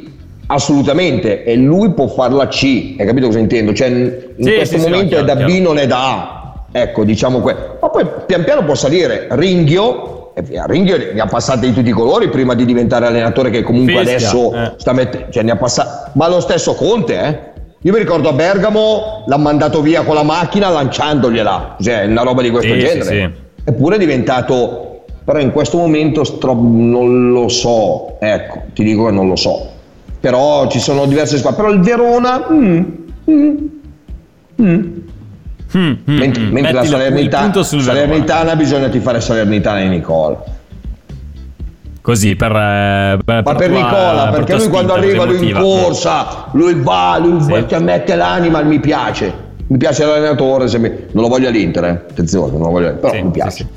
Assolutamente, 0.51 1.43
e 1.43 1.55
lui 1.55 1.91
può 1.91 2.07
farla 2.07 2.47
C, 2.47 2.95
hai 2.97 3.05
capito 3.05 3.27
cosa 3.27 3.37
intendo? 3.37 3.71
Cioè, 3.71 3.87
in 3.87 4.13
Sì, 4.39 4.53
questo 4.55 4.77
sì, 4.77 4.81
sì, 4.83 4.89
momento 4.89 5.15
no, 5.15 5.21
è 5.21 5.25
da 5.25 5.35
chiaro, 5.35 5.51
B, 5.51 5.57
non 5.59 5.77
è 5.77 5.85
da 5.85 6.09
A. 6.09 6.53
Ecco, 6.71 7.03
diciamo 7.03 7.39
que- 7.39 7.55
Ma 7.79 7.89
poi 7.89 8.05
pian 8.25 8.43
piano 8.43 8.63
può 8.63 8.73
salire. 8.73 9.27
Ringhio, 9.29 10.18
Ringhio 10.65 10.97
ne 11.13 11.19
ha 11.19 11.25
passate 11.25 11.67
di 11.67 11.73
tutti 11.73 11.89
i 11.89 11.93
colori 11.93 12.29
prima 12.29 12.53
di 12.55 12.65
diventare 12.65 13.05
allenatore 13.07 13.49
che 13.49 13.63
comunque 13.63 14.05
Fischia, 14.05 14.15
adesso 14.15 14.53
eh. 14.53 14.73
sta 14.77 14.93
mettendo, 14.93 15.27
cioè 15.31 15.43
ne 15.43 15.51
ha 15.51 15.55
passato. 15.55 16.11
Ma 16.13 16.27
lo 16.27 16.39
stesso 16.39 16.73
Conte, 16.73 17.19
eh? 17.19 17.39
Io 17.83 17.93
mi 17.93 17.99
ricordo 17.99 18.27
a 18.27 18.33
Bergamo 18.33 19.23
l'ha 19.25 19.37
mandato 19.37 19.81
via 19.81 20.03
con 20.03 20.15
la 20.15 20.23
macchina 20.23 20.69
lanciandogliela, 20.69 21.77
cioè 21.79 22.05
una 22.05 22.23
roba 22.23 22.41
di 22.41 22.49
questo 22.49 22.73
Sì, 22.73 22.79
sì, 22.79 22.85
genere. 22.85 23.05
sì. 23.05 23.47
Eppure 23.69 23.95
è 23.95 23.99
diventato, 23.99 25.03
però 25.23 25.39
in 25.39 25.51
questo 25.51 25.77
momento 25.77 26.23
stro- 26.23 26.59
non 26.59 27.31
lo 27.31 27.47
so, 27.47 28.19
ecco, 28.19 28.63
ti 28.73 28.83
dico 28.83 29.05
che 29.05 29.11
non 29.11 29.29
lo 29.29 29.35
so. 29.37 29.69
Però 30.19 30.67
ci 30.67 30.79
sono 30.79 31.05
diverse 31.05 31.37
squadre, 31.37 31.61
però 31.61 31.73
il 31.73 31.79
Verona... 31.79 32.47
mm, 32.51 32.83
mm, 33.29 33.55
mm. 34.61 34.83
Mm, 35.77 35.81
mm, 35.81 36.17
Mentre, 36.17 36.41
mm. 36.43 36.51
mentre 36.51 36.71
la 36.73 36.83
Salernitana. 36.85 37.63
Salernitana 37.63 38.55
bisogna 38.55 38.87
tifare 38.89 39.21
Salernitana 39.21 39.79
e 39.81 39.87
Nicola. 39.87 40.43
Così 42.01 42.35
per, 42.35 42.51
eh, 42.55 43.19
per, 43.23 43.43
Ma 43.43 43.53
per 43.53 43.69
tua- 43.69 43.77
Nicola, 43.77 44.21
per 44.23 44.31
perché 44.31 44.53
tua 44.53 44.61
lui 44.63 44.69
quando 44.69 44.93
arriva 44.93 45.23
lui 45.25 45.49
in 45.49 45.53
corsa, 45.55 46.45
lui 46.53 46.73
va, 46.81 47.17
lui 47.21 47.39
Sì. 47.41 47.65
ti 47.67 47.75
mette 47.83 48.15
l'anima, 48.15 48.61
mi 48.63 48.79
piace. 48.79 49.47
Mi 49.67 49.77
piace 49.77 50.05
l'allenatore, 50.05 50.67
se 50.67 50.79
mi- 50.79 50.89
non 51.11 51.23
lo 51.23 51.27
voglio 51.29 51.49
all'Inter, 51.49 51.83
eh. 51.83 51.89
attenzione, 52.09 52.51
non 52.53 52.61
lo 52.61 52.69
voglio, 52.71 52.95
però 52.95 53.13
Sì, 53.13 53.21
mi 53.21 53.29
piace. 53.29 53.51
sì. 53.51 53.67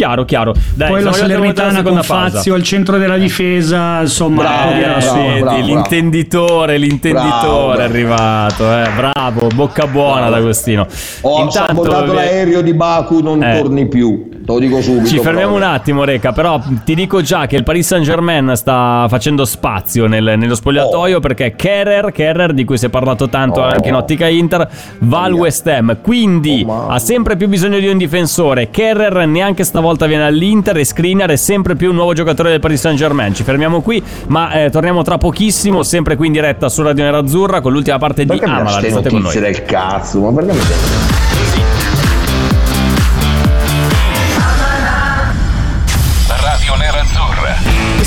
Chiaro, 0.00 0.24
chiaro. 0.24 0.54
Dai, 0.72 0.88
Poi 0.88 1.02
la 1.02 1.12
Salernitana 1.12 1.82
con 1.82 1.92
pausa. 1.96 2.30
Fazio 2.30 2.54
al 2.54 2.62
centro 2.62 2.96
della 2.96 3.18
difesa, 3.18 4.00
insomma, 4.00 4.40
Bravo, 4.40 4.70
eh, 4.72 4.80
bravo, 4.80 5.00
sì. 5.02 5.18
Vedi, 5.18 5.40
bravo. 5.42 5.56
l'intenditore, 5.66 6.78
l'intenditore 6.78 7.28
Bravo, 7.42 7.72
è 7.72 7.74
bravo. 7.74 7.92
arrivato, 7.92 8.64
eh. 8.72 8.88
bravo, 8.96 9.46
bocca 9.54 9.86
buona 9.86 10.20
Bravo. 10.28 10.34
D'Agostino. 10.36 10.86
Ho 11.20 11.50
sabotato 11.50 12.04
vi- 12.12 12.14
l'aereo 12.14 12.62
di 12.62 12.72
Baku, 12.72 13.20
non 13.20 13.42
Eh. 13.42 13.60
torni 13.60 13.88
più. 13.88 14.29
Te 14.50 14.56
lo 14.56 14.58
dico 14.58 14.80
subito. 14.82 15.06
Ci 15.06 15.18
fermiamo 15.20 15.52
un 15.52 15.58
proprio. 15.60 15.78
attimo, 15.78 16.04
Reca, 16.04 16.32
però 16.32 16.60
ti 16.84 16.94
dico 16.94 17.20
già 17.22 17.46
che 17.46 17.56
il 17.56 17.62
Paris 17.62 17.86
Saint 17.86 18.04
Germain 18.04 18.52
sta 18.56 19.06
facendo 19.08 19.44
spazio 19.44 20.06
nel- 20.06 20.34
nello 20.36 20.54
spogliatoio 20.54 21.16
Oh. 21.18 21.20
perché 21.20 21.54
Kerrer, 21.56 22.10
Kerrer, 22.12 22.52
di 22.52 22.64
cui 22.64 22.76
si 22.78 22.86
è 22.86 22.88
parlato 22.88 23.28
tanto 23.28 23.60
Oh. 23.60 23.64
anche 23.64 23.88
in 23.88 23.94
ottica 23.94 24.26
Inter, 24.26 24.68
va 25.00 25.22
al. 25.22 25.32
West 25.32 25.66
Ham, 25.68 25.98
quindi 26.02 26.64
Oh, 26.66 26.88
ha 26.88 26.98
sempre 26.98 27.36
più 27.36 27.48
bisogno 27.48 27.78
di 27.78 27.86
un 27.88 27.96
difensore. 27.96 28.70
Kerrer 28.70 29.26
neanche 29.26 29.64
stavolta 29.64 30.06
viene 30.06 30.24
all'Inter 30.24 30.76
e 30.76 30.84
Skriniar 30.84 31.30
è 31.30 31.36
sempre 31.36 31.76
più 31.76 31.90
un 31.90 31.94
nuovo 31.96 32.12
giocatore 32.12 32.50
del 32.50 32.60
Paris 32.60 32.80
Saint 32.80 32.98
Germain. 32.98 33.32
Ci 33.34 33.42
fermiamo 33.44 33.80
qui, 33.80 34.02
ma 34.28 34.52
eh, 34.52 34.70
torniamo 34.70 35.02
tra 35.02 35.16
pochissimo, 35.18 35.82
sempre 35.82 36.16
qui 36.16 36.26
in 36.26 36.32
diretta 36.32 36.68
su 36.68 36.82
Radio 36.82 37.04
Nerazzurra 37.04 37.60
con 37.60 37.72
l'ultima 37.72 37.98
parte 37.98 38.22
di 38.22 38.28
Perché 38.28 38.44
mi 38.46 38.50
dai 38.52 38.60
Amala. 38.60 38.76
ste 38.78 38.86
Restate 38.86 39.08
con 39.10 39.20
noi. 39.22 39.38
del 39.40 39.62
cazzo? 39.64 40.20
Ma 40.20 40.32
perché 40.32 40.52
mi 40.52 40.58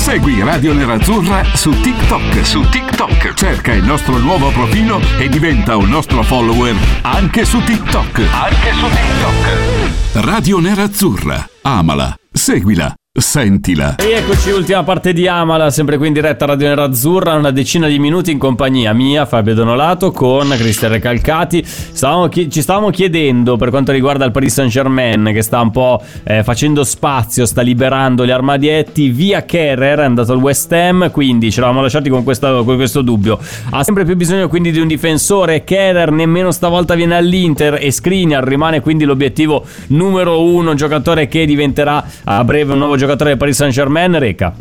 Segui 0.04 0.42
Radio 0.42 0.74
Nerazzurra 0.74 1.42
su 1.54 1.70
TikTok. 1.70 2.44
Su 2.44 2.60
TikTok. 2.68 3.32
Cerca 3.32 3.72
il 3.72 3.84
nostro 3.84 4.18
nuovo 4.18 4.50
profilo 4.50 5.00
e 5.18 5.30
diventa 5.30 5.78
un 5.78 5.88
nostro 5.88 6.22
follower 6.22 6.76
anche 7.00 7.46
su 7.46 7.58
TikTok. 7.64 8.18
Anche 8.30 8.72
su 8.74 8.86
TikTok. 8.86 10.24
Radio 10.26 10.58
Nerazzurra. 10.60 11.48
Amala. 11.62 12.14
Seguila. 12.30 12.94
Sentila. 13.16 13.94
Eccoci, 13.96 14.50
ultima 14.50 14.82
parte 14.82 15.12
di 15.12 15.28
Amala, 15.28 15.70
sempre 15.70 15.98
qui 15.98 16.08
in 16.08 16.12
diretta 16.12 16.46
a 16.46 16.48
Radio 16.48 16.66
Nerazzurra, 16.66 17.34
una 17.34 17.52
decina 17.52 17.86
di 17.86 18.00
minuti 18.00 18.32
in 18.32 18.38
compagnia 18.38 18.92
mia, 18.92 19.24
Fabio 19.24 19.54
Donolato, 19.54 20.10
con 20.10 20.48
Cristian 20.48 20.90
Recalcati. 20.90 21.62
Stavamo 21.64 22.26
chi- 22.26 22.50
ci 22.50 22.60
stavamo 22.60 22.90
chiedendo 22.90 23.54
per 23.56 23.70
quanto 23.70 23.92
riguarda 23.92 24.24
il 24.24 24.32
Paris 24.32 24.54
Saint 24.54 24.68
Germain, 24.68 25.30
che 25.32 25.42
sta 25.42 25.60
un 25.60 25.70
po' 25.70 26.02
eh, 26.24 26.42
facendo 26.42 26.82
spazio, 26.82 27.46
sta 27.46 27.62
liberando 27.62 28.26
gli 28.26 28.32
armadietti, 28.32 29.10
via 29.10 29.44
Kerrer, 29.44 30.00
è 30.00 30.04
andato 30.04 30.32
al 30.32 30.38
West 30.38 30.72
Ham, 30.72 31.12
quindi 31.12 31.52
ci 31.52 31.58
eravamo 31.58 31.82
lasciati 31.82 32.08
con, 32.10 32.24
questa- 32.24 32.64
con 32.64 32.74
questo 32.74 33.00
dubbio. 33.00 33.38
Ha 33.70 33.84
sempre 33.84 34.04
più 34.04 34.16
bisogno 34.16 34.48
quindi 34.48 34.72
di 34.72 34.80
un 34.80 34.88
difensore, 34.88 35.62
Kerrer 35.62 36.10
nemmeno 36.10 36.50
stavolta 36.50 36.96
viene 36.96 37.14
all'Inter 37.14 37.78
e 37.80 37.92
Skriniar 37.92 38.42
rimane 38.42 38.80
quindi 38.80 39.04
l'obiettivo 39.04 39.64
numero 39.90 40.42
uno, 40.42 40.70
un 40.70 40.76
giocatore 40.76 41.28
che 41.28 41.46
diventerà 41.46 42.04
a 42.24 42.42
breve 42.42 42.72
un 42.72 42.78
nuovo 42.78 42.86
giocatore 42.90 43.02
del 43.06 43.36
Paris 43.36 43.56
Saint 43.56 43.72
Germain, 43.72 44.18
Reca. 44.18 44.52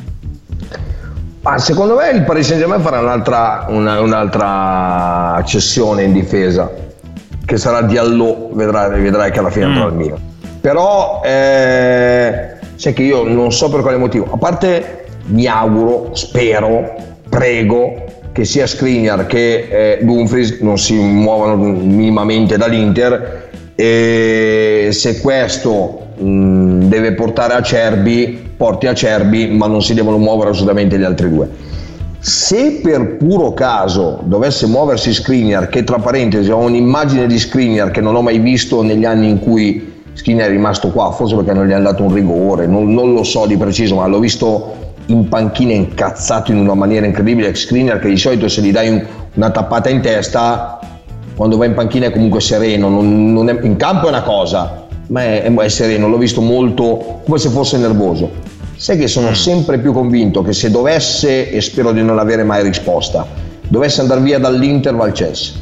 Ma 1.41 1.57
secondo 1.57 1.95
me 1.95 2.09
il 2.11 2.23
Paris 2.23 2.45
Saint 2.47 2.59
Germain 2.61 2.81
farà 2.81 2.99
un'altra, 2.99 3.65
una- 3.69 3.99
un'altra 3.99 5.41
cessione 5.45 6.03
in 6.03 6.13
difesa. 6.13 6.69
che 7.45 7.57
sarà 7.57 7.81
Diallo, 7.81 8.51
vedrai, 8.53 9.01
vedrai 9.01 9.29
che 9.29 9.39
alla 9.39 9.49
fine 9.49 9.65
andrà 9.65 9.81
Mm. 9.83 9.87
al 9.87 9.95
Milan. 9.95 10.19
Però 10.61 11.21
eh, 11.25 12.53
sai 12.75 12.93
che 12.93 13.03
io 13.03 13.27
non 13.27 13.51
so 13.51 13.69
per 13.69 13.81
quale 13.81 13.97
motivo, 13.97 14.29
a 14.31 14.37
parte 14.37 15.03
mi 15.25 15.45
auguro, 15.45 16.11
spero, 16.15 16.95
prego 17.27 18.01
che 18.31 18.45
sia 18.45 18.65
Skriniar 18.65 19.25
che 19.25 19.67
eh, 19.69 19.99
Dumfries 20.05 20.59
non 20.61 20.77
si 20.77 20.93
muovano 20.95 21.57
minimamente 21.57 22.55
dall'Inter 22.57 23.49
e 23.75 24.87
se 24.91 25.19
questo 25.19 26.02
mh, 26.17 26.85
deve 26.85 27.13
portare 27.13 27.53
a 27.53 27.61
Cerbi, 27.61 28.51
porti 28.55 28.87
a 28.87 28.93
Cerbi, 28.93 29.47
ma 29.47 29.67
non 29.67 29.81
si 29.81 29.93
devono 29.93 30.17
muovere 30.17 30.51
assolutamente 30.51 30.97
gli 30.97 31.03
altri 31.03 31.29
due. 31.29 31.49
Se 32.19 32.79
per 32.81 33.17
puro 33.17 33.53
caso 33.53 34.19
dovesse 34.23 34.65
muoversi 34.67 35.13
Skriniar, 35.13 35.67
che 35.67 35.83
tra 35.83 35.99
parentesi 35.99 36.49
ho 36.51 36.57
un'immagine 36.57 37.27
di 37.27 37.37
Skriniar 37.37 37.91
che 37.91 37.99
non 37.99 38.15
ho 38.15 38.21
mai 38.21 38.39
visto 38.39 38.81
negli 38.81 39.03
anni 39.03 39.27
in 39.27 39.39
cui 39.39 39.91
Skriniar 40.13 40.47
è 40.47 40.51
rimasto 40.51 40.89
qua, 40.89 41.11
forse 41.11 41.35
perché 41.35 41.51
non 41.51 41.67
gli 41.67 41.73
hanno 41.73 41.89
dato 41.91 42.03
un 42.03 42.13
rigore, 42.13 42.65
non, 42.65 42.93
non 42.93 43.13
lo 43.13 43.23
so 43.23 43.45
di 43.45 43.57
preciso, 43.57 43.95
ma 43.95 44.05
l'ho 44.07 44.19
visto 44.19 44.75
in 45.07 45.27
panchina 45.27 45.73
incazzato 45.73 46.51
in 46.51 46.59
una 46.59 46.75
maniera 46.75 47.05
incredibile. 47.05 47.53
Skriniar 47.53 47.99
che 47.99 48.07
di 48.07 48.15
solito 48.17 48.47
se 48.47 48.61
gli 48.61 48.71
dai 48.71 48.87
un- 48.87 49.05
una 49.33 49.49
tappata 49.49 49.89
in 49.89 49.99
testa, 49.99 50.79
quando 51.35 51.57
va 51.57 51.65
in 51.65 51.73
panchina 51.73 52.05
è 52.05 52.11
comunque 52.11 52.39
sereno, 52.39 52.87
non- 52.87 53.33
non 53.33 53.49
è- 53.49 53.57
in 53.63 53.75
campo 53.75 54.05
è 54.05 54.09
una 54.09 54.21
cosa, 54.21 54.82
ma 55.07 55.21
è, 55.23 55.43
è 55.43 55.69
sereno, 55.69 56.07
l'ho 56.07 56.17
visto 56.17 56.41
molto 56.41 57.21
come 57.25 57.37
se 57.37 57.49
fosse 57.49 57.77
nervoso. 57.77 58.29
Sai 58.75 58.97
che 58.97 59.07
sono 59.07 59.33
sempre 59.33 59.79
più 59.79 59.93
convinto 59.93 60.41
che 60.41 60.53
se 60.53 60.69
dovesse, 60.69 61.49
e 61.49 61.61
spero 61.61 61.91
di 61.91 62.01
non 62.01 62.19
avere 62.19 62.43
mai 62.43 62.63
risposta, 62.63 63.25
dovesse 63.67 64.01
andare 64.01 64.21
via 64.21 64.39
dall'Inter 64.39 64.95
va 64.95 65.05
al 65.05 65.11
Chelsea. 65.11 65.61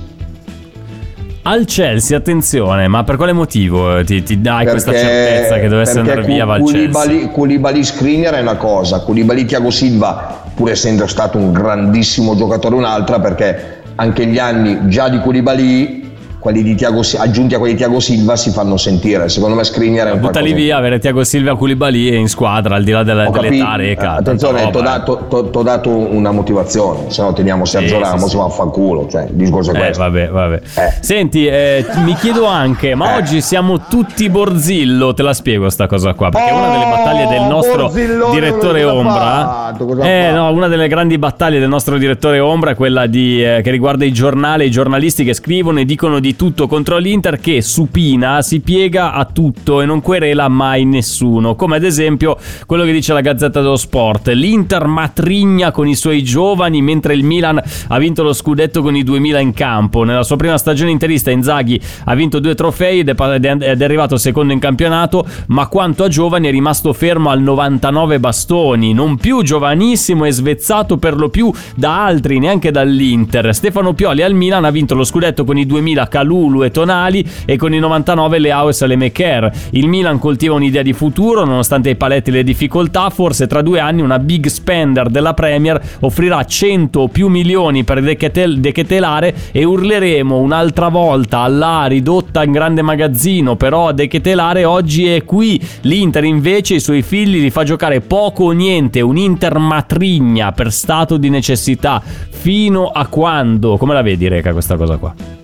Al 1.44 1.66
Chelsea, 1.66 2.16
attenzione, 2.16 2.88
ma 2.88 3.04
per 3.04 3.16
quale 3.16 3.34
motivo 3.34 4.04
ti, 4.04 4.22
ti 4.22 4.42
dai 4.42 4.66
questa 4.68 4.92
certezza 4.92 5.58
che 5.58 5.68
dovesse 5.68 6.00
andare 6.00 6.22
via 6.22 6.46
va 6.46 6.54
al 6.54 6.64
Chelsea? 6.64 7.30
Koulibaly 7.30 7.84
Skriniar 7.84 8.36
è 8.36 8.42
una 8.42 8.58
cosa, 8.58 9.00
Koulibaly 9.00 9.46
Thiago 9.46 9.72
Silva, 9.72 10.44
pur 10.54 10.70
essendo 10.70 11.08
stato 11.08 11.40
un 11.40 11.52
grandissimo 11.52 12.36
giocatore, 12.36 12.76
un'altra, 12.76 13.20
perché 13.20 13.82
anche 13.96 14.28
gli 14.28 14.38
anni 14.38 14.88
già 14.88 15.10
di 15.10 15.20
Koulibaly, 15.20 16.01
quelli 16.42 16.64
di 16.64 16.76
Thiago, 16.76 17.04
Si- 17.04 17.16
aggiunti 17.18 17.54
a 17.56 17.60
quelli 17.60 17.74
di 17.74 17.80
Thiago 17.80 18.00
Silva, 18.00 18.36
si 18.36 18.50
fanno 18.50 18.76
sentire. 18.76 19.30
Secondo 19.30 19.56
me 19.56 19.64
Skriniar 19.64 20.08
è 20.08 20.12
un 20.12 20.20
Buttali 20.20 20.48
qualcosa- 20.50 20.56
via, 20.66 20.78
avere 20.78 21.00
Tiago 21.00 21.24
Silva 21.24 21.56
Koulibaly 21.56 22.18
in 22.18 22.28
squadra 22.28 22.76
al 22.76 22.84
di 22.84 22.92
là 22.92 23.04
della, 23.04 23.30
dell'età 23.30 23.76
reca. 23.76 24.16
Attenzione, 24.16 24.60
tanta 24.64 24.72
ti 25.04 25.12
ho 25.12 25.28
roba, 25.30 25.62
dato, 25.64 25.90
una 25.90 26.32
motivazione, 26.32 27.12
se 27.12 27.22
no 27.22 27.32
teniamo 27.34 27.64
Sergio 27.66 27.88
Sì, 27.90 27.94
sì, 27.96 28.02
Ramos, 28.02 28.30
sì. 28.32 28.38
ma 28.38 28.50
fanculo, 28.50 29.08
cioè 29.10 29.24
il 29.26 29.34
discorso 29.36 29.72
è 29.72 29.76
Eh, 29.76 29.80
questo. 29.80 30.02
vabbè, 30.02 30.30
vabbè. 30.30 30.56
Eh. 30.76 30.94
Senti, 31.02 31.46
eh, 31.46 31.86
mi 32.04 32.16
chiedo 32.16 32.46
anche, 32.48 32.96
ma 32.96 33.16
oggi 33.16 33.40
siamo 33.42 33.82
tutti 33.88 34.28
Borzillo? 34.30 35.14
Te 35.14 35.22
la 35.22 35.34
spiego 35.34 35.70
sta 35.70 35.86
cosa 35.88 36.14
qua, 36.16 36.30
perché 36.30 36.52
una 36.52 36.72
delle 36.72 36.86
battaglie 36.86 37.28
del 37.28 37.42
nostro 37.48 37.84
Oh, 37.84 37.88
Borzillone, 37.88 38.34
direttore 38.34 38.84
Ombra, 38.84 39.74
fatto? 39.78 40.02
Eh, 40.02 40.32
no, 40.34 40.52
una 40.52 40.68
delle 40.68 40.88
grandi 40.88 41.18
battaglie 41.18 41.60
del 41.60 41.70
nostro 41.70 41.98
direttore 41.98 42.40
Ombra 42.40 42.72
è 42.72 42.76
quella 42.76 43.06
di, 43.06 43.44
eh, 43.44 43.62
che 43.64 43.70
riguarda 43.72 44.04
i 44.06 44.12
giornali, 44.12 44.66
i 44.66 44.72
giornalisti 44.72 45.24
che 45.24 45.34
scrivono 45.34 45.80
e 45.80 45.86
dicono 45.86 46.20
di 46.20 46.31
tutto 46.36 46.68
contro 46.68 46.98
l'Inter, 46.98 47.40
che 47.40 47.62
supina, 47.62 48.42
si 48.42 48.60
piega 48.60 49.14
a 49.14 49.26
tutto 49.26 49.82
e 49.82 49.86
non 49.86 50.02
querela 50.02 50.48
mai 50.48 50.86
nessuno, 50.86 51.56
come 51.56 51.78
ad 51.78 51.84
esempio 51.84 52.38
quello 52.66 52.84
che 52.84 52.92
dice 52.92 53.14
la 53.14 53.22
Gazzetta 53.22 53.62
dello 53.62 53.76
Sport. 53.76 54.30
L'Inter 54.30 54.88
matrigna 54.88 55.72
con 55.72 55.88
i 55.88 55.96
suoi 55.96 56.24
giovani 56.24 56.82
mentre 56.82 57.14
il 57.14 57.24
Milan 57.24 57.62
ha 57.88 57.98
vinto 57.98 58.24
lo 58.24 58.34
scudetto 58.34 58.82
con 58.82 58.96
i 58.96 59.04
2000 59.04 59.40
in 59.40 59.54
campo. 59.54 60.04
Nella 60.04 60.24
sua 60.24 60.36
prima 60.36 60.58
stagione 60.58 60.92
interista 60.92 61.32
Inzaghi 61.32 61.80
ha 62.06 62.16
vinto 62.16 62.40
due 62.40 62.56
trofei 62.56 63.00
ed 63.00 63.10
è, 63.10 63.84
arrivato 63.84 64.18
secondo 64.18 64.54
in 64.54 64.60
campionato, 64.60 65.26
ma 65.48 65.68
quanto 65.68 66.04
a 66.04 66.08
giovani 66.08 66.48
è 66.48 66.52
rimasto 66.52 66.94
fermo 66.94 67.30
al 67.30 67.42
99 67.42 68.20
bastoni, 68.20 68.94
non 68.94 69.18
più 69.18 69.42
giovanissimo 69.44 70.26
e 70.26 70.32
svezzato 70.32 70.98
per 70.98 71.16
lo 71.16 71.30
più 71.30 71.52
da 71.76 72.06
altri, 72.06 72.40
neanche 72.40 72.72
dall'Inter. 72.72 73.54
Stefano 73.54 73.94
Pioli 73.94 74.22
al 74.22 74.34
Milan 74.34 74.66
ha 74.66 74.72
vinto 74.72 74.96
lo 74.96 75.04
scudetto 75.04 75.44
con 75.44 75.58
i 75.58 75.66
2000 75.66 76.08
Calulu 76.22 76.64
e 76.64 76.72
Tonali 76.72 77.26
e 77.46 77.58
con 77.58 77.74
i 77.74 77.80
99 77.80 78.40
Leao 78.40 78.70
e 78.70 78.74
Salemeker. 78.74 79.52
Il 79.72 79.88
Milan 79.88 80.20
coltiva 80.20 80.54
un'idea 80.54 80.84
di 80.84 80.94
futuro 80.94 81.44
nonostante 81.46 81.90
i 81.90 81.96
paletti 81.96 82.30
e 82.30 82.34
le 82.34 82.44
difficoltà, 82.44 83.10
forse 83.10 83.48
tra 83.48 83.62
due 83.62 83.80
anni 83.80 84.02
una 84.02 84.20
big 84.20 84.48
spender 84.48 85.10
della 85.10 85.34
Premier 85.34 85.82
offrirà 86.02 86.44
100 86.44 87.00
o 87.00 87.08
più 87.08 87.28
milioni 87.28 87.84
per 87.84 88.02
Dechetel- 88.02 88.60
Dechetelare 88.60 89.34
e 89.52 89.64
urleremo 89.64 90.38
un'altra 90.38 90.90
volta 90.90 91.40
Allah 91.40 91.86
ridotta 91.88 92.44
in 92.44 92.52
grande 92.52 92.84
magazzino, 92.84 93.56
però 93.56 93.92
Dechetelare 93.92 94.64
oggi 94.64 95.08
è 95.08 95.26
qui. 95.26 95.60
L'Inter 95.82 96.24
invece 96.24 96.76
i 96.76 96.80
suoi 96.80 97.02
figli 97.02 97.42
li 97.42 97.50
fa 97.50 97.64
giocare 97.64 98.02
poco 98.02 98.46
o 98.46 98.52
niente, 98.52 99.02
un 99.02 99.18
Inter 99.18 99.58
matrigna 99.58 100.52
per 100.52 100.72
stato 100.72 101.18
di 101.18 101.30
necessità. 101.30 102.02
Fino 102.02 102.88
a 102.88 103.08
quando? 103.08 103.78
Come 103.78 103.94
la 103.94 104.02
vedi 104.02 104.28
Reca 104.28 104.52
questa 104.52 104.76
cosa 104.76 104.98
qua? 104.98 105.41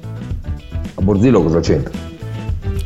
A 1.00 1.02
Borzillo 1.02 1.42
cosa 1.42 1.60
c'entra? 1.60 1.94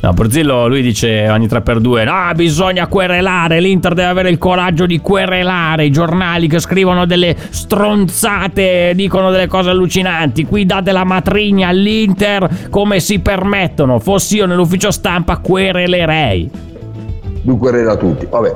No, 0.01 0.13
Borzillo 0.13 0.67
lui 0.67 0.81
dice 0.81 1.29
ogni 1.29 1.45
3x2 1.45 2.03
No, 2.05 2.33
bisogna 2.33 2.87
querelare 2.87 3.59
L'Inter 3.61 3.93
deve 3.93 4.09
avere 4.09 4.29
il 4.29 4.37
coraggio 4.39 4.85
di 4.85 4.99
querelare 4.99 5.85
I 5.85 5.91
giornali 5.91 6.47
che 6.47 6.59
scrivono 6.59 7.05
delle 7.05 7.35
stronzate 7.37 8.93
Dicono 8.95 9.29
delle 9.29 9.47
cose 9.47 9.69
allucinanti 9.69 10.45
Qui 10.45 10.65
date 10.65 10.91
la 10.91 11.03
matrigna 11.03 11.67
all'Inter 11.67 12.67
Come 12.69 12.99
si 12.99 13.19
permettono 13.19 13.99
Fossi 13.99 14.37
io 14.37 14.47
nell'ufficio 14.47 14.89
stampa 14.89 15.37
querelerei 15.37 16.49
Lui 17.43 17.57
querela 17.57 17.95
tutti, 17.95 18.25
vabbè. 18.29 18.55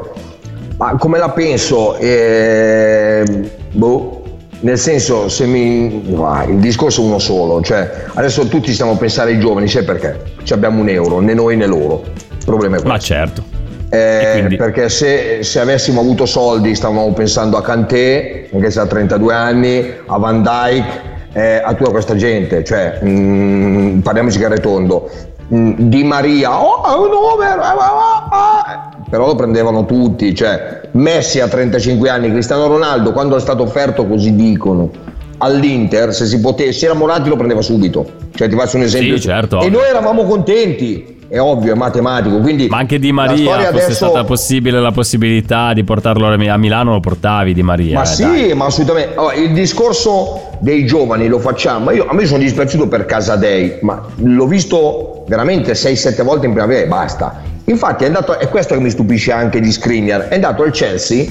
Ma 0.77 0.95
come 0.97 1.19
la 1.19 1.29
penso? 1.29 1.95
Eh, 1.95 3.23
boh. 3.71 4.23
Nel 4.61 4.77
senso, 4.77 5.29
se 5.29 5.45
mi. 5.45 6.15
ah, 6.21 6.45
il 6.45 6.57
discorso 6.57 7.01
è 7.01 7.05
uno 7.05 7.19
solo, 7.19 7.61
cioè 7.61 8.05
adesso 8.13 8.47
tutti 8.47 8.73
stiamo 8.73 8.93
a 8.93 8.97
pensare 8.97 9.31
ai 9.31 9.39
giovani, 9.39 9.67
sai 9.67 9.83
perché? 9.83 10.19
Ci 10.43 10.53
abbiamo 10.53 10.81
un 10.81 10.89
euro, 10.89 11.19
né 11.19 11.33
noi 11.33 11.55
né 11.55 11.65
loro. 11.65 12.03
Il 12.37 12.45
problema 12.45 12.77
è 12.77 12.81
questo. 12.81 12.87
Ma 12.87 12.97
certo 12.99 13.43
Eh? 13.89 14.55
Perché 14.57 14.89
se, 14.89 15.43
se 15.43 15.59
avessimo 15.59 16.01
avuto 16.01 16.25
soldi 16.25 16.75
stavamo 16.75 17.13
pensando 17.13 17.57
a 17.57 17.61
Kanté, 17.61 18.49
anche 18.53 18.71
se 18.71 18.79
ha 18.79 18.85
32 18.85 19.33
anni, 19.33 19.93
a 20.05 20.17
Van 20.17 20.41
Dyke, 20.41 21.13
eh, 21.33 21.61
a 21.63 21.73
tutta 21.73 21.91
questa 21.91 22.15
gente, 22.15 22.63
cioè 22.63 22.99
mm, 23.03 23.99
parliamoci 23.99 24.37
chiaro 24.37 24.55
e 24.55 24.59
tondo. 24.59 25.09
Mm, 25.53 25.73
Di 25.77 26.03
Maria, 26.03 26.59
oh, 26.59 26.83
è 26.83 26.97
un 26.97 27.09
numero, 27.09 27.61
eh, 27.61 27.65
ah, 27.65 28.27
ah. 28.29 28.94
Però 29.09 29.27
lo 29.27 29.35
prendevano 29.35 29.85
tutti, 29.85 30.33
cioè 30.35 30.81
Messi 30.91 31.39
a 31.39 31.47
35 31.47 32.09
anni, 32.09 32.29
Cristiano 32.31 32.67
Ronaldo 32.67 33.11
quando 33.11 33.35
è 33.35 33.39
stato 33.39 33.63
offerto 33.63 34.05
così 34.05 34.35
dicono 34.35 34.89
all'Inter, 35.37 36.13
se 36.13 36.25
si 36.25 36.39
potesse, 36.39 36.85
era 36.85 36.93
Moratti 36.95 37.29
lo 37.29 37.35
prendeva 37.35 37.61
subito, 37.61 38.05
cioè 38.33 38.47
ti 38.47 38.55
faccio 38.55 38.77
un 38.77 38.83
esempio. 38.83 39.15
Sì, 39.17 39.21
certo, 39.23 39.59
E 39.61 39.69
noi 39.69 39.83
eravamo 39.83 40.23
contenti, 40.23 41.19
è 41.27 41.39
ovvio, 41.39 41.73
è 41.73 41.75
matematico, 41.75 42.37
quindi 42.39 42.67
Ma 42.69 42.77
anche 42.77 42.99
Di 42.99 43.11
Maria 43.11 43.51
fosse 43.55 43.67
adesso- 43.67 43.93
stata 43.93 44.23
possibile 44.23 44.79
la 44.79 44.91
possibilità 44.91 45.73
di 45.73 45.83
portarlo 45.83 46.27
a 46.27 46.33
a 46.33 46.57
Milano 46.57 46.93
Lo 46.93 46.99
portavi 46.99 47.53
Di 47.53 47.63
Maria 47.63 47.95
Ma 47.95 48.03
eh, 48.03 48.05
sì, 48.05 48.23
dai. 48.23 48.53
ma 48.53 48.65
assolutamente. 48.65 49.15
Allora, 49.15 49.33
il 49.33 49.51
discorso 49.51 50.51
dei 50.59 50.85
giovani 50.85 51.27
lo 51.27 51.39
facciamo. 51.39 51.91
Io, 51.91 52.05
a 52.07 52.13
me 52.13 52.25
sono 52.25 52.39
dispiaciuto 52.39 52.87
per 52.87 53.05
Casadei, 53.05 53.79
ma 53.81 54.01
l'ho 54.15 54.47
visto 54.47 55.25
veramente 55.27 55.73
6-7 55.73 56.23
volte 56.23 56.45
in 56.45 56.53
primavera 56.53 56.81
e 56.85 56.87
basta. 56.87 57.41
Infatti 57.65 58.03
è 58.03 58.07
andato, 58.07 58.37
è 58.37 58.47
questo 58.49 58.75
che 58.75 58.79
mi 58.79 58.89
stupisce 58.89 59.31
anche 59.31 59.59
di 59.59 59.71
Skriniar, 59.71 60.27
è 60.27 60.35
andato 60.35 60.63
al 60.63 60.71
Chelsea. 60.71 61.25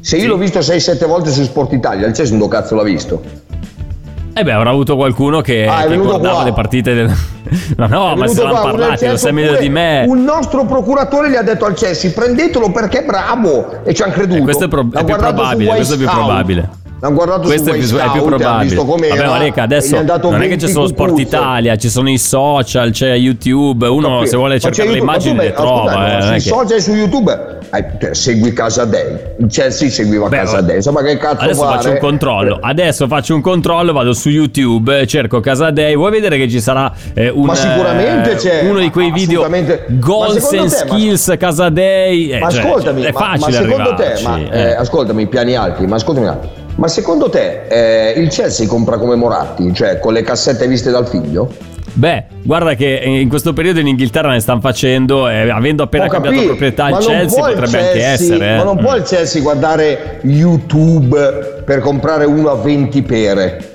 Se 0.00 0.16
io 0.18 0.26
l'ho 0.28 0.36
visto 0.36 0.58
6-7 0.58 1.06
volte 1.06 1.30
su 1.30 1.42
Sport 1.42 1.72
Italia, 1.72 2.06
il 2.06 2.12
Chelsea 2.12 2.36
non 2.36 2.48
cazzo 2.48 2.74
l'ha 2.74 2.82
visto. 2.82 3.22
Eh 4.36 4.42
beh, 4.42 4.52
avrà 4.52 4.70
avuto 4.70 4.96
qualcuno 4.96 5.40
che, 5.40 5.64
Ah, 5.64 5.86
che 5.86 5.96
guardava 5.96 6.34
qua. 6.34 6.44
le 6.44 6.52
partite 6.52 6.92
del... 6.92 7.10
No, 7.76 7.86
no, 7.86 8.16
ma 8.16 8.26
se 8.26 8.42
l'hanno 8.42 8.60
parlati, 8.62 9.06
lo 9.06 9.16
sai 9.16 9.32
meglio 9.32 9.56
di 9.56 9.68
me. 9.68 10.04
Un 10.08 10.24
nostro 10.24 10.64
procuratore 10.64 11.30
gli 11.30 11.36
ha 11.36 11.42
detto 11.42 11.66
al 11.66 11.74
Chelsea: 11.74 12.10
prendetelo 12.10 12.70
perché 12.72 13.02
è 13.02 13.04
bravo 13.04 13.84
e 13.84 13.94
ci 13.94 14.02
hanno 14.02 14.12
creduto. 14.12 14.40
Eh, 14.40 14.42
questo 14.42 14.64
è, 14.64 14.68
pro- 14.68 14.88
è 14.92 15.04
più 15.04 15.14
probabile, 15.14 15.70
questo 15.74 15.94
è 15.94 15.96
più 15.96 16.06
probabile. 16.08 16.68
L'hanno 17.00 17.14
guardato 17.16 17.42
Questo 17.42 17.72
su 17.72 17.74
è 17.74 17.78
più, 17.78 17.96
è 17.96 18.10
più 18.12 18.24
probabile. 18.24 18.74
Vabbè, 18.76 19.26
ma 19.26 19.38
Reca, 19.38 19.60
gli 19.62 19.64
adesso 19.64 20.00
non 20.02 20.34
è 20.36 20.40
che 20.42 20.48
20 20.48 20.64
c'è 20.64 20.70
solo 20.70 20.86
Sport. 20.86 21.18
Italia, 21.18 21.76
ci 21.76 21.90
sono 21.90 22.08
i 22.08 22.16
social, 22.18 22.92
c'è 22.92 23.12
YouTube. 23.12 23.86
Uno 23.86 24.08
Capito? 24.08 24.26
se 24.30 24.36
vuole 24.36 24.54
Ma 24.54 24.60
cercare 24.60 24.88
le 24.88 24.96
YouTube, 24.96 25.12
immagini 25.12 25.34
ma 25.34 25.42
tu, 25.42 25.48
le 25.48 25.54
trova. 25.54 25.90
ascolta, 25.90 25.92
eh, 25.92 25.96
ma 25.96 26.34
è 26.34 26.40
sui 26.40 26.50
social 26.50 26.76
e 26.76 26.80
su 26.80 26.92
YouTube 26.92 27.58
eh, 27.74 28.14
segui 28.14 28.52
Casadei. 28.52 29.16
Il 29.38 29.46
Chelsea 29.48 29.90
seguiva 29.90 30.28
Beh, 30.28 30.36
Casadei. 30.36 30.76
Insomma, 30.76 31.02
che 31.02 31.16
cazzo 31.18 31.44
Adesso 31.44 31.60
fare? 31.62 31.76
faccio 31.76 31.90
un 31.90 31.98
controllo. 31.98 32.58
Adesso 32.62 33.06
faccio 33.06 33.34
un 33.34 33.40
controllo, 33.40 33.92
vado 33.92 34.12
su 34.12 34.28
YouTube, 34.30 35.00
eh, 35.00 35.06
cerco 35.06 35.40
Casadei. 35.40 35.96
Vuoi 35.96 36.10
vedere 36.10 36.38
che 36.38 36.48
ci 36.48 36.60
sarà 36.60 36.90
eh, 37.12 37.28
un, 37.28 37.44
Ma 37.44 37.54
sicuramente 37.54 38.32
eh, 38.32 38.36
c'è, 38.36 38.62
uno 38.62 38.78
di 38.78 38.86
ma 38.86 38.90
quei 38.92 39.10
video. 39.10 39.46
Ma 39.48 39.58
Goals 39.88 40.52
and 40.52 40.70
te, 40.70 40.84
ma- 40.84 40.94
Skills 40.94 41.34
Casadei. 41.38 42.30
eh, 42.30 42.38
ma 42.38 42.50
cioè, 42.50 42.62
ascoltami, 42.62 43.02
è 43.02 43.12
ma, 43.12 43.20
ma 43.20 43.36
facile 43.36 43.68
secondo 43.68 43.94
te, 43.94 44.20
ma, 44.22 44.38
eh. 44.38 44.60
eh, 44.60 44.74
ascoltami, 44.74 45.26
piani 45.26 45.54
alti, 45.54 45.86
ma 45.86 45.96
ascoltami 45.96 46.26
un 46.26 46.32
attimo. 46.32 46.62
Ma 46.76 46.88
secondo 46.88 47.28
te 47.30 47.66
eh, 47.68 48.20
il 48.20 48.28
Chelsea 48.30 48.66
compra 48.66 48.98
come 48.98 49.14
Moratti, 49.14 49.72
cioè 49.72 49.98
con 50.00 50.12
le 50.12 50.22
cassette 50.22 50.66
viste 50.66 50.90
dal 50.90 51.06
figlio? 51.06 51.48
Beh, 51.96 52.24
guarda 52.42 52.74
che 52.74 53.00
in 53.04 53.28
questo 53.28 53.52
periodo 53.52 53.78
in 53.78 53.86
Inghilterra 53.86 54.30
ne 54.30 54.40
stanno 54.40 54.58
facendo 54.60 55.28
e 55.28 55.48
avendo 55.48 55.84
appena 55.84 56.06
Ho 56.06 56.08
cambiato 56.08 56.42
proprietà 56.44 56.88
il 56.88 56.96
Chelsea 56.96 57.40
potrebbe 57.44 57.62
anche 57.78 57.92
Chelsea- 57.92 58.10
essere. 58.10 58.52
eh. 58.54 58.56
Ma 58.56 58.62
non 58.64 58.76
può 58.78 58.96
il 58.96 59.02
Chelsea 59.04 59.40
guardare 59.40 60.18
YouTube 60.22 61.62
per 61.64 61.78
comprare 61.78 62.24
uno 62.24 62.50
a 62.50 62.56
20 62.56 63.02
pere. 63.02 63.70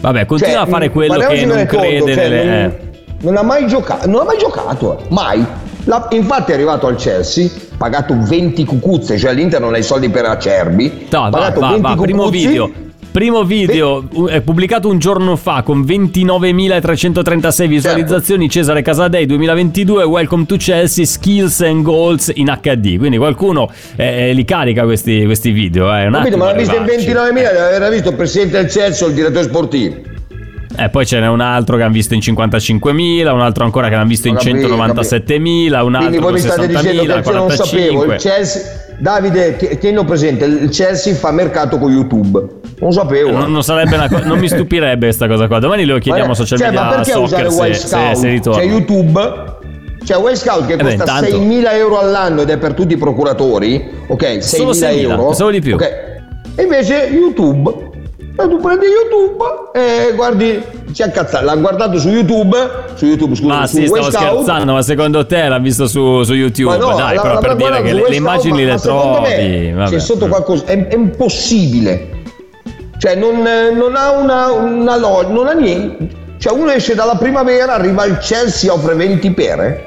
Vabbè, 0.00 0.26
continua 0.26 0.54
Cioè, 0.58 0.62
a 0.62 0.66
fare 0.66 0.90
quello 0.90 1.14
che 1.18 1.44
non 1.44 1.56
del 1.56 1.66
conto, 1.66 1.84
crede 1.84 2.14
cioè, 2.14 2.28
nelle... 2.28 2.44
non, 2.44 2.54
eh. 2.54 2.78
non 3.22 3.36
ha 3.36 3.42
mai 3.42 3.66
giocato, 3.66 4.08
non 4.08 4.20
ha 4.20 4.24
mai 4.24 4.38
giocato, 4.38 4.98
eh, 5.00 5.02
mai. 5.08 5.44
La- 5.88 6.06
infatti 6.10 6.52
è 6.52 6.54
arrivato 6.54 6.86
al 6.86 6.96
Chelsea, 6.96 7.48
pagato 7.78 8.14
20 8.14 8.62
cucuzze, 8.66 9.16
cioè 9.16 9.32
l'Inter 9.32 9.58
non 9.58 9.72
ha 9.72 9.78
i 9.78 9.82
soldi 9.82 10.10
per 10.10 10.26
Acerbi. 10.26 11.06
No, 11.10 11.20
va, 11.22 11.28
pagato 11.30 11.60
va, 11.60 11.68
20 11.70 11.82
va, 11.82 11.96
primo 11.96 12.24
cucuzzi, 12.24 12.46
video. 12.46 12.70
Primo 13.10 13.42
video 13.42 14.04
è 14.28 14.42
pubblicato 14.42 14.90
un 14.90 14.98
giorno 14.98 15.34
fa 15.36 15.62
con 15.62 15.80
29.336 15.80 17.66
visualizzazioni. 17.66 18.42
Certo. 18.42 18.58
Cesare 18.58 18.82
Casadei 18.82 19.24
2022. 19.24 20.04
Welcome 20.04 20.44
to 20.44 20.56
Chelsea. 20.56 21.06
Skills 21.06 21.62
and 21.62 21.82
goals 21.82 22.30
in 22.34 22.54
HD. 22.60 22.98
Quindi 22.98 23.16
qualcuno 23.16 23.70
eh, 23.96 24.34
li 24.34 24.44
carica 24.44 24.84
questi, 24.84 25.24
questi 25.24 25.52
video. 25.52 25.92
Eh. 25.96 26.06
Un 26.06 26.12
Capito, 26.12 26.36
ma 26.36 26.44
l'ha 26.46 26.52
visto 26.52 26.76
in 26.76 26.82
arrivarci. 26.82 27.08
29.000, 27.08 27.32
deve 27.32 27.76
aver 27.76 27.90
visto 27.92 28.10
il 28.10 28.14
presidente 28.14 28.58
del 28.58 28.70
Chelsea 28.70 29.06
o 29.06 29.08
il 29.08 29.16
direttore 29.16 29.44
sportivo. 29.44 29.96
Eh, 30.76 30.90
poi 30.90 31.06
ce 31.06 31.18
n'è 31.18 31.26
un 31.28 31.40
altro 31.40 31.76
che 31.76 31.82
hanno 31.82 31.92
visto 31.92 32.14
in 32.14 32.20
55.000, 32.20 33.32
un 33.32 33.40
altro 33.40 33.64
ancora 33.64 33.88
che 33.88 33.94
hanno 33.94 34.06
visto 34.06 34.28
in 34.28 34.34
Ho 34.34 34.38
capito, 34.38 34.68
197.000, 34.68 35.82
un 35.82 35.94
altro 35.94 35.98
Quindi 35.98 36.18
voi 36.18 36.32
mi 36.32 36.38
state 36.38 36.66
dicendo 36.66 37.02
60.000, 37.02 37.22
che 37.22 37.28
io 37.30 37.34
non 37.34 37.50
sapevo, 37.50 37.94
45. 38.04 38.14
il 38.14 38.20
Chelsea, 38.20 38.62
Davide, 38.98 39.56
ti- 39.56 39.78
tienilo 39.78 40.04
presente, 40.04 40.44
il 40.44 40.68
Chelsea 40.70 41.14
fa 41.14 41.30
mercato 41.30 41.78
con 41.78 41.90
YouTube. 41.90 42.44
Non 42.80 42.92
sapevo. 42.92 43.30
Non, 43.32 43.50
non 43.50 43.62
co- 44.08 44.20
non 44.24 44.38
mi 44.38 44.46
stupirebbe 44.48 45.06
questa 45.06 45.26
cosa 45.26 45.46
qua. 45.46 45.58
Domani 45.58 45.84
lo 45.84 45.98
chiediamo 45.98 46.32
a 46.32 46.34
social 46.34 46.58
cioè, 46.58 46.68
media 46.68 46.82
ma 46.84 46.90
perché 46.90 47.10
soccer 47.12 47.46
usare 47.46 47.50
se, 47.50 47.60
Wild 47.60 47.74
se, 47.74 47.86
Scout? 47.88 48.16
se 48.16 48.28
ritorna. 48.28 48.60
C'è 48.60 48.66
YouTube, 48.66 49.34
c'è 50.04 50.16
Wild 50.16 50.36
Scout 50.36 50.66
che 50.66 50.72
Eh 50.74 50.76
beh, 50.76 50.96
costa 50.96 51.18
intanto- 51.18 51.38
6.000 51.38 51.72
euro 51.76 51.98
all'anno 51.98 52.42
ed 52.42 52.50
è 52.50 52.58
per 52.58 52.74
tutti 52.74 52.92
i 52.92 52.96
procuratori, 52.96 53.88
ok? 54.06 54.22
6.000 54.22 54.40
Solo 54.40 54.70
6.000, 54.72 54.98
euro. 55.00 55.26
pensavo 55.26 55.50
di 55.50 55.60
più. 55.60 55.74
ok. 55.74 55.82
E 56.56 56.62
invece 56.62 57.08
YouTube, 57.12 57.87
e 58.40 58.48
tu 58.48 58.58
prendi 58.60 58.86
YouTube 58.86 59.42
e 59.72 60.12
guardi, 60.14 60.62
ci 60.92 61.02
ha 61.02 61.10
cazzato, 61.10 61.44
l'ha 61.44 61.56
guardato 61.56 61.98
su 61.98 62.08
YouTube, 62.08 62.56
su 62.94 63.04
YouTube 63.06 63.34
scusa, 63.34 63.54
Ma 63.54 63.66
sì, 63.66 63.86
stavo 63.86 64.10
Scout. 64.10 64.16
scherzando, 64.26 64.72
ma 64.74 64.82
secondo 64.82 65.26
te 65.26 65.48
l'ha 65.48 65.58
visto 65.58 65.86
su, 65.88 66.22
su 66.22 66.34
YouTube? 66.34 66.70
Ma 66.70 66.76
no, 66.76 66.96
Dai, 66.96 67.16
la- 67.16 67.20
però 67.22 67.34
la- 67.34 67.40
per 67.40 67.56
dire 67.56 67.82
che 67.82 67.92
le, 67.92 68.08
le 68.08 68.14
immagini 68.16 68.64
ma- 68.64 68.72
le 68.74 68.78
trovi. 68.78 69.72
me. 69.72 69.86
C'è 69.88 69.98
sotto 69.98 70.28
qualcosa, 70.28 70.64
è, 70.66 70.86
è 70.86 70.94
impossibile. 70.94 72.16
Cioè 72.98 73.14
non, 73.16 73.42
non 73.76 73.94
ha 73.96 74.10
una, 74.12 74.52
una 74.52 74.96
logica, 74.96 75.32
non 75.32 75.46
ha 75.48 75.52
niente. 75.52 76.08
Cioè 76.38 76.52
uno 76.52 76.70
esce 76.70 76.94
dalla 76.94 77.16
primavera, 77.16 77.74
arriva 77.74 78.02
al 78.04 78.18
Chelsea, 78.18 78.72
offre 78.72 78.94
20 78.94 79.30
pere. 79.32 79.86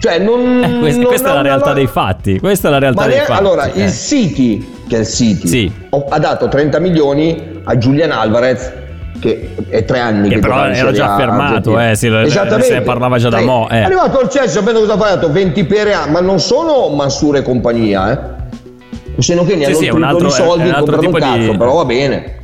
Cioè 0.00 0.18
non... 0.18 0.62
Eh, 0.64 0.78
questa, 0.78 1.00
non 1.00 1.08
questa 1.08 1.30
è 1.30 1.34
la 1.34 1.42
realtà 1.42 1.68
lo- 1.68 1.74
dei 1.74 1.86
fatti. 1.86 2.38
Questa 2.38 2.68
è 2.68 2.70
la 2.70 2.78
realtà 2.78 3.02
Ma 3.02 3.06
dei 3.06 3.18
ne- 3.18 3.24
fatti. 3.24 3.38
allora, 3.38 3.70
eh. 3.70 3.82
il 3.84 3.90
City, 3.90 4.66
che 4.90 4.96
è 4.96 4.98
il 5.00 5.06
City, 5.06 5.46
Sì. 5.46 5.72
ha 6.08 6.18
dato 6.18 6.48
30 6.48 6.80
milioni 6.80 7.60
a 7.62 7.76
Julian 7.76 8.10
Alvarez, 8.10 8.72
che 9.20 9.54
è 9.68 9.84
tre 9.84 10.00
anni 10.00 10.28
Che 10.28 10.34
che, 10.34 10.40
però 10.40 10.64
era 10.64 10.90
già 10.90 11.14
fermato, 11.16 11.78
eh, 11.78 11.94
sì, 11.94 12.08
se 12.08 12.72
ne 12.74 12.80
parlava 12.82 13.16
già 13.18 13.28
da 13.28 13.40
mo', 13.40 13.68
eh. 13.70 13.82
È 13.82 13.82
arrivato 13.84 14.18
al 14.18 14.28
Chelsea, 14.28 14.48
sapendo 14.60 14.80
cosa 14.80 14.94
ha 14.94 14.96
pagato? 14.96 15.30
20 15.30 15.64
pere 15.64 15.94
a, 15.94 16.06
ma 16.08 16.20
non 16.20 16.40
sono 16.40 16.88
Mansur 16.88 17.36
e 17.36 17.42
compagnia, 17.42 18.10
eh. 18.10 18.38
Se 19.18 19.34
non 19.34 19.46
che 19.46 19.54
ne 19.54 19.66
Sì, 19.66 19.70
hanno 19.70 19.78
sì, 19.80 19.88
un 19.90 20.02
altro- 20.02 20.26
di 20.26 20.32
soldi 20.32 20.64
è 20.64 20.68
un 20.68 20.74
altro 20.74 20.94
un 20.94 21.00
tipo 21.00 21.18
di- 21.18 21.22
cazzo, 21.22 21.56
però 21.56 21.74
va 21.74 21.84
bene. 21.84 22.38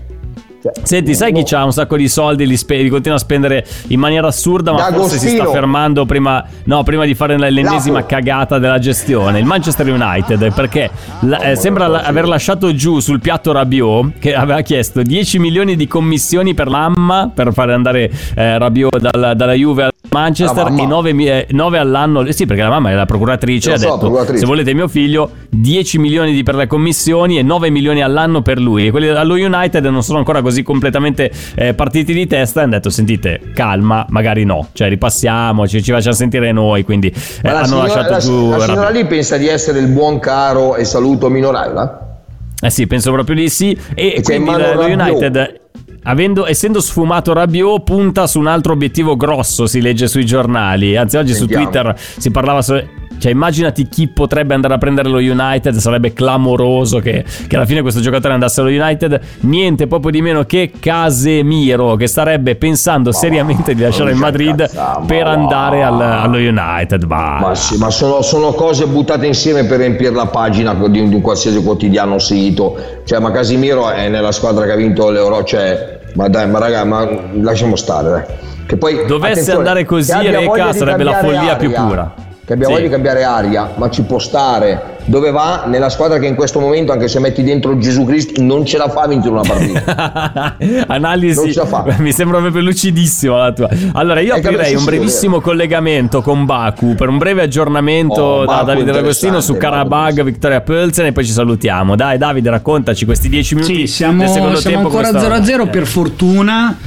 Cioè, 0.74 0.84
Senti, 0.86 1.14
sai 1.14 1.32
chi 1.32 1.54
ha 1.54 1.64
un 1.64 1.72
sacco 1.72 1.96
di 1.96 2.08
soldi, 2.08 2.46
li, 2.46 2.56
spe- 2.56 2.82
li 2.82 2.88
continua 2.88 3.16
a 3.16 3.20
spendere 3.20 3.64
in 3.88 4.00
maniera 4.00 4.26
assurda, 4.28 4.72
ma 4.72 4.78
forse 4.92 5.18
si 5.18 5.28
sta 5.28 5.36
D'Agostino. 5.38 5.50
fermando 5.52 6.04
prima, 6.06 6.44
no, 6.64 6.82
prima 6.82 7.04
di 7.04 7.14
fare 7.14 7.38
l'ennesima 7.38 7.96
Lapo. 7.98 8.06
cagata 8.08 8.58
della 8.58 8.78
gestione. 8.78 9.38
Il 9.38 9.44
Manchester 9.46 9.86
United, 9.88 10.52
perché 10.54 10.90
la- 11.20 11.40
eh, 11.40 11.56
sembra 11.56 11.86
la- 11.86 12.00
aver 12.02 12.26
lasciato 12.28 12.74
giù 12.74 13.00
sul 13.00 13.20
piatto 13.20 13.52
Rabiot, 13.52 14.18
che 14.18 14.34
aveva 14.34 14.60
chiesto 14.62 15.02
10 15.02 15.38
milioni 15.38 15.76
di 15.76 15.86
commissioni 15.86 16.54
per 16.54 16.68
l'AMMA, 16.68 17.30
per 17.34 17.52
fare 17.52 17.72
andare 17.72 18.10
eh, 18.34 18.58
Rabiot 18.58 18.98
dalla, 18.98 19.34
dalla 19.34 19.52
Juve 19.52 19.84
al 19.84 19.90
Manchester, 20.10 20.66
e 20.68 20.86
9, 20.86 21.12
mi- 21.12 21.26
eh, 21.28 21.46
9 21.50 21.78
all'anno. 21.78 22.22
eh, 22.22 22.32
Sì, 22.32 22.46
perché 22.46 22.62
la 22.62 22.68
mamma 22.70 22.90
è 22.90 22.94
la 22.94 23.06
procuratrice, 23.06 23.72
ha 23.72 23.76
so, 23.76 23.84
detto, 23.84 23.98
procuratrice. 23.98 24.38
se 24.40 24.46
volete 24.46 24.72
mio 24.74 24.88
figlio, 24.88 25.30
10 25.50 25.98
milioni 25.98 26.32
di 26.32 26.42
per 26.42 26.54
le 26.54 26.66
commissioni 26.66 27.38
e 27.38 27.42
9 27.42 27.70
milioni 27.70 28.02
all'anno 28.02 28.40
per 28.42 28.58
lui. 28.58 28.86
E 28.86 28.90
quelli 28.90 29.08
allo 29.08 29.34
United 29.34 29.84
non 29.86 30.02
sono 30.02 30.18
ancora 30.18 30.40
così 30.42 30.55
completamente 30.62 31.30
eh, 31.54 31.74
partiti 31.74 32.12
di 32.12 32.26
testa 32.26 32.60
e 32.60 32.62
hanno 32.64 32.72
detto 32.72 32.90
sentite, 32.90 33.40
calma, 33.54 34.06
magari 34.10 34.44
no, 34.44 34.68
cioè 34.72 34.88
ripassiamo, 34.88 35.66
ci, 35.66 35.82
ci 35.82 35.92
facciamo 35.92 36.14
sentire 36.14 36.52
noi, 36.52 36.84
quindi 36.84 37.08
eh, 37.42 37.48
hanno 37.48 37.64
signora, 37.66 37.82
lasciato 37.86 38.10
la- 38.10 38.18
giù... 38.18 38.50
la 38.50 38.60
signora 38.60 38.90
lì 38.90 39.06
pensa 39.06 39.36
di 39.36 39.48
essere 39.48 39.78
il 39.78 39.88
buon 39.88 40.18
caro 40.18 40.76
e 40.76 40.84
saluto 40.84 41.28
Minoraiola? 41.28 42.18
Eh 42.60 42.70
sì, 42.70 42.86
penso 42.86 43.12
proprio 43.12 43.36
di 43.36 43.48
sì. 43.48 43.76
E, 43.94 44.20
c'è 44.22 44.40
quindi 44.40 44.50
lo. 44.50 44.82
United... 44.84 45.60
Avendo, 46.08 46.46
essendo 46.46 46.80
sfumato 46.80 47.32
Rabiot 47.32 47.82
punta 47.82 48.28
su 48.28 48.38
un 48.38 48.46
altro 48.46 48.72
obiettivo 48.72 49.16
grosso 49.16 49.66
si 49.66 49.80
legge 49.80 50.06
sui 50.06 50.24
giornali 50.24 50.96
anzi 50.96 51.16
oggi 51.16 51.34
Sentiamo. 51.34 51.64
su 51.64 51.70
Twitter 51.70 51.94
si 51.98 52.30
parlava 52.30 52.62
so- 52.62 52.80
cioè 53.18 53.32
immaginati 53.32 53.88
chi 53.88 54.08
potrebbe 54.08 54.54
andare 54.54 54.74
a 54.74 54.78
prendere 54.78 55.08
lo 55.08 55.18
United 55.18 55.76
sarebbe 55.76 56.12
clamoroso 56.12 56.98
che, 56.98 57.24
che 57.46 57.56
alla 57.56 57.66
fine 57.66 57.82
questo 57.82 58.00
giocatore 58.00 58.34
andasse 58.34 58.60
allo 58.60 58.70
United 58.70 59.20
niente 59.40 59.86
proprio 59.86 60.10
di 60.10 60.22
meno 60.22 60.44
che 60.44 60.72
Casemiro 60.78 61.96
che 61.96 62.06
starebbe 62.06 62.56
pensando 62.56 63.12
seriamente 63.12 63.74
di 63.74 63.82
lasciare 63.82 64.10
il 64.10 64.16
Madrid 64.16 64.56
cazzo, 64.58 65.00
ma 65.00 65.04
per 65.06 65.26
andare 65.26 65.82
al- 65.82 66.00
allo 66.00 66.36
United 66.36 67.04
bah. 67.04 67.38
Ma 67.40 67.54
sì, 67.54 67.76
ma 67.78 67.90
sono, 67.90 68.22
sono 68.22 68.52
cose 68.52 68.86
buttate 68.86 69.26
insieme 69.26 69.64
per 69.64 69.78
riempire 69.78 70.12
la 70.12 70.26
pagina 70.26 70.74
di, 70.74 71.08
di 71.08 71.14
un 71.14 71.20
qualsiasi 71.20 71.62
quotidiano 71.62 72.18
sito. 72.18 72.76
Cioè, 73.04 73.18
ma 73.20 73.30
Casimiro 73.30 73.90
è 73.90 74.08
nella 74.08 74.32
squadra 74.32 74.64
che 74.64 74.72
ha 74.72 74.76
vinto 74.76 75.10
l'Euro. 75.10 75.44
Cioè, 75.44 76.00
ma 76.14 76.28
dai, 76.28 76.48
ma 76.48 76.58
raga, 76.58 76.84
ma 76.84 77.08
lasciamo 77.40 77.76
stare, 77.76 78.10
dai. 78.10 78.22
Che 78.66 78.76
poi, 78.76 79.06
Dovesse 79.06 79.52
andare 79.52 79.84
così, 79.84 80.12
Reca, 80.12 80.72
sarebbe 80.72 81.04
la 81.04 81.18
follia 81.18 81.56
più 81.56 81.68
aria, 81.68 81.82
pura. 81.82 82.14
Che 82.46 82.52
abbia 82.52 82.66
Sì. 82.66 82.72
voglia 82.72 82.84
di 82.84 82.90
cambiare 82.90 83.24
aria, 83.24 83.72
ma 83.74 83.90
ci 83.90 84.02
può 84.02 84.20
stare. 84.20 84.94
Dove 85.06 85.32
va? 85.32 85.64
Nella 85.66 85.88
squadra 85.88 86.18
che 86.20 86.26
in 86.26 86.36
questo 86.36 86.60
momento, 86.60 86.92
anche 86.92 87.08
se 87.08 87.18
metti 87.18 87.42
dentro 87.42 87.76
Gesù 87.76 88.04
Cristo, 88.04 88.40
non 88.40 88.64
ce 88.64 88.78
la 88.78 88.88
fa 88.88 89.02
a 89.02 89.08
vincere 89.08 89.32
una 89.32 89.42
partita. 89.42 90.56
Analisi, 90.86 91.40
Non 91.40 91.50
ce 91.52 91.58
la 91.58 91.66
fa. 91.66 91.84
mi 91.98 92.12
sembra 92.12 92.38
proprio 92.38 92.62
lucidissima 92.62 93.36
la 93.38 93.52
tua. 93.52 93.68
Allora, 93.94 94.20
io 94.20 94.34
aprirei 94.36 94.76
un 94.76 94.84
brevissimo 94.84 95.40
collegamento 95.40 96.22
con 96.22 96.44
Baku 96.44 96.94
per 96.94 97.08
un 97.08 97.18
breve 97.18 97.42
aggiornamento 97.42 98.20
Oh, 98.22 98.44
da 98.44 98.54
Baku 98.58 98.66
Davide 98.66 98.92
D'Agostino 98.92 99.40
su 99.40 99.56
Karabag. 99.56 100.22
Victoria 100.22 100.60
Pölzen 100.60 101.06
e 101.06 101.12
poi 101.12 101.24
ci 101.24 101.32
salutiamo. 101.32 101.96
Dai, 101.96 102.16
Davide, 102.16 102.50
raccontaci 102.50 103.04
questi 103.04 103.28
10 103.28 103.54
minuti 103.56 103.72
Sì, 103.72 103.78
del 103.80 103.88
siamo, 103.88 104.26
secondo 104.32 104.56
siamo 104.58 104.76
tempo. 104.82 104.88
ancora 104.96 105.08
come 105.08 105.18
stavano? 105.40 105.64
0-0 105.66 105.70
per 105.70 105.86
fortuna 105.86 106.78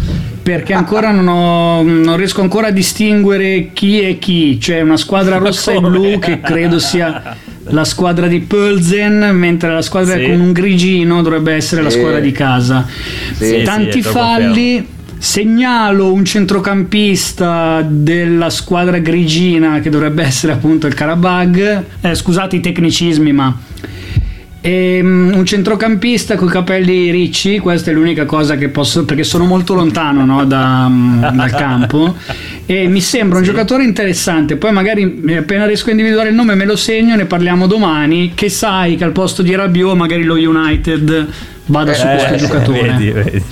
perché 0.49 0.73
ancora 0.73 1.11
non, 1.11 1.27
ho- 1.27 1.83
non 1.83 2.17
riesco 2.17 2.41
ancora 2.41 2.67
a 2.67 2.71
distinguere 2.71 3.69
chi 3.71 3.99
è 3.99 4.17
chi. 4.17 4.57
C'è 4.59 4.81
una 4.81 4.97
squadra 4.97 5.37
rossa 5.37 5.73
e 5.73 5.79
blu 5.79 6.17
che 6.17 6.41
credo 6.41 6.79
sia 6.79 7.35
la 7.65 7.83
squadra 7.83 8.25
di 8.25 8.39
Pölzen, 8.39 9.29
mentre 9.33 9.71
la 9.71 9.83
squadra 9.83 10.15
Sì. 10.17 10.23
con 10.25 10.39
un 10.39 10.51
grigino 10.51 11.21
dovrebbe 11.21 11.53
essere 11.53 11.83
la 11.83 11.91
Sì. 11.91 11.99
squadra 11.99 12.19
di 12.19 12.31
casa. 12.31 12.83
Sì, 13.33 13.61
Tanti 13.63 14.01
falli. 14.01 14.87
Segnalo 15.19 16.11
un 16.13 16.23
centrocampista 16.25 17.85
della 17.87 18.49
squadra 18.49 18.97
grigina 18.99 19.81
che 19.81 19.89
dovrebbe 19.89 20.23
essere 20.23 20.53
appunto 20.53 20.87
il 20.87 20.93
Karabag. 20.95 21.83
Eh, 22.01 22.15
scusate 22.15 22.55
i 22.55 22.59
tecnicismi, 22.61 23.33
ma 23.33 23.55
Ehm, 24.61 25.31
un 25.35 25.45
centrocampista 25.45 26.35
con 26.35 26.49
i 26.49 26.51
capelli 26.51 27.11
ricci, 27.11 27.59
questa 27.59 27.91
è 27.91 27.93
l'unica 27.93 28.25
cosa 28.25 28.57
che 28.57 28.67
posso, 28.67 29.05
perché 29.05 29.23
sono 29.23 29.45
molto 29.45 29.73
lontano 29.73 30.25
no, 30.25 30.43
da- 30.45 30.87
mm, 30.89 31.21
dal 31.33 31.51
campo 31.51 32.13
e 32.65 32.87
mi 32.87 32.99
sembra 32.99 33.37
un 33.37 33.45
giocatore 33.45 33.83
interessante. 33.85 34.57
Poi 34.57 34.73
magari 34.73 35.21
eh, 35.27 35.37
appena 35.37 35.65
riesco 35.65 35.87
a 35.87 35.91
individuare 35.91 36.29
il 36.29 36.35
nome 36.35 36.55
me 36.55 36.65
lo 36.65 36.75
segno, 36.75 37.15
ne 37.15 37.23
parliamo 37.25 37.67
domani. 37.67 38.33
Che 38.35 38.49
sai 38.49 38.97
che 38.97 39.05
al 39.05 39.13
posto 39.13 39.41
di 39.41 39.55
Rabiot 39.55 39.95
magari 39.95 40.23
lo 40.23 40.35
United 40.35 41.27
vada 41.67 41.93
su 41.93 42.05
Eh, 42.05 42.15
questo 42.17 42.35
giocatore. 42.35 42.81
Vedi, 42.81 43.11
vedi. 43.11 43.43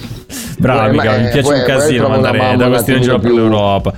Bravo, 0.59 0.93
ma, 0.93 1.03
mi 1.03 1.27
eh, 1.27 1.29
piace 1.31 1.53
un 1.53 1.63
casino 1.65 2.09
mamma 2.09 2.49
un 2.49 2.57
D'Agostino 2.57 2.97
in 2.97 3.03
giro 3.03 3.19
per 3.19 3.29
più- 3.29 3.39
l'Europa. 3.39 3.93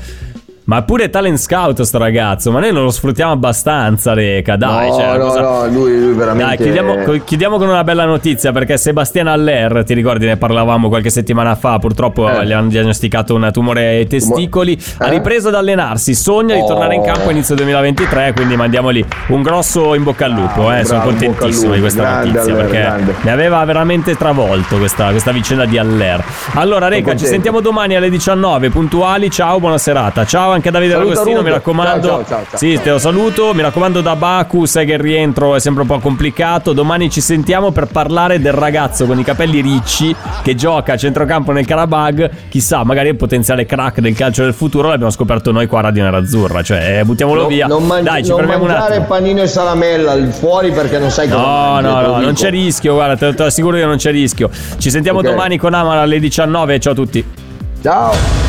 Ma 0.69 0.83
pure 0.83 1.09
talent 1.09 1.39
scout 1.39 1.81
sto 1.81 1.97
ragazzo, 1.97 2.51
ma 2.51 2.59
noi 2.59 2.71
non 2.71 2.83
lo 2.83 2.91
sfruttiamo 2.91 3.31
abbastanza, 3.31 4.13
Reca, 4.13 4.55
dai. 4.55 4.89
no, 4.89 4.93
cioè, 4.97 5.17
no, 5.17 5.25
cosa- 5.25 5.41
no, 5.41 5.65
lui, 5.65 5.99
lui 5.99 6.13
veramente... 6.13 6.45
Dai, 6.45 6.57
chiudiamo, 6.57 7.23
chiudiamo 7.25 7.57
con 7.57 7.69
una 7.69 7.83
bella 7.83 8.05
notizia 8.05 8.51
perché 8.51 8.77
Sebastian 8.77 9.25
Aller, 9.25 9.83
ti 9.83 9.95
ricordi, 9.95 10.27
ne 10.27 10.37
parlavamo 10.37 10.87
qualche 10.87 11.09
settimana 11.09 11.55
fa, 11.55 11.79
purtroppo 11.79 12.29
Eh. 12.29 12.45
gli 12.45 12.51
hanno 12.51 12.67
diagnosticato 12.69 13.33
un 13.33 13.49
tumore 13.51 13.87
ai 13.87 14.05
testicoli, 14.05 14.79
ha 14.99 15.07
Eh? 15.07 15.09
ripreso 15.09 15.47
ad 15.47 15.55
allenarsi, 15.55 16.13
sogna 16.13 16.53
di 16.53 16.61
Oh. 16.61 16.67
tornare 16.67 16.93
in 16.93 17.01
campo 17.01 17.29
a 17.29 17.31
inizio 17.31 17.55
2023, 17.55 18.33
quindi 18.35 18.55
mandiamoli 18.55 19.03
un 19.29 19.41
grosso 19.41 19.95
in 19.95 20.03
bocca 20.03 20.25
al 20.25 20.33
lupo, 20.33 20.71
eh, 20.71 20.85
sono 20.85 20.99
bravo, 20.99 21.09
in 21.09 21.17
bocca 21.17 21.25
al 21.25 21.29
contentissimo 21.39 21.63
lupo, 21.63 21.73
di 21.73 21.79
questa 21.81 22.01
grande 22.03 22.25
notizia 22.27 22.53
Aller, 22.53 22.65
perché 22.65 22.79
grande. 22.79 23.15
mi 23.21 23.29
aveva 23.31 23.65
veramente 23.65 24.15
travolto 24.15 24.77
questa, 24.77 25.09
questa 25.09 25.31
vicenda 25.31 25.65
di 25.65 25.79
Aller. 25.79 26.23
Allora 26.53 26.87
Reca, 26.89 27.15
ci 27.15 27.25
sentiamo 27.25 27.59
domani 27.59 27.95
alle 27.95 28.11
19 28.11 28.69
puntuali, 28.69 29.31
ciao, 29.31 29.59
buona 29.59 29.79
serata. 29.79 30.25
Ciao 30.27 30.51
anche 30.51 30.57
a 30.67 30.71
Davide 30.71 30.91
Saluta 30.91 31.09
D'Agostino, 31.13 31.37
mi 31.37 31.43
Rude. 31.45 31.55
raccomando. 31.55 32.07
Ciao, 32.07 32.25
ciao, 32.25 32.43
ciao. 32.49 32.57
Sì, 32.57 32.79
te 32.83 32.89
lo 32.89 32.99
saluto. 32.99 33.53
Mi 33.53 33.61
raccomando 33.61 34.01
da 34.01 34.15
Baku, 34.17 34.65
sai 34.65 34.85
che 34.85 34.93
il 34.93 34.99
rientro 34.99 35.55
è 35.55 35.59
sempre 35.59 35.83
un 35.83 35.87
po' 35.87 35.99
complicato. 35.99 36.73
Domani 36.73 37.09
ci 37.09 37.21
sentiamo 37.21 37.71
per 37.71 37.85
parlare 37.87 38.39
del 38.41 38.51
ragazzo 38.53 39.05
con 39.05 39.17
i 39.17 39.23
capelli 39.23 39.61
ricci 39.61 40.13
che 40.43 40.55
gioca 40.55 40.93
a 40.93 40.97
centrocampo 40.97 41.51
nel 41.53 41.65
Karabag. 41.65 42.29
Chissà, 42.49 42.83
magari 42.83 43.07
è 43.07 43.11
il 43.11 43.17
potenziale 43.17 43.65
crack 43.65 44.01
del 44.01 44.13
calcio 44.15 44.43
del 44.43 44.53
futuro. 44.53 44.89
L'abbiamo 44.89 45.11
scoperto 45.11 45.51
noi 45.51 45.67
qua 45.67 45.79
a 45.79 45.83
Radio 45.83 46.03
Nerazzurra. 46.03 46.61
Cioè, 46.61 46.99
eh, 46.99 47.05
buttiamolo 47.05 47.43
No- 47.43 47.47
via. 47.47 47.67
Non, 47.67 47.85
mangi- 47.85 48.03
Dai, 48.03 48.23
ci 48.23 48.29
non 48.31 48.41
un 48.41 48.45
mangiare 48.47 49.01
panino 49.01 49.41
e 49.41 49.47
salamella 49.47 50.11
al 50.11 50.31
fuori 50.33 50.71
perché 50.71 50.99
non 50.99 51.09
sai 51.09 51.27
cosa 51.29 51.41
No, 51.41 51.79
no, 51.79 52.01
no, 52.01 52.19
non 52.19 52.33
c'è 52.33 52.49
rischio. 52.49 52.93
Guarda, 52.95 53.15
te, 53.15 53.33
te 53.33 53.41
lo 53.43 53.47
assicuro 53.47 53.77
che 53.77 53.85
non 53.85 53.97
c'è 53.97 54.11
rischio. 54.11 54.49
Ci 54.77 54.89
sentiamo 54.89 55.19
Ok. 55.19 55.25
domani 55.25 55.57
con 55.57 55.73
Amara 55.73 56.01
alle 56.01 56.19
19. 56.19 56.79
Ciao 56.79 56.91
a 56.93 56.95
tutti. 56.95 57.25
Ciao. 57.81 58.48